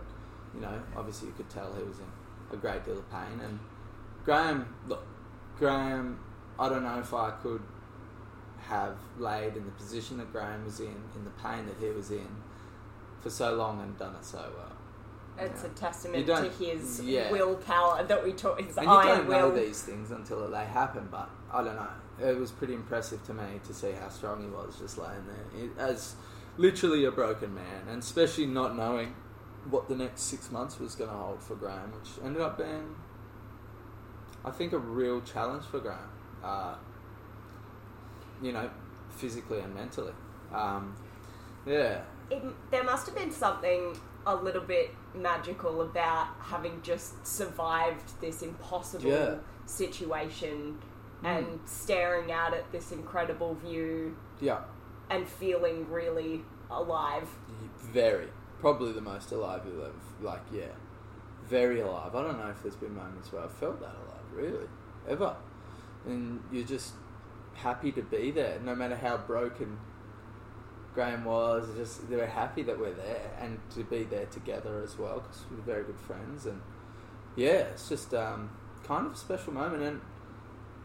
[0.53, 2.05] you know, obviously, you could tell he was in
[2.51, 3.39] a great deal of pain.
[3.43, 3.59] And
[4.23, 5.05] Graham, look,
[5.57, 6.19] Graham,
[6.59, 7.61] I don't know if I could
[8.67, 12.11] have laid in the position that Graham was in, in the pain that he was
[12.11, 12.27] in,
[13.21, 14.74] for so long and done it so well.
[15.37, 17.31] It's a testament to his yeah.
[17.31, 18.59] willpower that we talk.
[18.59, 21.87] His And you don't know these things until they happen, but I don't know.
[22.21, 25.63] It was pretty impressive to me to see how strong he was just laying there
[25.65, 26.15] It- as
[26.57, 29.13] literally a broken man, and especially not knowing
[29.69, 32.95] what the next six months was going to hold for Graham, which ended up being,
[34.45, 36.09] I think, a real challenge for Graham.
[36.43, 36.75] Uh,
[38.41, 38.69] you know,
[39.09, 40.13] physically and mentally.
[40.53, 40.95] Um,
[41.65, 43.97] yeah, it, there must have been something
[44.27, 49.35] a little bit magical about having just survived this impossible Yeah.
[49.65, 50.79] situation
[51.23, 51.27] Mm.
[51.37, 54.59] and staring out at this incredible view yeah,
[55.09, 57.27] and feeling really alive.
[57.79, 58.27] very
[58.59, 60.65] probably the most alive you've ever like yeah
[61.45, 64.67] very alive i don't know if there's been moments where i've felt that alive really
[65.07, 65.35] ever
[66.07, 66.93] and you're just
[67.53, 69.77] happy to be there no matter how broken
[70.95, 74.97] graham was just they were happy that we're there and to be there together as
[74.97, 76.61] well because we're very good friends and
[77.35, 78.49] yeah it's just um,
[78.83, 80.01] kind of a special moment and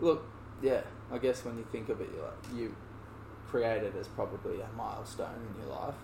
[0.00, 0.26] look
[0.60, 0.82] yeah
[1.12, 2.74] i guess when you think of it you're like you
[3.48, 5.94] create it as probably a milestone in your life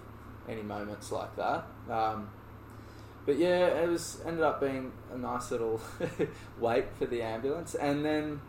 [0.48, 1.66] any moments like that.
[1.90, 2.30] Um,
[3.24, 5.80] but yeah, it was ended up being a nice little
[6.61, 8.40] wait for the ambulance, and then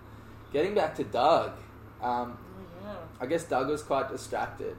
[0.53, 1.53] getting back to Doug.
[2.01, 2.38] Um,
[2.84, 2.93] yeah.
[3.20, 4.78] I guess Doug was quite distracted,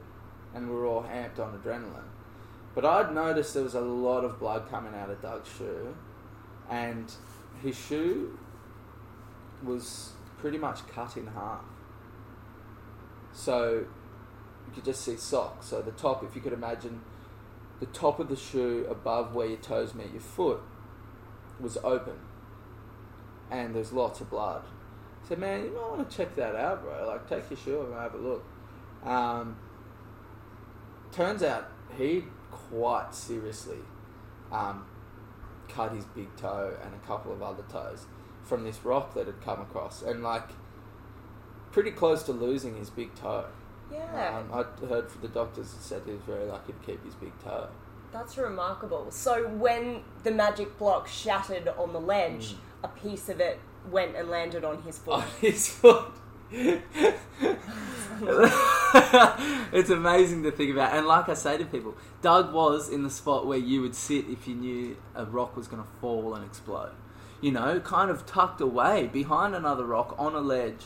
[0.53, 2.03] and we were all amped on adrenaline.
[2.75, 5.95] But I'd noticed there was a lot of blood coming out of Doug's shoe,
[6.69, 7.11] and
[7.61, 8.37] his shoe
[9.63, 11.63] was pretty much cut in half.
[13.33, 13.85] So
[14.67, 15.67] you could just see socks.
[15.67, 17.01] So the top, if you could imagine,
[17.79, 20.61] the top of the shoe above where your toes meet your foot
[21.59, 22.19] was open,
[23.49, 24.63] and there's lots of blood.
[25.23, 27.07] I said, man, you might want to check that out, bro.
[27.07, 28.43] Like, take your shoe and have a look.
[29.03, 29.57] Um,
[31.11, 33.79] turns out he quite seriously
[34.51, 34.85] um,
[35.67, 38.05] cut his big toe and a couple of other toes
[38.43, 40.49] from this rock that had come across, and like
[41.71, 43.45] pretty close to losing his big toe.
[43.91, 44.39] Yeah.
[44.39, 47.15] Um, I heard from the doctors that said he was very lucky to keep his
[47.15, 47.67] big toe.
[48.11, 49.11] That's remarkable.
[49.11, 52.57] So when the magic block shattered on the ledge, Mm.
[52.83, 53.59] a piece of it
[53.91, 55.13] went and landed on his foot.
[55.23, 56.05] on his foot.
[59.71, 60.95] it's amazing to think about.
[60.95, 64.27] And like I say to people, Doug was in the spot where you would sit
[64.27, 66.93] if you knew a rock was going to fall and explode.
[67.39, 70.85] You know, kind of tucked away behind another rock on a ledge.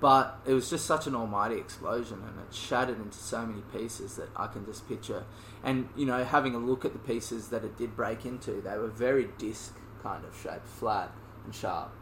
[0.00, 4.16] But it was just such an almighty explosion and it shattered into so many pieces
[4.16, 5.24] that I can just picture.
[5.62, 8.78] And, you know, having a look at the pieces that it did break into, they
[8.78, 11.12] were very disc kind of shaped, flat
[11.44, 11.92] and sharp.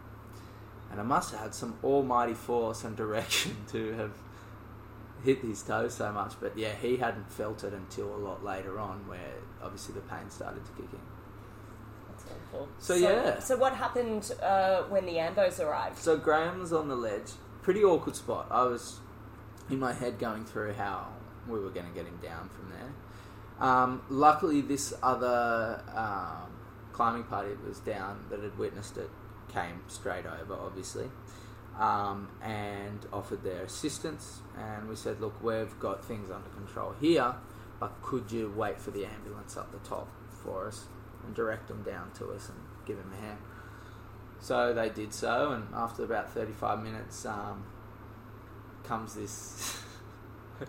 [0.90, 4.12] And I must have had some almighty force and direction to have
[5.24, 6.34] hit his toe so much.
[6.40, 10.30] But yeah, he hadn't felt it until a lot later on, where obviously the pain
[10.30, 10.98] started to kick in.
[12.08, 12.68] That's awful.
[12.78, 13.38] So, yeah.
[13.40, 15.98] So what happened uh, when the ambos arrived?
[15.98, 17.32] So Graham was on the ledge,
[17.62, 18.46] pretty awkward spot.
[18.50, 19.00] I was
[19.70, 21.08] in my head going through how
[21.46, 23.68] we were going to get him down from there.
[23.68, 26.52] Um, luckily, this other um,
[26.92, 29.10] climbing party that was down that had witnessed it
[29.52, 31.10] came straight over, obviously,
[31.78, 34.40] um, and offered their assistance.
[34.56, 37.34] And we said, "Look, we've got things under control here,
[37.80, 40.08] but could you wait for the ambulance up the top
[40.42, 40.86] for us
[41.24, 43.38] and direct them down to us and give them a hand?"
[44.40, 47.64] So they did so, and after about 35 minutes, um,
[48.84, 49.82] comes this.
[50.60, 50.68] it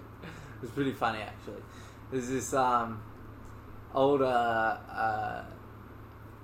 [0.61, 1.61] was pretty funny actually.
[2.11, 3.01] There's this um,
[3.93, 5.43] older uh,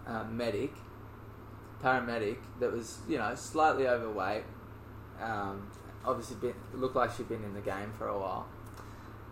[0.07, 0.73] uh, medic,
[1.85, 4.43] paramedic, that was you know slightly overweight.
[5.21, 5.69] Um,
[6.03, 8.47] obviously, been, looked like she'd been in the game for a while,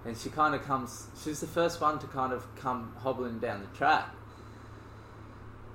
[0.05, 1.07] and she kind of comes.
[1.23, 4.13] She's the first one to kind of come hobbling down the track.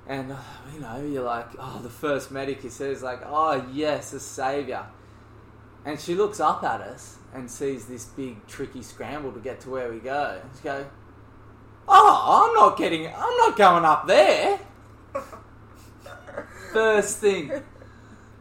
[0.07, 0.37] And uh,
[0.73, 2.63] you know, you're like, oh, the first medic.
[2.63, 4.87] He says like, oh yes, a savior.
[5.85, 9.71] And she looks up at us and sees this big tricky scramble to get to
[9.71, 10.39] where we go.
[10.43, 10.87] And she goes,
[11.87, 14.59] oh, I'm not getting, I'm not going up there.
[16.73, 17.53] First thing,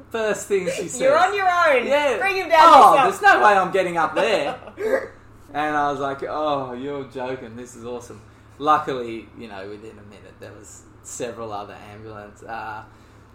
[0.10, 1.00] first thing she says.
[1.02, 1.88] You're on your own.
[1.88, 2.18] Yeah.
[2.18, 3.22] Bring him down Oh, yourself.
[3.22, 4.60] there's no way I'm getting up there.
[5.54, 7.56] and I was like, oh, you're joking.
[7.56, 8.22] This is awesome.
[8.60, 12.48] Luckily, you know, within a minute, there was several other ambulances.
[12.48, 12.84] Uh,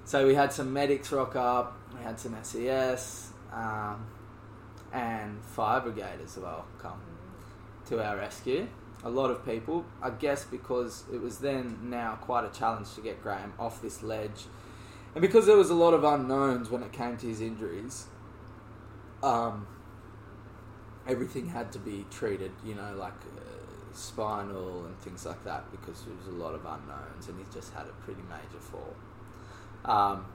[0.04, 1.76] so we had some medics rock up.
[1.96, 4.06] We had some SES um,
[4.92, 7.00] and fire brigade as well come
[7.86, 8.66] to our rescue.
[9.04, 13.00] A lot of people, I guess, because it was then now quite a challenge to
[13.00, 14.44] get Graham off this ledge,
[15.14, 18.06] and because there was a lot of unknowns when it came to his injuries.
[19.22, 19.68] Um,
[21.06, 26.04] everything had to be treated, you know, like uh, spinal and things like that, because
[26.04, 28.94] there was a lot of unknowns, and he just had a pretty major fall.
[29.84, 30.26] Um,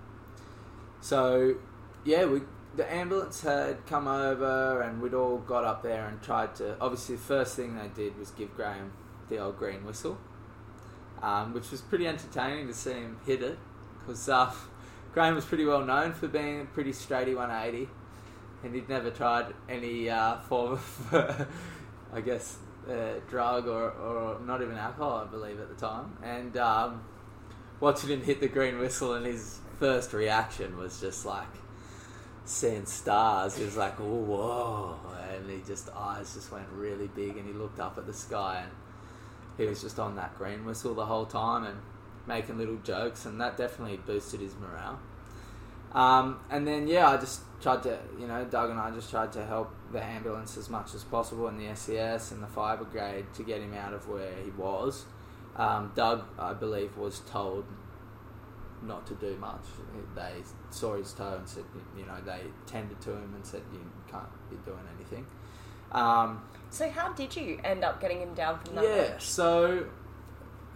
[1.02, 1.56] so,
[2.04, 2.42] yeah, we
[2.76, 6.78] the ambulance had come over, and we'd all got up there and tried to.
[6.80, 8.92] Obviously, the first thing they did was give Graham
[9.30, 10.18] the old green whistle,
[11.22, 13.58] um, which was pretty entertaining to see him hit it,
[14.08, 14.52] because uh,
[15.14, 17.90] Graham was pretty well known for being a pretty straighty 180
[18.64, 21.48] and he'd never tried any uh, form of,
[22.14, 22.58] I guess,
[22.90, 26.18] uh, drug or, or not even alcohol, I believe, at the time.
[26.24, 27.04] And um,
[27.80, 31.48] watching him hit the green whistle, and his first reaction was just like
[32.46, 33.58] seeing stars.
[33.58, 34.96] He was like, oh, whoa.
[35.34, 38.64] And he just, eyes just went really big, and he looked up at the sky,
[38.64, 38.72] and
[39.58, 41.78] he was just on that green whistle the whole time and
[42.28, 45.00] making little jokes, and that definitely boosted his morale.
[45.94, 49.32] Um, and then yeah, I just tried to, you know, Doug and I just tried
[49.34, 53.26] to help the ambulance as much as possible, and the SES and the fire brigade
[53.36, 55.06] to get him out of where he was.
[55.56, 57.66] Um, Doug, I believe, was told
[58.84, 59.62] not to do much.
[60.16, 61.64] They saw his toe and said,
[61.98, 65.26] you know, they tended to him and said you can't be doing anything.
[65.92, 69.86] Um, So how did you end up getting him down from that yeah, so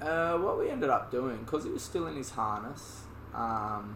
[0.01, 3.01] uh, what we ended up doing, because he was still in his harness,
[3.33, 3.95] um,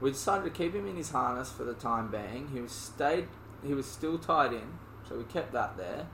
[0.00, 2.48] we decided to keep him in his harness for the time being.
[2.52, 3.28] He was stayed.
[3.66, 6.06] He was still tied in, so we kept that there.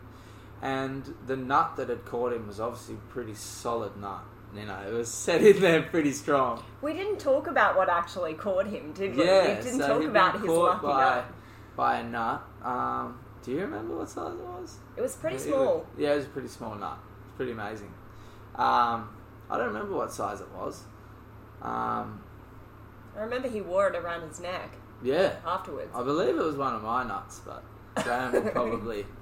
[0.62, 4.22] And the nut that had caught him was obviously a pretty solid nut.
[4.54, 6.62] You know, it was set in there pretty strong.
[6.80, 9.24] We didn't talk about what actually caught him, did we?
[9.24, 11.24] Yeah, we didn't so talk about his lucky by, nut.
[11.76, 12.42] by a nut.
[12.64, 14.76] Um, do you remember what size it was?
[14.96, 15.86] It was pretty It was- small.
[15.98, 16.98] yeah, it was a pretty small nut.
[17.26, 17.92] It's pretty amazing.
[18.56, 19.10] Um,
[19.50, 20.82] I don't remember what size it was.
[21.62, 22.22] Um,
[23.16, 25.90] I remember he wore it around his neck yeah, afterwards.
[25.94, 27.62] I believe it was one of my nuts, but
[28.02, 29.06] Graham will probably.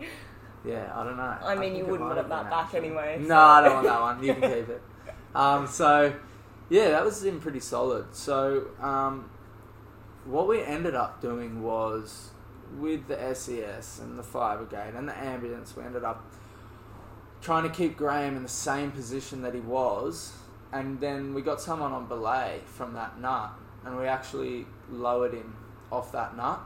[0.66, 1.22] Yeah, I don't know.
[1.22, 2.86] I mean, think you wouldn't want that back actually.
[2.86, 4.24] anyway, No, so- I don't want that one.
[4.24, 4.82] You can keep it.
[5.34, 6.14] Um, so,
[6.70, 8.14] yeah, that was in pretty solid.
[8.14, 9.28] So, um,
[10.24, 12.30] what we ended up doing was
[12.78, 16.24] with the SES and the fire brigade and the ambulance, we ended up
[17.44, 20.32] trying to keep Graham in the same position that he was,
[20.72, 23.50] and then we got someone on belay from that nut,
[23.84, 25.54] and we actually lowered him
[25.92, 26.58] off that nut.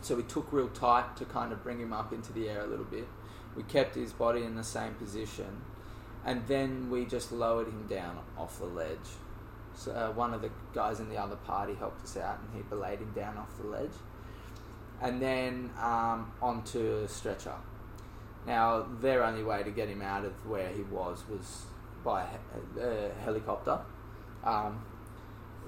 [0.00, 2.66] So we took real tight to kind of bring him up into the air a
[2.66, 3.06] little bit.
[3.54, 5.60] We kept his body in the same position,
[6.24, 9.10] and then we just lowered him down off the ledge.
[9.76, 12.62] So uh, one of the guys in the other party helped us out, and he
[12.70, 13.92] belayed him down off the ledge,
[15.02, 17.52] and then um, onto a stretcher.
[18.46, 21.62] Now, their only way to get him out of where he was was
[22.04, 22.26] by
[22.78, 23.80] a, a helicopter,
[24.44, 24.84] um,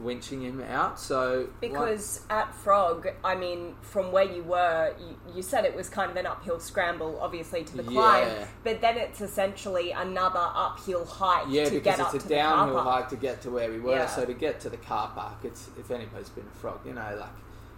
[0.02, 1.00] winching him out.
[1.00, 5.88] So Because at Frog, I mean, from where you were, you, you said it was
[5.88, 8.28] kind of an uphill scramble, obviously, to the climb.
[8.28, 8.46] Yeah.
[8.62, 12.28] But then it's essentially another uphill hike yeah, to because get it's up a to
[12.28, 13.92] downhill hike to get to where we were.
[13.92, 14.06] Yeah.
[14.06, 17.16] So to get to the car park, it's if anybody's been a frog, you know,
[17.18, 17.30] like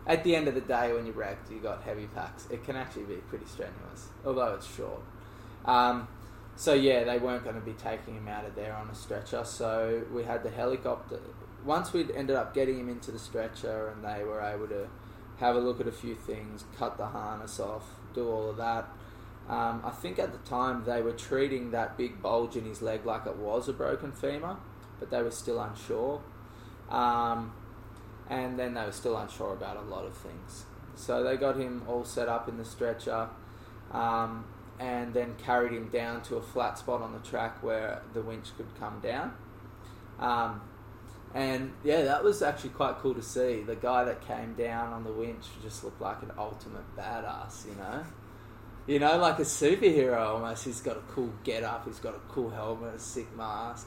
[0.08, 2.48] at the end of the day when you're wrecked, you got heavy packs.
[2.50, 5.02] It can actually be pretty strenuous, although it's short.
[5.66, 6.08] Um,
[6.56, 9.44] so yeah, they weren't going to be taking him out of there on a stretcher.
[9.44, 11.20] So we had the helicopter.
[11.64, 14.88] Once we'd ended up getting him into the stretcher, and they were able to
[15.38, 17.84] have a look at a few things, cut the harness off,
[18.14, 18.88] do all of that.
[19.48, 23.06] Um, I think at the time they were treating that big bulge in his leg
[23.06, 24.56] like it was a broken femur,
[24.98, 26.22] but they were still unsure.
[26.90, 27.52] Um,
[28.28, 30.64] and then they were still unsure about a lot of things.
[30.94, 33.28] So they got him all set up in the stretcher
[33.92, 34.44] um,
[34.78, 38.48] and then carried him down to a flat spot on the track where the winch
[38.56, 39.32] could come down.
[40.18, 40.60] Um,
[41.34, 43.62] and yeah, that was actually quite cool to see.
[43.62, 47.76] The guy that came down on the winch just looked like an ultimate badass, you
[47.76, 48.04] know?
[48.86, 50.64] You know, like a superhero almost.
[50.64, 53.86] He's got a cool get up, he's got a cool helmet, a sick mask.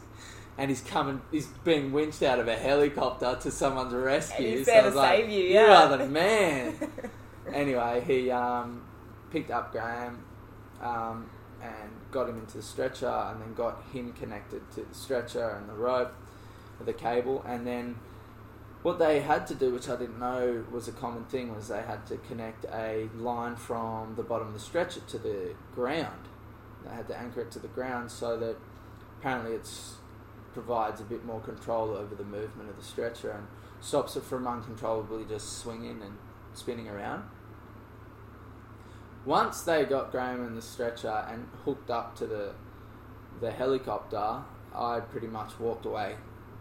[0.57, 4.57] And he's coming, he's being winched out of a helicopter to someone's rescue.
[4.57, 6.75] He's So there I to was like, save you, You yeah." are the man.
[7.53, 8.83] anyway, he um,
[9.31, 10.23] picked up Graham
[10.81, 11.29] um,
[11.61, 15.69] and got him into the stretcher and then got him connected to the stretcher and
[15.69, 16.13] the rope,
[16.85, 17.43] the cable.
[17.47, 17.95] And then
[18.83, 21.81] what they had to do, which I didn't know was a common thing, was they
[21.81, 26.27] had to connect a line from the bottom of the stretcher to the ground.
[26.83, 28.57] They had to anchor it to the ground so that
[29.19, 29.95] apparently it's
[30.53, 33.47] provides a bit more control over the movement of the stretcher and
[33.79, 36.17] stops it from uncontrollably just swinging and
[36.53, 37.23] spinning around.
[39.25, 42.53] Once they got Graham in the stretcher and hooked up to the
[43.39, 44.43] the helicopter,
[44.75, 46.15] I pretty much walked away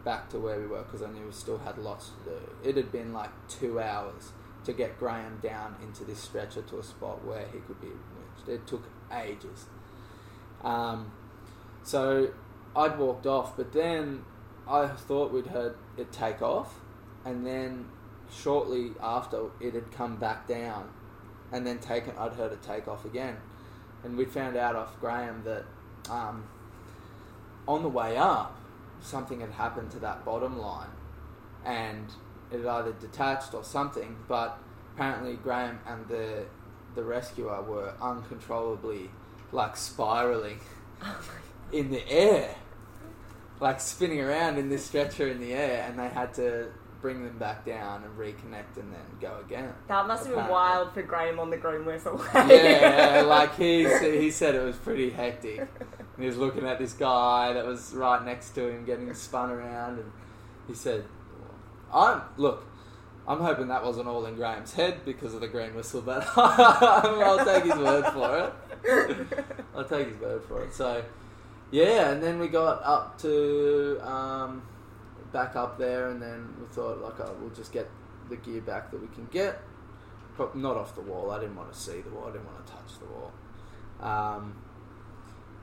[0.04, 2.68] back to where we were because I knew we still had lots to do.
[2.68, 4.32] It had been like two hours
[4.64, 8.48] to get Graham down into this stretcher to a spot where he could be winched.
[8.48, 9.66] It took ages.
[10.62, 11.12] Um,
[11.82, 12.30] so
[12.74, 14.24] I'd walked off, but then
[14.68, 16.78] I thought we'd heard it take off,
[17.24, 17.86] and then
[18.32, 20.88] shortly after it had come back down,
[21.52, 22.12] and then taken.
[22.16, 23.36] I'd heard it take off again,
[24.04, 25.64] and we found out off Graham that
[26.08, 26.44] um,
[27.66, 28.56] on the way up,
[29.00, 30.90] something had happened to that bottom line,
[31.64, 32.06] and
[32.52, 34.16] it had either detached or something.
[34.28, 34.58] But
[34.94, 36.44] apparently, Graham and the
[36.94, 39.10] the rescuer were uncontrollably
[39.52, 40.58] like spiraling
[41.72, 42.54] in the air,
[43.60, 46.68] like spinning around in this stretcher in the air, and they had to
[47.00, 49.72] bring them back down and reconnect and then go again.
[49.88, 52.22] That must have been wild for Graham on the green whistle.
[52.34, 55.60] yeah, like he he said it was pretty hectic.
[55.60, 55.68] And
[56.18, 59.98] he was looking at this guy that was right next to him getting spun around,
[59.98, 60.12] and
[60.66, 61.04] he said,
[61.92, 62.66] "I'm look."
[63.28, 67.44] I'm hoping that wasn't all in Graham's head because of the green whistle, but I'll
[67.44, 68.52] take his word for
[68.82, 69.44] it.
[69.76, 70.74] I'll take his word for it.
[70.74, 71.04] So,
[71.70, 74.62] yeah, and then we got up to um,
[75.32, 77.88] back up there, and then we thought like, oh, we'll just get
[78.28, 79.60] the gear back that we can get.
[80.54, 81.30] Not off the wall.
[81.30, 82.28] I didn't want to see the wall.
[82.28, 83.32] I didn't want to touch the wall.
[84.00, 84.56] Um,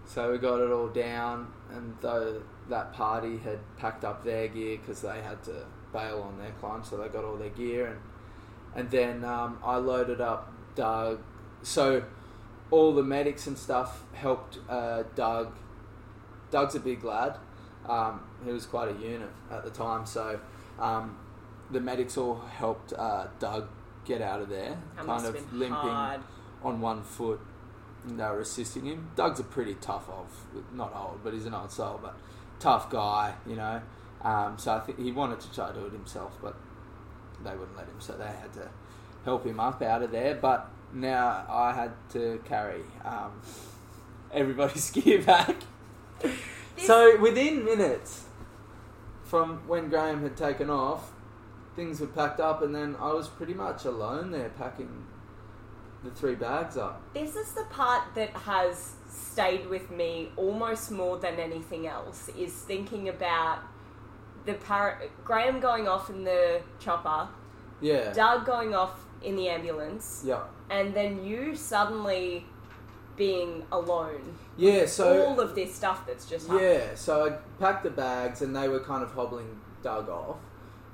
[0.05, 4.77] So we got it all down, and though that party had packed up their gear
[4.77, 7.99] because they had to bail on their climb, so they got all their gear, and
[8.75, 11.19] and then um, I loaded up Doug.
[11.61, 12.03] So
[12.71, 15.53] all the medics and stuff helped uh, Doug.
[16.51, 17.37] Doug's a big lad.
[17.87, 20.39] Um, he was quite a unit at the time, so
[20.79, 21.17] um,
[21.71, 23.67] the medics all helped uh, Doug
[24.05, 26.21] get out of there, That kind must of been limping hard.
[26.63, 27.39] on one foot.
[28.05, 29.09] And they were assisting him.
[29.17, 30.27] Doug's a pretty tough old,
[30.73, 32.15] not old, but he's an old soul, but
[32.59, 33.81] tough guy, you know.
[34.21, 36.55] Um, so I think he wanted to try to do it himself, but
[37.43, 38.69] they wouldn't let him, so they had to
[39.25, 40.35] help him up out of there.
[40.35, 43.41] But now I had to carry um,
[44.33, 45.55] everybody's gear back.
[46.77, 48.25] So within minutes
[49.23, 51.11] from when Graham had taken off,
[51.75, 55.05] things were packed up, and then I was pretty much alone there packing
[56.03, 57.01] the three bags up.
[57.13, 62.29] This is the part that has stayed with me almost more than anything else.
[62.37, 63.59] Is thinking about
[64.45, 67.27] the par- Graham going off in the chopper,
[67.81, 68.13] Yeah.
[68.13, 70.43] Doug going off in the ambulance, Yeah.
[70.69, 72.45] and then you suddenly
[73.17, 74.37] being alone.
[74.55, 76.65] Yeah, so All of this stuff that's just happened.
[76.65, 80.37] Yeah, so I packed the bags and they were kind of hobbling Doug off.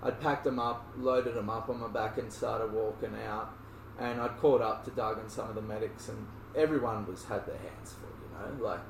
[0.01, 3.53] I'd packed them up, loaded them up on my back, and started walking out.
[3.99, 7.45] And I'd caught up to Doug and some of the medics, and everyone was had
[7.45, 8.09] their hands full.
[8.49, 8.81] You know, like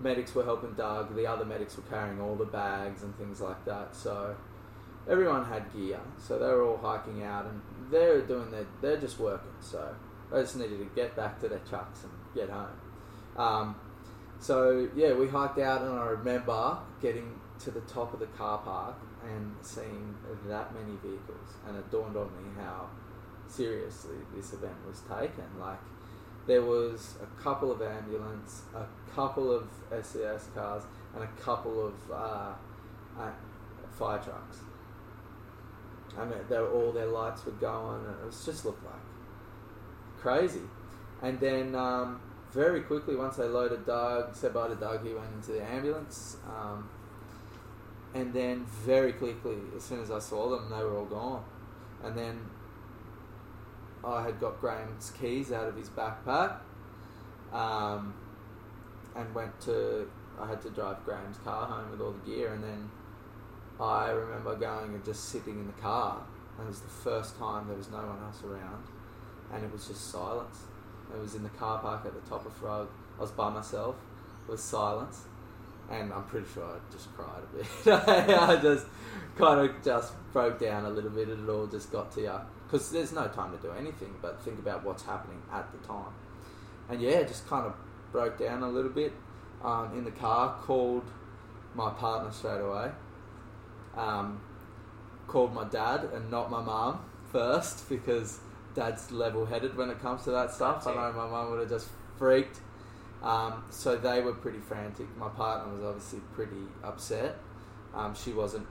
[0.00, 3.64] medics were helping Doug, the other medics were carrying all the bags and things like
[3.64, 3.94] that.
[3.94, 4.36] So
[5.08, 9.18] everyone had gear, so they were all hiking out, and they're doing their, they're just
[9.18, 9.52] working.
[9.60, 9.94] So
[10.32, 12.66] I just needed to get back to their trucks and get home.
[13.36, 13.76] Um,
[14.38, 18.58] so yeah, we hiked out, and I remember getting to the top of the car
[18.58, 20.14] park and seeing
[20.48, 22.88] that many vehicles, and it dawned on me how
[23.48, 25.44] seriously this event was taken.
[25.60, 25.78] Like
[26.46, 30.82] there was a couple of ambulance, a couple of SES cars,
[31.14, 32.52] and a couple of uh,
[33.18, 33.30] uh,
[33.92, 34.58] fire trucks.
[36.18, 38.94] I mean, they were, all their lights were going, and it was just looked like
[40.18, 40.60] crazy.
[41.22, 42.20] And then um,
[42.52, 46.36] very quickly, once they loaded Doug, said bye to Doug, he went into the ambulance.
[46.46, 46.88] Um,
[48.14, 51.44] and then very quickly, as soon as I saw them, they were all gone.
[52.02, 52.40] And then
[54.04, 56.56] I had got Graham's keys out of his backpack,
[57.52, 58.14] um,
[59.14, 60.10] and went to.
[60.40, 62.90] I had to drive Graham's car home with all the gear, and then
[63.80, 66.20] I remember going and just sitting in the car,
[66.58, 68.84] and it was the first time there was no one else around,
[69.52, 70.62] and it was just silence.
[71.14, 72.88] It was in the car park at the top of Frog.
[73.18, 73.96] I was by myself.
[74.48, 75.22] Was silence,
[75.88, 77.86] and I'm pretty sure I just cried a bit.
[78.38, 78.86] I just
[79.36, 81.28] kind of just broke down a little bit.
[81.28, 84.58] It all just got to you because there's no time to do anything but think
[84.58, 86.12] about what's happening at the time.
[86.88, 87.74] And yeah, just kind of
[88.10, 89.12] broke down a little bit
[89.62, 90.56] um, in the car.
[90.62, 91.04] Called
[91.74, 92.90] my partner straight away.
[93.96, 94.40] Um,
[95.26, 97.00] called my dad and not my mum
[97.30, 98.40] first because
[98.74, 100.86] dad's level-headed when it comes to that stuff.
[100.86, 102.60] I know my mum would have just freaked.
[103.22, 105.06] Um, so they were pretty frantic.
[105.16, 107.36] My partner was obviously pretty upset.
[107.94, 108.66] Um, she wasn't.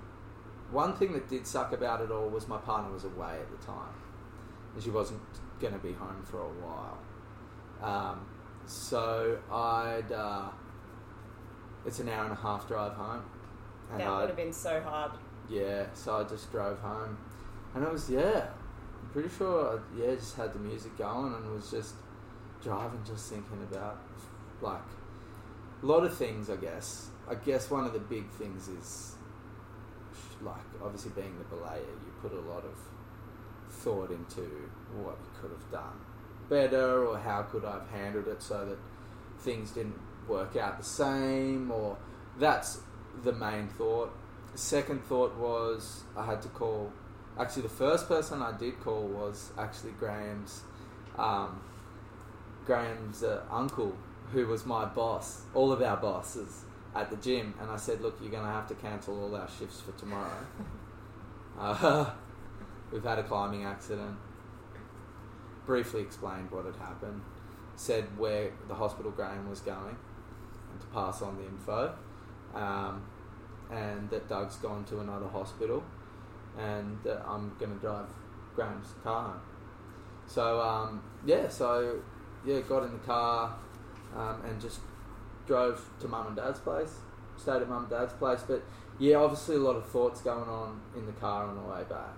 [0.71, 3.65] One thing that did suck about it all was my partner was away at the
[3.65, 3.93] time,
[4.73, 5.21] and she wasn't
[5.61, 6.97] going to be home for a while.
[7.81, 8.25] Um,
[8.65, 10.11] so I'd.
[10.11, 10.49] Uh,
[11.85, 13.23] it's an hour and a half drive home,
[13.97, 15.11] That I'd- have been so hard.
[15.49, 17.17] yeah, so I just drove home,
[17.73, 18.47] and it was yeah,
[19.13, 21.95] pretty sure I, yeah just had the music going and was just
[22.63, 24.01] driving, just thinking about
[24.61, 24.81] like
[25.81, 26.49] a lot of things.
[26.49, 29.15] I guess I guess one of the big things is
[30.41, 32.77] like obviously being the belayer, you put a lot of
[33.69, 34.41] thought into
[35.01, 35.99] what you could have done
[36.49, 38.77] better or how could I have handled it so that
[39.39, 39.97] things didn't
[40.27, 41.97] work out the same or
[42.37, 42.79] that's
[43.23, 44.13] the main thought
[44.55, 46.91] second thought was I had to call.
[47.39, 50.61] Actually, the first person I did call was actually Graham's,
[51.17, 51.61] um,
[52.65, 53.95] Graham's uh, uncle,
[54.31, 56.63] who was my boss, all of our bosses
[56.95, 59.47] at the gym, and I said, "Look, you're going to have to cancel all our
[59.47, 60.45] shifts for tomorrow.
[61.59, 62.09] uh,
[62.91, 64.17] we've had a climbing accident."
[65.65, 67.21] Briefly explained what had happened,
[67.75, 69.95] said where the hospital Graham was going,
[70.71, 71.95] and to pass on the info.
[72.53, 73.03] Um,
[73.71, 75.83] and that Doug's gone to another hospital,
[76.57, 78.07] and that I'm going to drive
[78.55, 79.41] Graham's car home.
[80.27, 81.99] So um, yeah, so
[82.45, 83.55] yeah, got in the car
[84.15, 84.79] um, and just
[85.47, 86.99] drove to mum and dad's place.
[87.37, 88.63] Stayed at mum and dad's place, but
[88.99, 92.15] yeah, obviously a lot of thoughts going on in the car on the way back.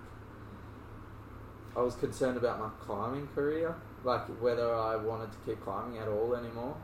[1.76, 3.74] I was concerned about my climbing career,
[4.04, 6.76] like whether I wanted to keep climbing at all anymore.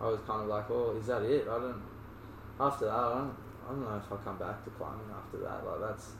[0.00, 1.42] I was kind of like, oh, is that it?
[1.48, 1.82] I don't.
[2.60, 3.36] After that, I don't.
[3.66, 5.64] I don't know if I'll come back to climbing after that.
[5.64, 6.12] Like that's,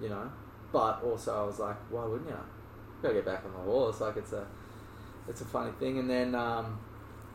[0.00, 0.30] you know.
[0.72, 2.36] But also, I was like, why wouldn't you?
[3.02, 4.00] Gotta get back on the horse.
[4.00, 4.46] Like it's a,
[5.28, 5.98] it's a funny thing.
[5.98, 6.80] And then, um,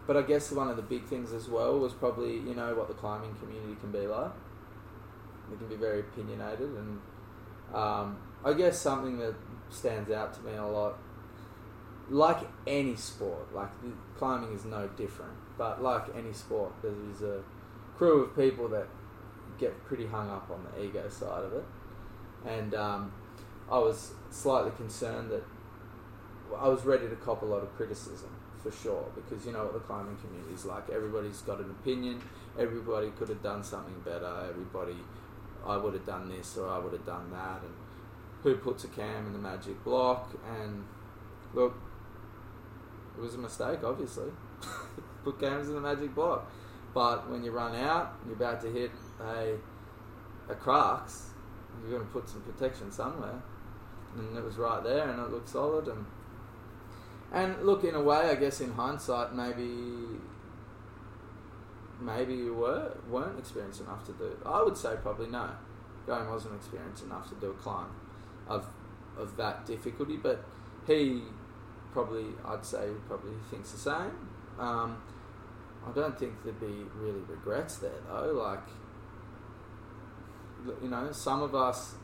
[0.06, 2.88] but I guess one of the big things as well was probably you know what
[2.88, 4.32] the climbing community can be like.
[5.52, 7.00] It can be very opinionated, and
[7.74, 9.36] um, I guess something that
[9.70, 10.98] stands out to me a lot.
[12.10, 13.70] Like any sport, like
[14.18, 15.34] climbing is no different.
[15.58, 17.42] But like any sport, there is a
[17.98, 18.88] crew of people that
[19.60, 21.64] get pretty hung up on the ego side of it,
[22.46, 23.12] and um,
[23.72, 25.44] I was slightly concerned that
[26.58, 28.30] I was ready to cop a lot of criticism
[28.62, 30.90] for sure because you know what the climbing community is like.
[30.90, 32.22] Everybody's got an opinion.
[32.58, 34.48] Everybody could have done something better.
[34.50, 34.96] Everybody,
[35.66, 37.74] I would have done this or I would have done that, and
[38.44, 40.30] who puts a cam in the magic block?
[40.60, 40.86] And
[41.54, 41.76] look,
[43.18, 44.30] it was a mistake, obviously.
[45.24, 46.52] Put cams in the magic block,
[46.94, 48.92] but when you run out, you're about to hit
[49.22, 49.56] a
[50.50, 51.33] a crux.
[51.82, 53.42] You're going to put some protection somewhere,
[54.16, 56.06] and it was right there, and it looked solid, and
[57.32, 60.20] and look, in a way, I guess in hindsight, maybe
[62.00, 64.38] maybe you were weren't experienced enough to do.
[64.46, 65.50] I would say probably no.
[66.06, 67.90] Graham wasn't experienced enough to do a climb
[68.48, 68.68] of
[69.18, 70.44] of that difficulty, but
[70.86, 71.24] he
[71.92, 74.12] probably I'd say probably thinks the same.
[74.60, 75.02] Um,
[75.88, 78.34] I don't think there'd be really regrets there though.
[78.34, 78.68] Like
[80.82, 81.96] you know, some of us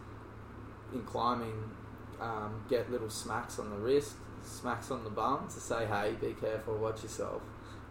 [0.93, 1.71] in climbing
[2.19, 6.33] um, get little smacks on the wrist smacks on the bum to say, hey, be
[6.33, 7.41] careful, watch yourself,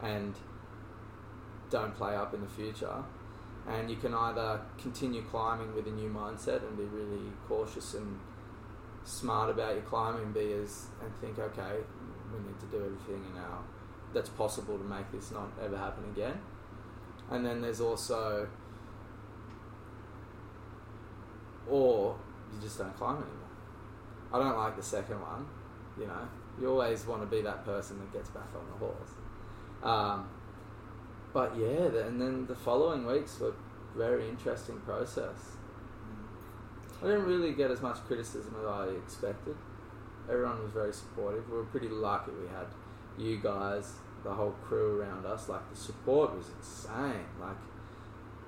[0.02, 0.34] and
[1.70, 3.04] don't play up in the future.
[3.66, 8.18] And you can either continue climbing with a new mindset and be really cautious and
[9.04, 11.76] smart about your climbing, be as and think, okay,
[12.32, 13.60] we need to do everything in our
[14.14, 16.40] that's possible to make this not ever happen again.
[17.30, 18.48] And then there's also,
[21.68, 22.16] or
[22.52, 23.32] you just don't climb anymore.
[24.32, 25.46] I don't like the second one,
[25.98, 26.28] you know
[26.60, 29.10] you always want to be that person that gets back on the horse.
[29.82, 30.28] Um,
[31.32, 33.54] but yeah, and then the following weeks were
[33.96, 35.56] very interesting process.
[37.00, 39.56] I didn't really get as much criticism as I expected.
[40.28, 41.48] Everyone was very supportive.
[41.48, 42.66] We were pretty lucky we had
[43.16, 43.94] you guys,
[44.24, 45.48] the whole crew around us.
[45.48, 47.26] Like the support was insane.
[47.40, 47.56] Like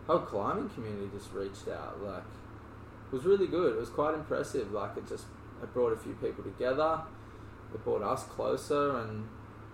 [0.06, 2.02] whole climbing community just reached out.
[2.02, 2.24] Like
[3.12, 3.74] was really good.
[3.74, 4.72] It was quite impressive.
[4.72, 5.24] Like it just
[5.62, 7.02] it brought a few people together
[7.72, 9.28] it brought us closer, and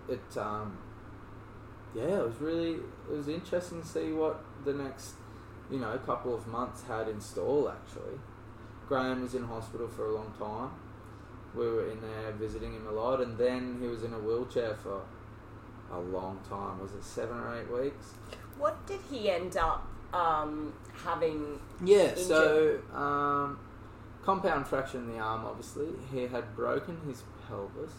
[0.09, 0.78] it um,
[1.95, 5.14] yeah, it was really it was interesting to see what the next
[5.70, 7.72] you know couple of months had in store.
[7.72, 8.18] Actually,
[8.89, 10.70] Graham was in hospital for a long time.
[11.55, 14.74] We were in there visiting him a lot, and then he was in a wheelchair
[14.74, 15.03] for
[15.91, 16.80] a long time.
[16.80, 18.12] Was it seven or eight weeks?
[18.59, 20.74] What did he end up um,
[21.05, 21.61] having?
[21.84, 23.59] Yeah, so um,
[24.24, 25.44] compound fracture in the arm.
[25.44, 27.92] Obviously, he had broken his pelvis,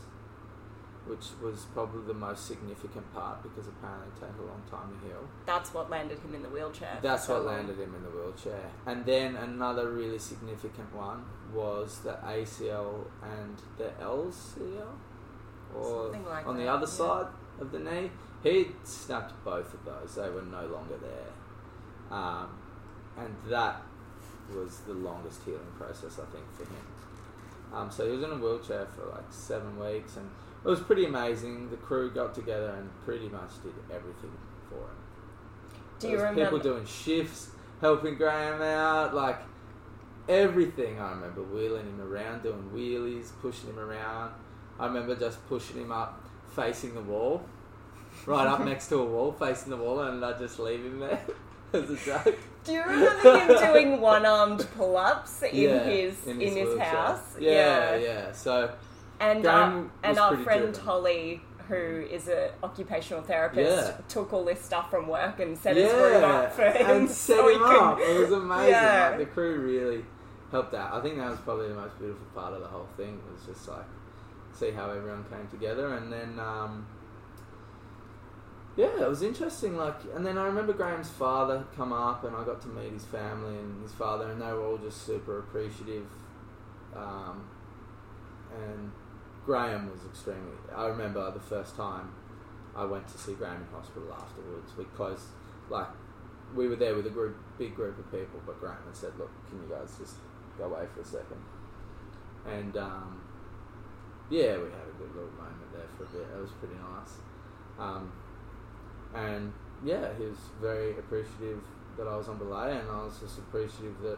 [1.07, 5.07] which was probably the most significant part because apparently it takes a long time to
[5.07, 5.23] heal.
[5.45, 6.99] That's what landed him in the wheelchair.
[7.01, 8.69] That's what landed him in the wheelchair.
[8.85, 11.23] And then another really significant one
[11.53, 14.87] was the ACL and the LCL,
[15.75, 16.91] or like on that, the other yeah.
[16.91, 17.27] side
[17.59, 18.11] of the knee.
[18.43, 22.49] He snapped both of those; they were no longer there, um,
[23.17, 23.81] and that
[24.53, 26.85] was the longest healing process I think for him.
[27.73, 30.29] Um, so he was in a wheelchair for like seven weeks, and
[30.63, 31.69] it was pretty amazing.
[31.69, 34.31] The crew got together and pretty much did everything
[34.69, 34.97] for him.
[35.99, 37.49] Do you remember people doing shifts,
[37.81, 39.39] helping Graham out, like
[40.29, 40.99] everything?
[40.99, 44.31] I remember wheeling him around, doing wheelies, pushing him around.
[44.79, 46.23] I remember just pushing him up,
[46.55, 47.43] facing the wall,
[48.25, 51.19] right up next to a wall, facing the wall, and I just leave him there
[51.73, 52.37] as a joke.
[52.67, 57.35] Do you remember him doing one-armed pull-ups in yeah, his in his, in his house?
[57.39, 58.31] Yeah, yeah, yeah.
[58.33, 58.73] So
[59.21, 60.81] and uh, and our friend driven.
[60.81, 64.01] Holly, who is an occupational therapist, yeah.
[64.09, 66.89] took all this stuff from work and set his room up for him.
[66.89, 67.99] And set so him up.
[67.99, 68.71] It was amazing.
[68.71, 69.09] Yeah.
[69.11, 70.03] Like, the crew really
[70.51, 70.93] helped out.
[70.93, 73.17] I think that was probably the most beautiful part of the whole thing.
[73.31, 73.85] Was just like
[74.51, 76.37] see how everyone came together, and then.
[76.37, 76.85] Um,
[78.77, 79.75] yeah, it was interesting.
[79.75, 83.05] Like, and then I remember Graham's father come up, and I got to meet his
[83.05, 86.05] family and his father, and they were all just super appreciative.
[86.95, 87.49] Um,
[88.53, 88.91] and
[89.45, 90.53] Graham was extremely.
[90.75, 92.13] I remember the first time
[92.75, 94.71] I went to see Graham in hospital afterwards.
[94.77, 95.23] We closed,
[95.69, 95.87] like,
[96.55, 99.31] we were there with a group, big group of people, but Graham had said, "Look,
[99.49, 100.15] can you guys just
[100.57, 101.41] go away for a second?
[102.45, 103.21] And um,
[104.29, 106.27] yeah, we had a good little moment there for a bit.
[106.31, 107.17] It was pretty nice.
[107.79, 108.11] Um,
[109.17, 109.51] and
[109.83, 111.61] yeah, he was very appreciative
[111.97, 114.17] that I was on belay, and I was just appreciative that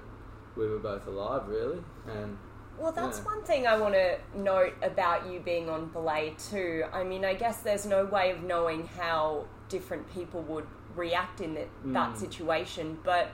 [0.55, 1.79] we were both alive, really.
[2.07, 2.37] And
[2.77, 3.25] Well, that's Yeah.
[3.25, 6.85] one thing I want to note about you being on belay too.
[6.93, 11.55] I mean, I guess there's no way of knowing how different people would react in
[11.55, 12.17] that, that Mm.
[12.17, 13.27] situation, but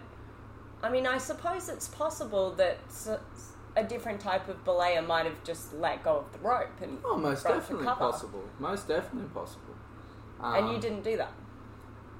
[0.83, 2.77] I mean, I suppose it's possible that
[3.75, 7.17] a different type of belayer might have just let go of the rope and oh,
[7.17, 8.43] most definitely possible.
[8.59, 9.73] Most definitely possible.
[10.43, 11.31] and you Um, didn't do that.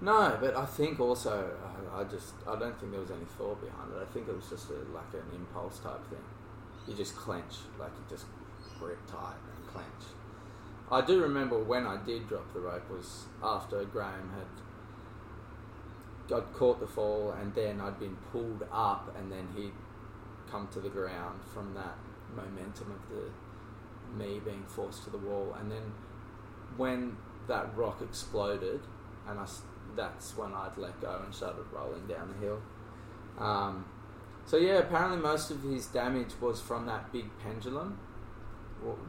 [0.05, 3.59] No, but I think also I, I just I don't think there was any thought
[3.59, 4.07] behind it.
[4.07, 6.19] I think it was just a, like an impulse type thing.
[6.87, 8.25] You just clench, like you just
[8.79, 10.03] grip tight and clench.
[10.91, 14.45] I do remember when I did drop the rope was after Graham had
[16.29, 19.73] got caught the fall, and then I'd been pulled up, and then he'd
[20.51, 21.97] come to the ground from that
[22.35, 25.93] momentum of the me being forced to the wall, and then
[26.77, 28.81] when that rock exploded,
[29.27, 29.47] and I
[29.95, 32.61] that's when I'd let go and started rolling down the hill.
[33.37, 33.85] Um,
[34.45, 37.97] so yeah, apparently most of his damage was from that big pendulum,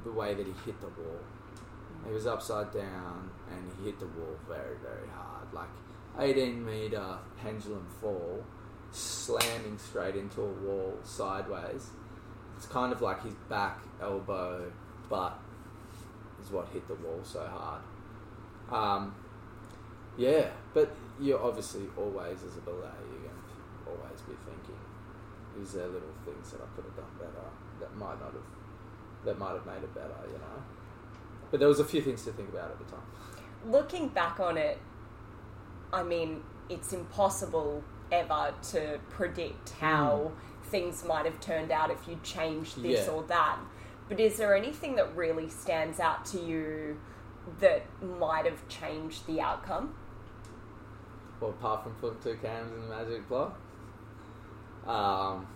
[0.04, 1.20] the way that he hit the wall.
[2.06, 5.68] He was upside down and he hit the wall very, very hard, like
[6.18, 8.42] 18 meter pendulum fall,
[8.92, 11.90] slamming straight into a wall sideways.
[12.56, 14.72] It's kind of like his back, elbow,
[15.10, 15.38] butt
[16.42, 17.82] is what hit the wall so hard.
[18.70, 19.14] Um,
[20.16, 20.90] yeah, but
[21.20, 24.78] you're obviously always, as a belay, you're going to always be thinking,
[25.60, 27.46] is there little things that I could have done better
[27.80, 30.62] that might not have, that might have made it better, you know?
[31.50, 33.02] But there was a few things to think about at the time.
[33.66, 34.78] Looking back on it,
[35.92, 40.68] I mean, it's impossible ever to predict how hmm.
[40.70, 43.12] things might have turned out if you changed this Yeah.
[43.12, 43.58] or that.
[44.08, 47.00] But is there anything that really stands out to you
[47.60, 49.94] that might have changed the outcome?
[51.40, 53.58] Well, apart from putting two cams in the magic block.
[54.86, 55.46] Um,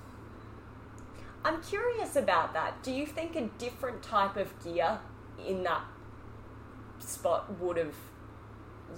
[1.44, 2.82] I'm curious about that.
[2.82, 4.98] Do you think a different type of gear
[5.46, 5.82] in that
[6.98, 7.94] spot would have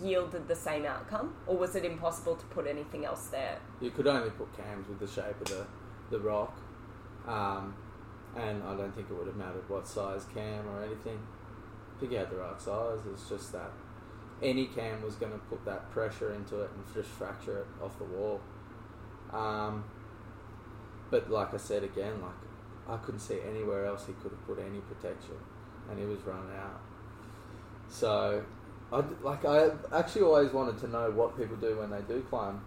[0.03, 1.35] yielded the same outcome?
[1.47, 3.59] Or was it impossible to put anything else there?
[3.81, 5.67] you could only put cams with the shape of the,
[6.11, 6.57] the rock.
[7.27, 7.75] Um,
[8.37, 11.19] and I don't think it would have mattered what size cam or anything.
[11.97, 13.01] I think you had the right size.
[13.13, 13.71] It's just that
[14.43, 17.97] any cam was going to put that pressure into it and just fracture it off
[17.99, 18.41] the wall.
[19.33, 19.85] Um,
[21.11, 22.33] but like I said again, like
[22.89, 25.37] I couldn't see anywhere else he could have put any protection,
[25.91, 26.81] and he was running out.
[27.89, 28.45] So,
[28.93, 32.63] I like I actually always wanted to know what people do when they do climb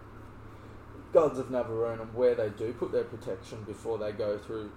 [1.16, 4.70] Gods of Navarone and where they do put their protection before they go through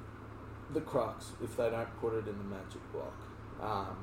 [0.72, 3.14] the crux if they don't put it in the magic block.
[3.60, 3.96] Um,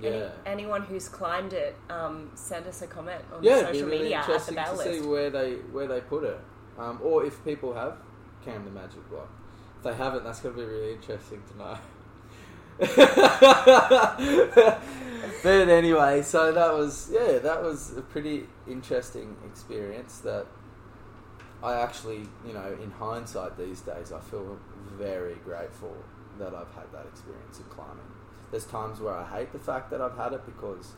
[0.00, 0.30] yeah.
[0.46, 4.18] Any, anyone who's climbed it, um, send us a comment on yeah, social really media
[4.18, 6.38] at the to see where they where they put it,
[6.78, 7.96] um, or if people have
[8.44, 9.28] cam the magic block.
[9.78, 11.78] If they haven't, that's going to be really interesting to know.
[15.42, 20.46] but anyway, so that was yeah, that was a pretty interesting experience that
[21.62, 24.58] I actually, you know, in hindsight these days, I feel
[24.96, 25.96] very grateful
[26.38, 28.07] that I've had that experience of climbing.
[28.50, 30.92] There's times where I hate the fact that I've had it because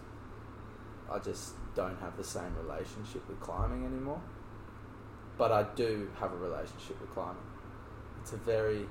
[1.10, 4.20] I just don't have the same relationship with climbing anymore.
[5.36, 7.42] But I do have a relationship with climbing.
[8.20, 8.86] It's a very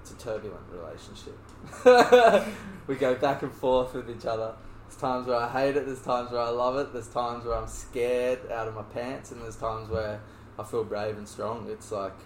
[0.00, 1.38] it's a turbulent relationship.
[2.88, 4.54] we go back and forth with each other.
[4.88, 7.54] There's times where I hate it, there's times where I love it, there's times where
[7.54, 10.20] I'm scared out of my pants, and there's times where
[10.58, 11.68] I feel brave and strong.
[11.70, 12.16] It's like,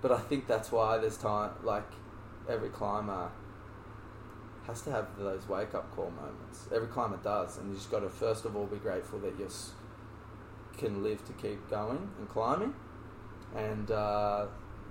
[0.00, 1.90] but I think that's why there's time, like,
[2.48, 3.30] every climber
[4.66, 6.68] has to have those wake up call moments.
[6.74, 9.48] Every climber does, and you just got to first of all be grateful that you
[10.76, 12.74] can live to keep going and climbing,
[13.54, 14.46] and uh,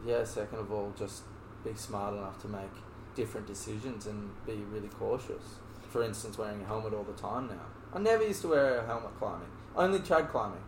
[0.06, 1.24] yeah, second of all, just
[1.64, 2.72] be smart enough to make
[3.16, 5.58] different decisions and be really cautious.
[5.90, 7.68] For instance, wearing a helmet all the time now.
[7.94, 10.64] I never used to wear a helmet climbing, only trad climbing,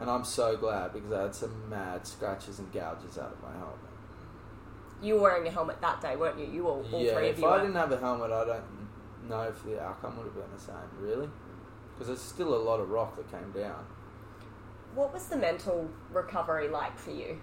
[0.00, 3.52] and I'm so glad because I had some mad scratches and gouges out of my
[3.52, 3.91] helmet.
[5.02, 6.46] You were wearing a helmet that day, weren't you?
[6.46, 7.58] You all, all yeah, three of if I were.
[7.62, 8.64] didn't have a helmet, I don't
[9.28, 10.76] know if the outcome would have been the same.
[11.00, 11.28] Really,
[11.94, 13.84] because there's still a lot of rock that came down.
[14.94, 17.40] What was the mental recovery like for you?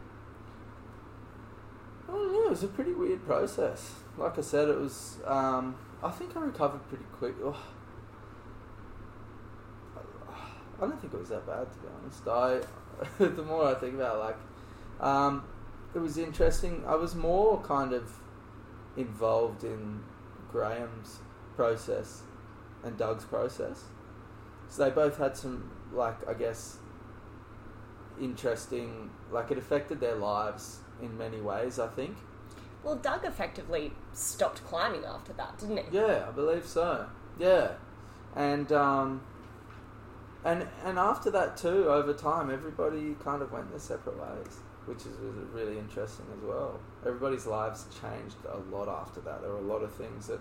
[2.07, 3.91] Oh yeah, it was a pretty weird process.
[4.17, 5.17] Like I said, it was.
[5.25, 7.35] Um, I think I recovered pretty quick.
[7.43, 7.57] Oh.
[10.81, 12.27] I don't think it was that bad to be honest.
[13.19, 15.43] I, the more I think about, it, like, um,
[15.93, 16.83] it was interesting.
[16.87, 18.11] I was more kind of
[18.97, 20.03] involved in
[20.51, 21.19] Graham's
[21.55, 22.21] process
[22.83, 23.83] and Doug's process.
[24.69, 26.77] So they both had some, like, I guess,
[28.21, 32.17] interesting, like, it affected their lives in many ways, I think.
[32.83, 35.97] Well, Doug effectively stopped climbing after that, didn't he?
[35.97, 37.07] Yeah, I believe so.
[37.37, 37.71] Yeah.
[38.35, 39.21] And, um,
[40.45, 44.99] and, and after that, too, over time, everybody kind of went their separate ways, which
[44.99, 45.15] is
[45.53, 46.79] really interesting as well.
[47.05, 49.41] Everybody's lives changed a lot after that.
[49.41, 50.39] There were a lot of things that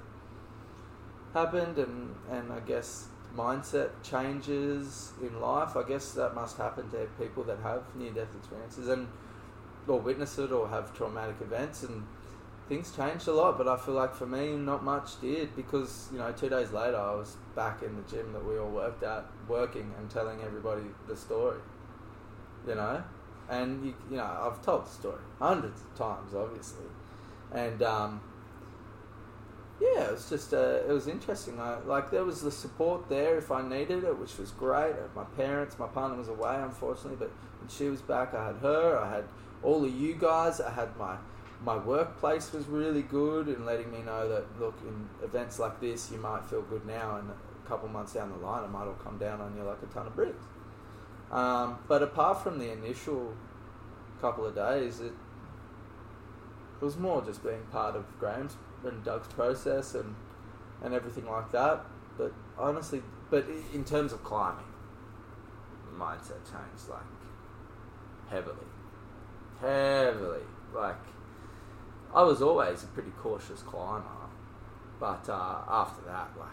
[1.35, 5.77] happened, and, and I guess mindset changes in life.
[5.77, 9.09] I guess that must happen to people that have near death experiences and
[9.87, 12.05] or witness it or have traumatic events and
[12.69, 13.57] things changed a lot.
[13.59, 16.97] But I feel like for me, not much did because you know two days later
[16.97, 20.83] I was back in the gym that we all worked at, working and telling everybody
[21.07, 21.59] the story.
[22.67, 23.03] You know,
[23.49, 26.87] and you, you know I've told the story hundreds of times, obviously,
[27.53, 28.21] and um,
[29.81, 31.61] yeah, it was just uh, it was interesting.
[31.61, 34.95] I, like there was the support there if I needed it, which was great.
[35.15, 37.31] My parents, my partner was away unfortunately, but
[37.61, 38.99] when she was back, I had her.
[38.99, 39.25] I had
[39.63, 40.61] all of you guys.
[40.61, 41.17] I had my
[41.65, 46.11] my workplace was really good in letting me know that look in events like this,
[46.11, 48.97] you might feel good now, and a couple months down the line, it might all
[49.03, 50.45] come down on you like a ton of bricks.
[51.31, 53.35] Um, but apart from the initial
[54.21, 55.13] couple of days, it,
[56.81, 60.15] it was more just being part of Graham's and Doug's process and
[60.83, 61.85] and everything like that.
[62.17, 64.65] But honestly, but in terms of climbing,
[65.97, 67.01] mindset changed like
[68.31, 68.57] heavily,
[69.61, 70.47] heavily.
[70.75, 70.97] Like
[72.15, 74.07] I was always a pretty cautious climber,
[74.99, 76.49] but uh, after that, like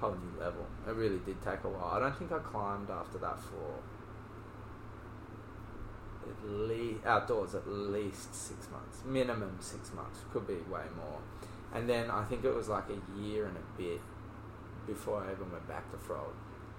[0.00, 0.66] whole new level.
[0.86, 1.92] It really did take a while.
[1.94, 3.80] I don't think I climbed after that for
[6.26, 10.20] at least outdoors at least six months, minimum six months.
[10.32, 11.20] Could be way more.
[11.74, 14.00] And then I think it was like a year and a bit
[14.86, 16.32] before I even went back to Frog.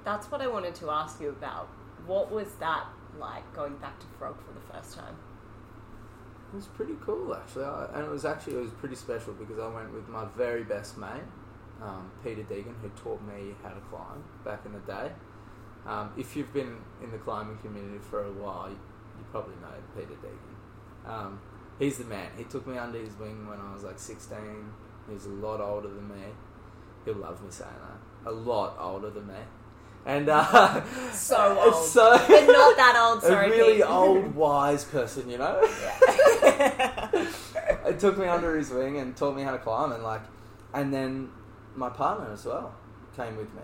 [0.03, 1.67] That's what I wanted to ask you about.
[2.05, 2.85] What was that
[3.19, 5.15] like going back to Frog for the first time?
[6.53, 9.59] It was pretty cool actually, I, and it was actually it was pretty special because
[9.59, 11.23] I went with my very best mate,
[11.85, 15.11] um, Peter Deegan, who taught me how to climb back in the day.
[15.85, 18.77] Um, if you've been in the climbing community for a while, you,
[19.19, 21.09] you probably know Peter Deegan.
[21.09, 21.39] Um,
[21.77, 22.29] he's the man.
[22.37, 24.37] He took me under his wing when I was like 16.
[25.11, 26.23] He's a lot older than me.
[27.05, 27.69] He'll love me saying
[28.23, 28.31] that.
[28.31, 29.33] A lot older than me.
[30.07, 31.85] And uh, So old.
[31.85, 33.47] so But not that old, sorry.
[33.47, 35.61] a really old, wise person, you know.
[35.81, 37.09] Yeah.
[37.85, 40.21] it took me under his wing and taught me how to climb, and like,
[40.73, 41.29] and then
[41.75, 42.73] my partner as well
[43.15, 43.61] came with me,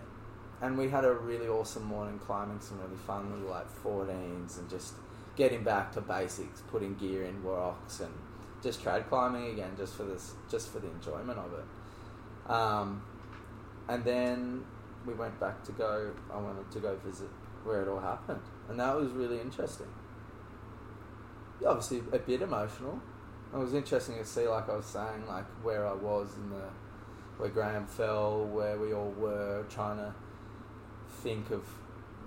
[0.62, 4.70] and we had a really awesome morning climbing some really fun little like 14s and
[4.70, 4.94] just
[5.36, 8.14] getting back to basics, putting gear in rocks and
[8.62, 12.52] just trad climbing again, just for this, just for the enjoyment of it.
[12.52, 13.04] Um,
[13.88, 14.64] and then
[15.06, 16.12] we went back to go.
[16.32, 17.30] I wanted to go visit
[17.64, 19.88] where it all happened, and that was really interesting.
[21.66, 23.00] Obviously, a bit emotional.
[23.54, 26.64] It was interesting to see, like I was saying, like where I was in the
[27.42, 30.14] where Graham fell, where we all were, trying to
[31.24, 31.64] think of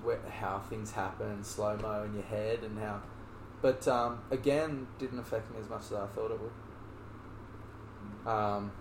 [0.02, 3.00] where, how things happen, slow mo in your head, and how.
[3.62, 6.50] But um, again, didn't affect me as much as I thought it would.
[8.28, 8.72] Um,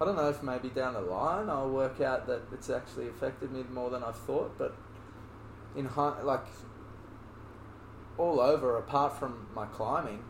[0.00, 3.52] I don't know if maybe down the line I'll work out that it's actually affected
[3.52, 4.74] me more than I thought, but
[5.76, 6.46] in hi- like
[8.16, 10.24] all over, apart from my climbing,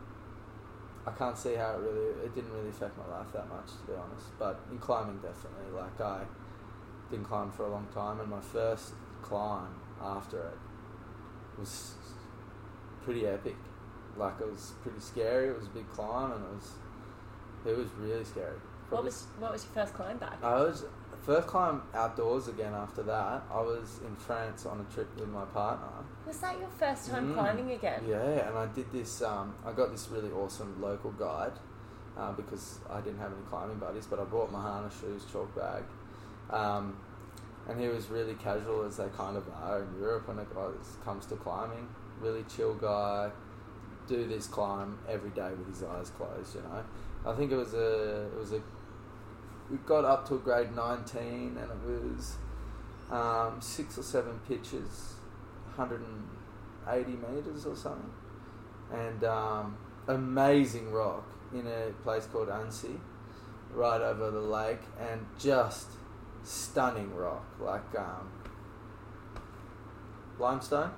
[1.06, 3.92] I can't see how it really it didn't really affect my life that much to
[3.92, 4.26] be honest.
[4.38, 5.72] But in climbing, definitely.
[5.74, 6.24] Like I
[7.10, 10.58] didn't climb for a long time, and my first climb after it
[11.58, 11.94] was
[13.02, 13.56] pretty epic.
[14.16, 15.48] Like it was pretty scary.
[15.48, 16.72] It was a big climb, and it was
[17.66, 18.58] it was really scary.
[18.90, 20.38] What was what was your first climb back?
[20.42, 20.84] I was
[21.22, 23.42] first climb outdoors again after that.
[23.52, 25.86] I was in France on a trip with my partner.
[26.30, 27.34] Was that your first time Mm.
[27.34, 28.04] climbing again?
[28.06, 29.20] Yeah, and I did this.
[29.20, 31.54] Um, I got this really awesome local guide
[32.16, 35.52] uh, because I didn't have any climbing buddies, but I brought my harness, shoes, chalk
[35.56, 35.82] bag,
[36.50, 36.96] um,
[37.68, 40.46] and he was really casual as they kind of are in Europe when it
[41.04, 41.88] comes to climbing.
[42.20, 43.32] Really chill guy.
[44.06, 46.54] Do this climb every day with his eyes closed.
[46.54, 46.84] You know,
[47.28, 48.60] I think it was a it was a
[49.68, 52.36] we got up to a grade 19 and it was
[53.10, 55.14] um, six or seven pitches
[55.76, 58.10] 180 meters or something.
[58.92, 59.76] And um,
[60.08, 63.00] amazing rock in a place called Annecy
[63.72, 65.86] right over the lake and just
[66.42, 68.30] stunning rock like um,
[70.38, 70.90] limestone.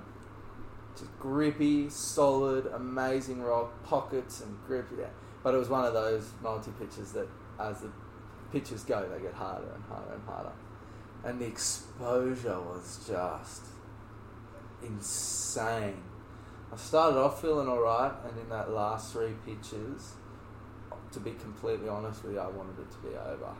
[0.97, 5.03] Just grippy solid amazing rock pockets and grippy
[5.43, 7.27] but it was one of those multi pitches that
[7.59, 7.89] as the
[8.51, 10.51] pitches go, they get harder and harder and harder.
[11.25, 13.61] and the exposure was just
[14.85, 16.01] insane.
[16.71, 20.13] I started off feeling alright, and in that last three pitches,
[21.11, 23.53] to be completely honest with you, I wanted it to be over.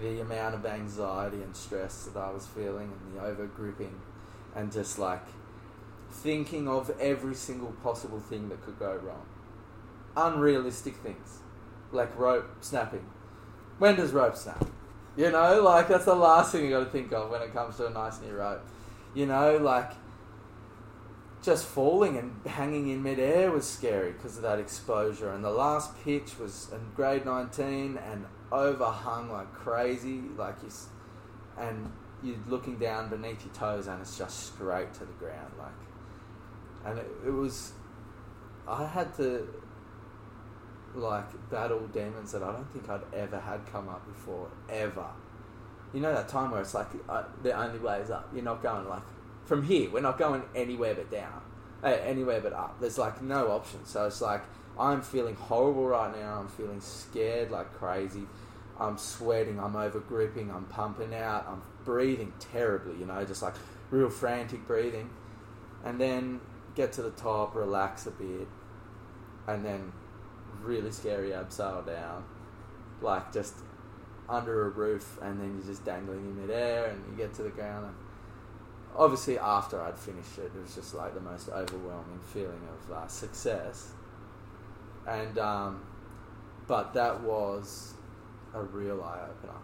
[0.00, 4.00] The amount of anxiety and stress that I was feeling, and the over gripping,
[4.54, 5.24] and just like
[6.10, 9.26] thinking of every single possible thing that could go wrong.
[10.16, 11.40] Unrealistic things,
[11.90, 13.04] like rope snapping.
[13.78, 14.64] When does rope snap?
[15.16, 17.76] You know, like that's the last thing you got to think of when it comes
[17.76, 18.64] to a nice new rope.
[19.14, 19.92] You know, like
[21.44, 25.30] just falling and hanging in midair was scary because of that exposure.
[25.30, 30.70] And the last pitch was in grade 19 and overhung like crazy, like you,
[31.58, 31.92] and
[32.22, 35.70] you're looking down beneath your toes and it's just straight to the ground, like.
[36.86, 37.72] And it, it was,
[38.66, 39.46] I had to
[40.94, 45.06] like battle demons that I don't think I'd ever had come up before, ever.
[45.94, 48.28] You know that time where it's like uh, the only way is up.
[48.34, 49.02] You're not going like
[49.44, 49.88] from here.
[49.90, 51.40] We're not going anywhere but down,
[51.82, 52.80] uh, anywhere but up.
[52.80, 53.86] There's like no option.
[53.86, 54.42] So it's like
[54.78, 56.40] I'm feeling horrible right now.
[56.40, 58.26] I'm feeling scared like crazy.
[58.78, 59.60] I'm sweating.
[59.60, 60.50] I'm over gripping.
[60.50, 61.46] I'm pumping out.
[61.48, 62.98] I'm breathing terribly.
[62.98, 63.54] You know, just like
[63.90, 65.08] real frantic breathing,
[65.84, 66.40] and then
[66.74, 68.48] get to the top, relax a bit,
[69.46, 69.92] and then
[70.60, 72.24] really scary abseil down,
[73.00, 73.54] like just
[74.28, 77.50] under a roof, and then you're just dangling in midair, and you get to the
[77.50, 77.86] ground.
[77.86, 77.94] And
[78.96, 83.06] obviously, after I'd finished it, it was just like the most overwhelming feeling of uh,
[83.08, 83.92] success.
[85.06, 85.82] And um,
[86.66, 87.94] but that was
[88.54, 89.58] a real eye opener.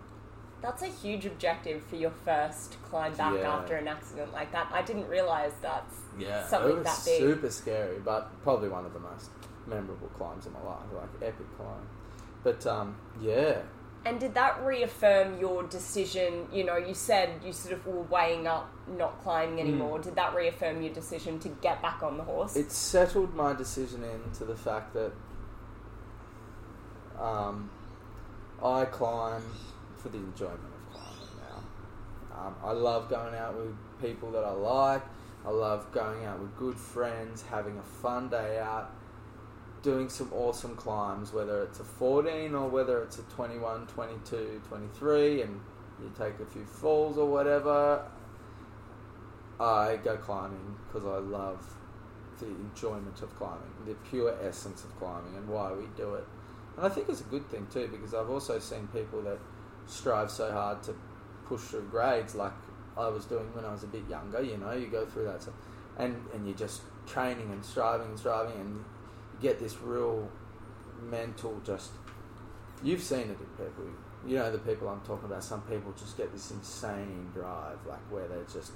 [0.61, 3.51] That's a huge objective for your first climb back Yeah.
[3.51, 4.69] after an accident like that.
[4.71, 7.19] I didn't realize that's Yeah, something it was that big.
[7.19, 9.31] super scary, but probably one of the most
[9.67, 11.87] memorable climbs in my life, like epic climb.
[12.43, 13.63] But um, yeah,
[14.05, 16.47] And did that reaffirm your decision?
[16.53, 19.99] You know, you said you sort of were weighing up not climbing anymore.
[19.99, 22.57] Did that reaffirm your decision to get back on the horse?
[22.57, 25.13] it settled my decision into the fact that
[27.21, 27.71] um,
[28.65, 29.43] I climb
[29.99, 32.39] for the enjoyment of climbing now.
[32.39, 35.03] Um, I love going out with people that I like.
[35.45, 38.93] I love going out with good friends, having a fun day out,
[39.83, 45.43] doing some awesome climbs, whether it's a 14 or whether it's a 21, 22, 23,
[45.43, 45.61] and
[46.01, 48.05] you take a few falls or whatever.
[49.59, 51.75] I go climbing because I love
[52.39, 56.25] the enjoyment of climbing, the pure essence of climbing, and why we do it.
[56.77, 59.39] And I think it's a good thing too because I've also seen people that
[59.87, 60.95] strive so hard to
[61.47, 62.53] push through grades like
[62.97, 64.43] I was doing when I was a bit younger.
[64.43, 65.53] You know, you go through that, so,
[65.99, 68.85] and and you're just training and striving and striving, and
[69.41, 70.29] get this real
[71.03, 71.91] mental just.
[72.83, 73.85] You've seen it in people.
[74.27, 75.45] You know the people I'm talking about.
[75.45, 78.73] Some people just get this insane drive, like where they're just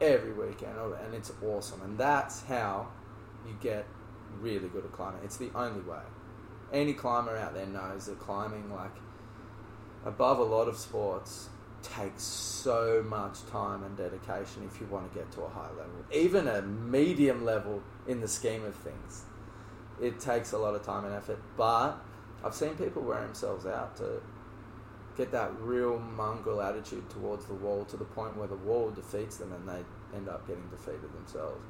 [0.00, 1.82] every weekend, oh, and it's awesome.
[1.82, 2.88] And that's how
[3.46, 3.86] you get
[4.40, 5.20] really good at climbing.
[5.24, 6.00] It's the only way.
[6.72, 8.94] Any climber out there knows that climbing, like
[10.04, 11.48] above a lot of sports,
[11.82, 16.04] takes so much time and dedication if you want to get to a high level,
[16.12, 19.24] even a medium level in the scheme of things.
[20.00, 21.98] It takes a lot of time and effort, but
[22.44, 24.22] I've seen people wear themselves out to
[25.16, 29.36] get that real mongrel attitude towards the wall to the point where the wall defeats
[29.36, 31.62] them and they end up getting defeated themselves.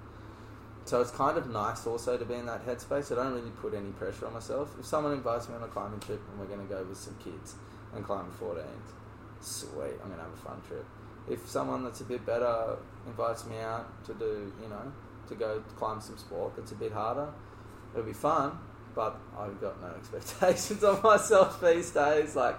[0.85, 3.13] So it's kind of nice also to be in that headspace.
[3.13, 4.75] I don't really put any pressure on myself.
[4.79, 7.17] If someone invites me on a climbing trip and we're going to go with some
[7.23, 7.55] kids
[7.95, 8.65] and climb 14s,
[9.41, 10.85] sweet, I'm going to have a fun trip.
[11.29, 12.77] If someone that's a bit better
[13.07, 14.93] invites me out to do, you know,
[15.29, 17.29] to go climb some sport that's a bit harder,
[17.93, 18.59] it'll be fun,
[18.95, 22.37] but I've got no expectations of myself these days.
[22.37, 22.59] Like,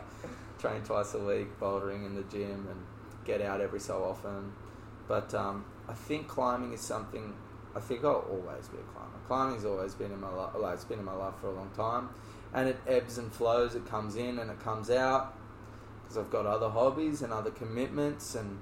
[0.60, 2.86] train twice a week, bouldering in the gym, and
[3.26, 4.54] get out every so often.
[5.08, 7.34] But um, I think climbing is something.
[7.76, 9.18] I think I'll always be a climber.
[9.28, 10.52] Climbing's always been in my life.
[10.54, 12.10] Well, it's been in my life for a long time,
[12.54, 13.76] and it ebbs and flows.
[13.76, 15.36] It comes in and it comes out
[16.02, 18.60] because I've got other hobbies and other commitments, and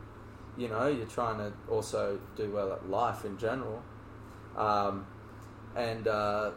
[0.57, 3.81] you know, you're trying to also do well at life in general.
[4.55, 5.07] Um,
[5.75, 6.51] and uh,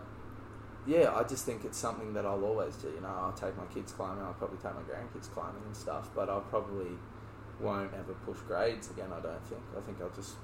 [0.86, 2.88] yeah, I just think it's something that I'll always do.
[2.88, 4.24] You know, I'll take my kids climbing.
[4.24, 6.08] I'll probably take my grandkids climbing and stuff.
[6.14, 6.90] But I probably
[7.60, 9.10] won't ever push grades again.
[9.12, 9.62] I don't think.
[9.76, 10.34] I think I'll just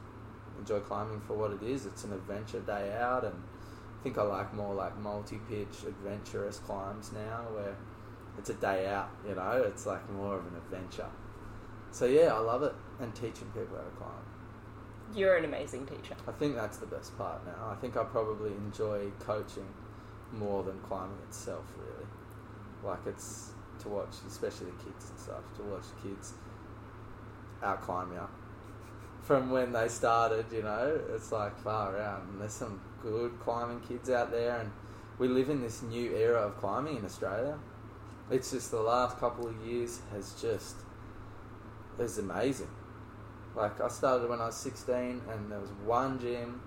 [0.58, 1.86] enjoy climbing for what it is.
[1.86, 7.12] It's an adventure day out, and I think I like more like multi-pitch, adventurous climbs
[7.12, 7.74] now, where
[8.38, 9.10] it's a day out.
[9.28, 11.08] You know, it's like more of an adventure.
[11.90, 14.27] So yeah, I love it, and teaching people how to climb.
[15.14, 16.16] You're an amazing teacher.
[16.26, 17.70] I think that's the best part now.
[17.70, 19.66] I think I probably enjoy coaching
[20.32, 22.06] more than climbing itself, really.
[22.84, 26.34] Like it's to watch, especially the kids and stuff, to watch kids
[27.62, 28.28] out climb you
[29.22, 30.46] from when they started.
[30.52, 34.70] You know, it's like far out, and there's some good climbing kids out there, and
[35.18, 37.58] we live in this new era of climbing in Australia.
[38.30, 40.76] It's just the last couple of years has just
[41.98, 42.68] is amazing.
[43.54, 46.60] Like I started when I was 16, and there was one gym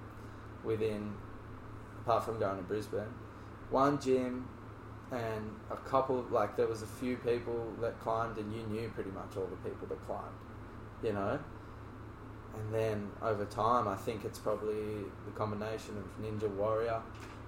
[0.64, 1.14] within,
[2.02, 3.14] apart from going to Brisbane,
[3.70, 4.48] one gym
[5.12, 9.12] and a couple like there was a few people that climbed and you knew pretty
[9.12, 10.36] much all the people that climbed
[11.04, 11.40] you know?
[12.54, 17.02] And then over time i think it's probably the combination of ninja warrior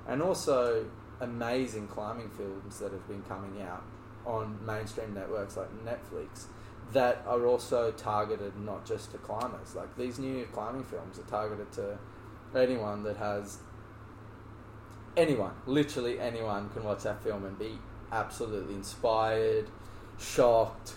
[0.08, 0.86] and also
[1.20, 3.84] amazing climbing films that have been coming out
[4.26, 6.46] on mainstream networks like netflix
[6.94, 11.72] that are also targeted not just to climbers like these new climbing films are targeted
[11.72, 11.98] to
[12.56, 13.60] anyone that has
[15.16, 17.78] anyone, literally anyone, can watch that film and be
[18.12, 19.70] absolutely inspired,
[20.20, 20.94] shocked,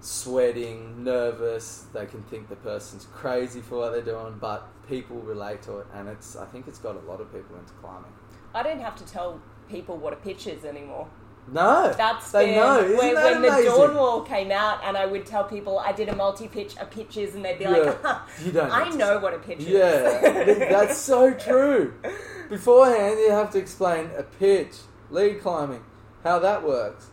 [0.00, 1.86] sweating, nervous.
[1.92, 5.86] They can think the person's crazy for what they're doing, but people relate to it,
[5.94, 6.36] and it's.
[6.36, 8.12] I think it's got a lot of people into climbing.
[8.54, 11.08] I don't have to tell people what a pitch is anymore.
[11.52, 12.80] No, That's they been know.
[12.80, 13.70] Isn't when, that when the?
[13.70, 16.86] Dawn Wall came out, and I would tell people I did a multi pitch, a
[16.86, 18.70] pitches, and they'd be like, Yeah, you don't.
[18.70, 21.94] "I know what a pitch Yeah, is." that's so true.
[22.48, 24.72] Beforehand, you have to explain a pitch,
[25.10, 25.84] lead climbing,
[26.22, 27.10] how that works.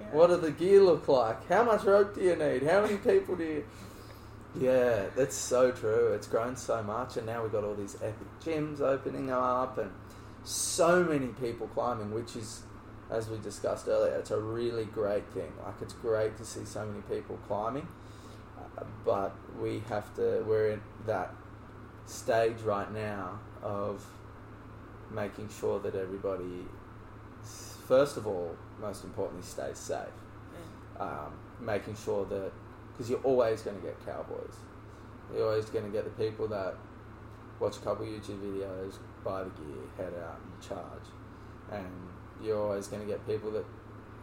[0.00, 0.06] Yeah.
[0.12, 1.48] What do the gear look like?
[1.48, 2.62] How much rope do you need?
[2.62, 3.64] How many people do you?
[4.54, 6.12] Yeah, that's so true.
[6.12, 9.90] It's grown so much, and now we've got all these epic gyms opening up, and
[10.44, 12.62] so many people climbing, which is,
[13.12, 15.52] as we discussed earlier, it's a really great thing.
[15.64, 17.86] Like it's great to see so many people climbing,
[18.58, 20.44] uh, but we have to.
[20.46, 21.34] We're in that
[22.06, 24.04] stage right now of
[25.10, 26.66] making sure that everybody,
[27.86, 30.08] first of all, most importantly, stays safe
[30.98, 32.52] um, making sure that
[32.92, 34.56] because you're always going to get cowboys,
[35.34, 36.74] you're always going to get the people that
[37.58, 38.94] watch a couple YouTube videos,
[39.24, 41.08] buy the gear, head out and charge,
[41.70, 42.08] and
[42.42, 43.64] you're always going to get people that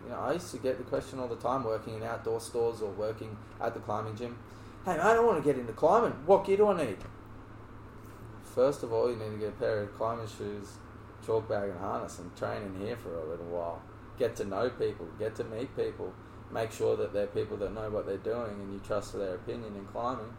[0.04, 0.20] you know.
[0.20, 3.38] I used to get the question all the time working in outdoor stores or working
[3.62, 4.38] at the climbing gym.
[4.86, 6.14] Hey, man, I don't want to get into climbing.
[6.26, 6.98] What gear do I need?
[8.44, 10.68] First of all, you need to get a pair of climbing shoes,
[11.26, 13.82] chalk bag, and harness, and train in here for a little while.
[14.18, 16.14] Get to know people, get to meet people,
[16.52, 19.76] make sure that they're people that know what they're doing and you trust their opinion
[19.76, 20.34] in climbing,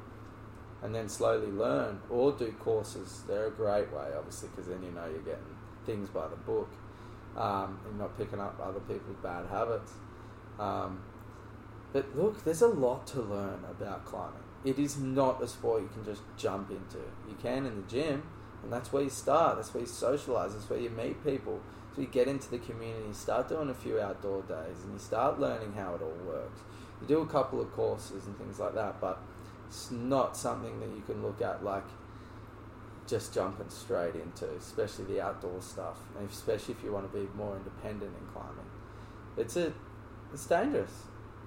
[0.82, 3.22] and then slowly learn or do courses.
[3.28, 6.68] They're a great way, obviously, because then you know you're getting things by the book
[7.40, 9.92] um, and not picking up other people's bad habits.
[10.58, 11.00] Um,
[11.92, 14.42] but look, there's a lot to learn about climbing.
[14.62, 16.98] It is not a sport you can just jump into.
[17.26, 18.22] You can in the gym,
[18.62, 19.56] and that's where you start.
[19.56, 20.52] That's where you socialize.
[20.52, 21.60] That's where you meet people.
[21.94, 24.98] So you get into the community, you start doing a few outdoor days, and you
[24.98, 26.60] start learning how it all works.
[27.00, 29.18] You do a couple of courses and things like that, but
[29.66, 31.86] it's not something that you can look at like
[33.10, 35.98] just jumping straight into, especially the outdoor stuff,
[36.30, 38.70] especially if you want to be more independent in climbing.
[39.36, 39.72] It's a,
[40.32, 40.92] it's dangerous.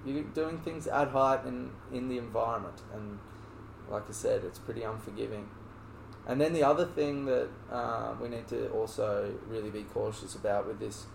[0.04, 3.18] You're doing things at height and in the environment, and
[3.88, 5.48] like I said, it's pretty unforgiving.
[6.26, 10.66] And then the other thing that uh, we need to also really be cautious about
[10.66, 11.06] with this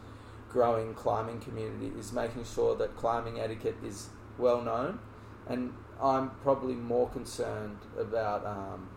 [0.50, 5.00] growing climbing community is making sure that climbing etiquette is well known.
[5.48, 8.90] And I'm probably more concerned about um,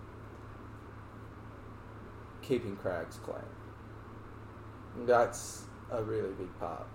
[2.42, 3.38] keeping crags clean.
[5.06, 6.86] That's a really big part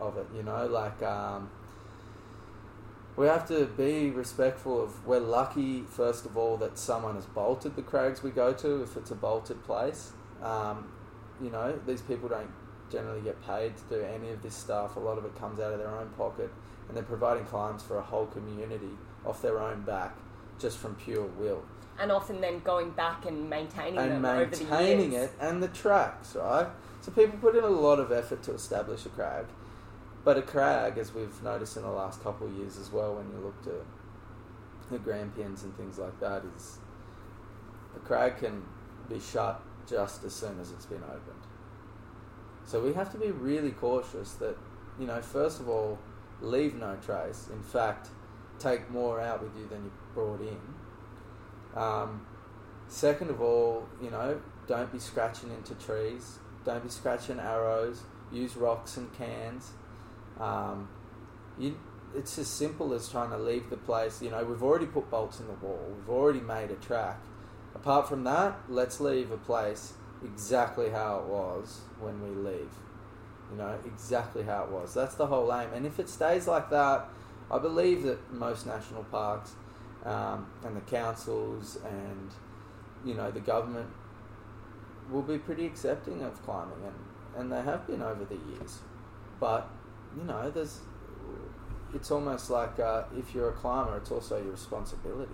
[0.00, 1.02] of it, you know, like.
[1.02, 1.50] Um,
[3.16, 7.76] we have to be respectful of we're lucky first of all that someone has bolted
[7.76, 10.12] the crags we go to if it's a bolted place
[10.42, 10.90] um,
[11.42, 12.50] you know these people don't
[12.90, 15.72] generally get paid to do any of this stuff a lot of it comes out
[15.72, 16.50] of their own pocket
[16.88, 18.90] and they're providing climbs for a whole community
[19.26, 20.16] off their own back
[20.58, 21.62] just from pure will
[22.00, 25.68] and often then going back and maintaining and them over the maintaining it and the
[25.68, 26.68] tracks right
[27.00, 29.46] so people put in a lot of effort to establish a crag
[30.24, 33.28] but a crag, as we've noticed in the last couple of years as well, when
[33.30, 33.84] you looked at
[34.90, 36.78] the grampians and things like that, is
[37.96, 38.62] a crag can
[39.08, 41.42] be shut just as soon as it's been opened.
[42.64, 44.56] So we have to be really cautious that,
[44.98, 45.98] you know, first of all,
[46.40, 47.48] leave no trace.
[47.52, 48.08] In fact,
[48.60, 50.60] take more out with you than you brought in.
[51.76, 52.26] Um,
[52.88, 56.38] second of all, you know, don't be scratching into trees.
[56.64, 58.02] Don't be scratching arrows.
[58.30, 59.72] Use rocks and cans.
[60.38, 60.88] Um,
[61.58, 61.78] you,
[62.14, 64.22] it's as simple as trying to leave the place.
[64.22, 65.92] You know, we've already put bolts in the wall.
[65.96, 67.18] We've already made a track.
[67.74, 69.94] Apart from that, let's leave a place
[70.24, 72.70] exactly how it was when we leave.
[73.50, 74.94] You know, exactly how it was.
[74.94, 75.70] That's the whole aim.
[75.74, 77.08] And if it stays like that,
[77.50, 79.54] I believe that most national parks
[80.04, 82.30] um, and the councils and
[83.04, 83.88] you know the government
[85.10, 88.78] will be pretty accepting of climbing, and, and they have been over the years.
[89.40, 89.68] But
[90.16, 90.80] you know, there's
[91.94, 95.32] it's almost like uh, if you're a climber, it's also your responsibility.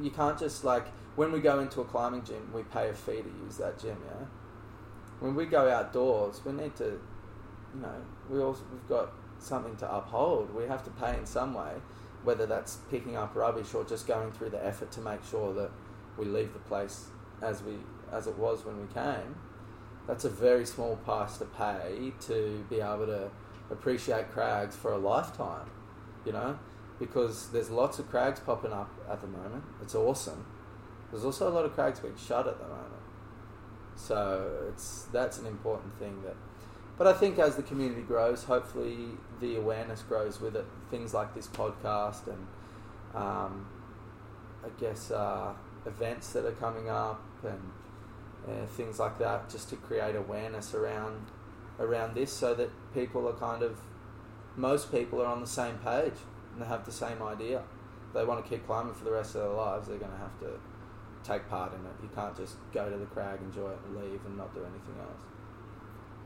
[0.00, 0.86] You can't just like
[1.16, 3.96] when we go into a climbing gym, we pay a fee to use that gym.
[4.06, 4.26] Yeah.
[5.20, 7.94] When we go outdoors, we need to, you know,
[8.30, 10.54] we also we've got something to uphold.
[10.54, 11.72] We have to pay in some way,
[12.24, 15.70] whether that's picking up rubbish or just going through the effort to make sure that
[16.16, 17.06] we leave the place
[17.42, 17.74] as we
[18.12, 19.36] as it was when we came.
[20.06, 23.30] That's a very small price to pay to be able to
[23.70, 25.70] appreciate crags for a lifetime,
[26.24, 26.58] you know,
[26.98, 29.64] because there's lots of crags popping up at the moment.
[29.82, 30.46] It's awesome.
[31.10, 33.02] There's also a lot of crags being shut at the moment.
[33.96, 36.36] So it's that's an important thing that
[36.98, 40.64] but I think as the community grows, hopefully the awareness grows with it.
[40.90, 42.46] Things like this podcast and
[43.14, 43.66] um,
[44.64, 45.52] I guess uh,
[45.86, 47.72] events that are coming up and
[48.46, 51.26] uh, things like that, just to create awareness around
[51.78, 53.78] around this, so that people are kind of
[54.56, 56.14] most people are on the same page
[56.52, 57.62] and they have the same idea.
[58.14, 60.38] They want to keep climbing for the rest of their lives, they're going to have
[60.40, 60.58] to
[61.22, 61.92] take part in it.
[62.02, 64.96] You can't just go to the crag, enjoy it, and leave, and not do anything
[65.00, 65.22] else.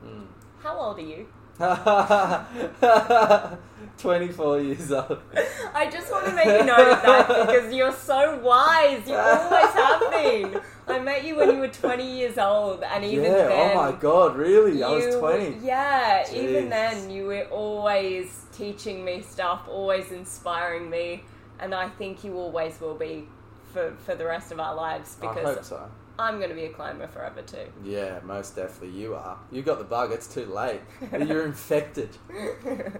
[0.04, 0.26] Mm.
[0.62, 1.26] How old are you?
[3.98, 5.18] 24 years old.
[5.74, 9.06] I just want to make a note of that because you're so wise.
[9.06, 10.60] You always have been.
[10.88, 13.70] I met you when you were 20 years old, and even yeah, then.
[13.70, 14.78] oh my god, really?
[14.78, 15.64] you, I was 20.
[15.64, 21.22] Yeah, even then, you were always teaching me stuff, always inspiring me,
[21.60, 23.28] and I think you always will be
[23.72, 25.90] for, for the rest of our lives because I hope so.
[26.18, 27.72] I'm going to be a climber forever too.
[27.82, 29.38] Yeah, most definitely you are.
[29.50, 30.80] You got the bug, it's too late.
[31.10, 32.10] You're infected.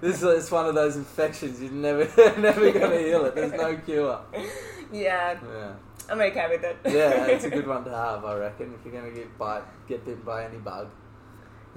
[0.01, 2.05] This is one of those infections you're never
[2.40, 3.35] never gonna heal it.
[3.35, 4.20] There's no cure.
[4.93, 5.73] Yeah, Yeah.
[6.11, 6.77] I'm okay with it.
[6.85, 10.05] Yeah, it's a good one to have, I reckon, if you're gonna get bite get
[10.05, 10.89] bitten by any bug.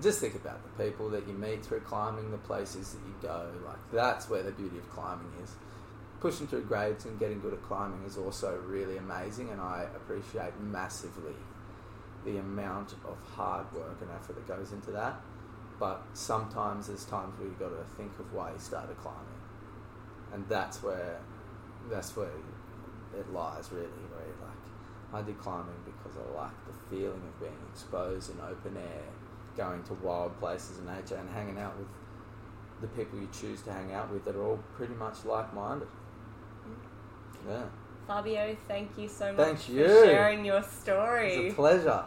[0.02, 3.50] Just think about the people that you meet through climbing, the places that you go.
[3.66, 5.52] Like that's where the beauty of climbing is.
[6.26, 10.60] Pushing through grades and getting good at climbing is also really amazing, and I appreciate
[10.60, 11.36] massively
[12.26, 15.22] the amount of hard work and effort that goes into that.
[15.80, 19.40] But sometimes there's times where you've got to think of why you started climbing,
[20.34, 21.20] and that's where
[21.92, 22.32] that's where
[23.16, 23.86] it lies really.
[23.86, 28.78] Where like, I did climbing because I like the feeling of being exposed in open
[28.78, 29.04] air,
[29.56, 31.88] going to wild places in nature, and hanging out with
[32.82, 35.88] the people you choose to hang out with that are all pretty much like-minded.
[37.48, 37.64] Yeah,
[38.08, 41.34] Fabio, thank you so much Thank for sharing your story.
[41.34, 42.06] it's a pleasure.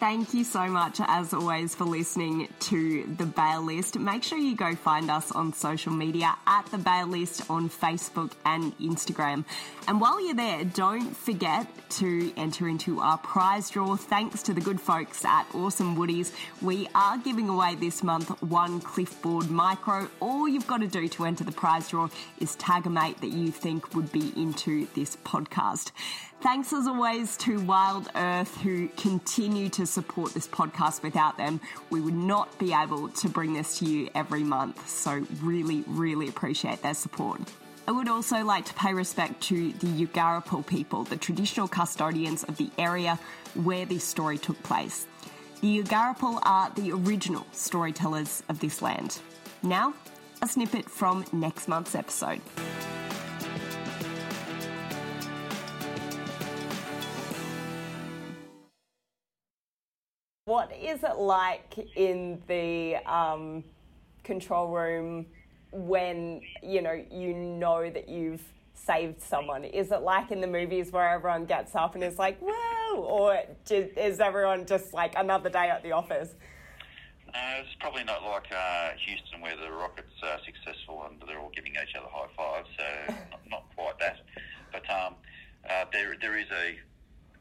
[0.00, 3.98] Thank you so much, as always, for listening to The Bail List.
[3.98, 8.30] Make sure you go find us on social media at The Bail List on Facebook
[8.44, 9.44] and Instagram.
[9.88, 13.96] And while you're there, don't forget to enter into our prize draw.
[13.96, 16.30] Thanks to the good folks at Awesome Woodies,
[16.62, 20.08] we are giving away this month one Cliffboard Micro.
[20.20, 22.08] All you've got to do to enter the prize draw
[22.38, 25.90] is tag a mate that you think would be into this podcast.
[26.40, 31.02] Thanks as always to Wild Earth who continue to support this podcast.
[31.02, 31.60] Without them,
[31.90, 34.88] we would not be able to bring this to you every month.
[34.88, 37.40] So, really, really appreciate their support.
[37.88, 42.56] I would also like to pay respect to the Yugarapul people, the traditional custodians of
[42.56, 43.18] the area
[43.54, 45.08] where this story took place.
[45.60, 49.18] The Yugarapul are the original storytellers of this land.
[49.64, 49.92] Now,
[50.40, 52.40] a snippet from next month's episode.
[60.48, 63.62] What is it like in the um,
[64.24, 65.26] control room
[65.72, 68.42] when you know you know that you've
[68.72, 69.64] saved someone?
[69.64, 73.42] Is it like in the movies where everyone gets up and is like, "Whoa," or
[73.66, 76.34] ju- is everyone just like another day at the office?
[77.26, 81.52] No, it's probably not like uh, Houston where the Rockets are successful and they're all
[81.54, 82.68] giving each other high fives.
[82.78, 84.20] So not, not quite that,
[84.72, 85.14] but um,
[85.68, 86.78] uh, there there is a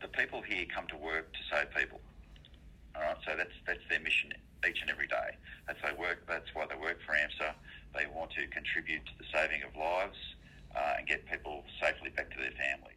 [0.02, 2.02] the people here come to work to save people.
[2.98, 4.34] All right, so that's that's their mission
[4.68, 5.38] each and every day.
[5.68, 6.26] That's they work.
[6.28, 7.54] That's why they work for AMSA.
[7.94, 10.18] They want to contribute to the saving of lives
[10.76, 12.97] uh, and get people safely back to their families.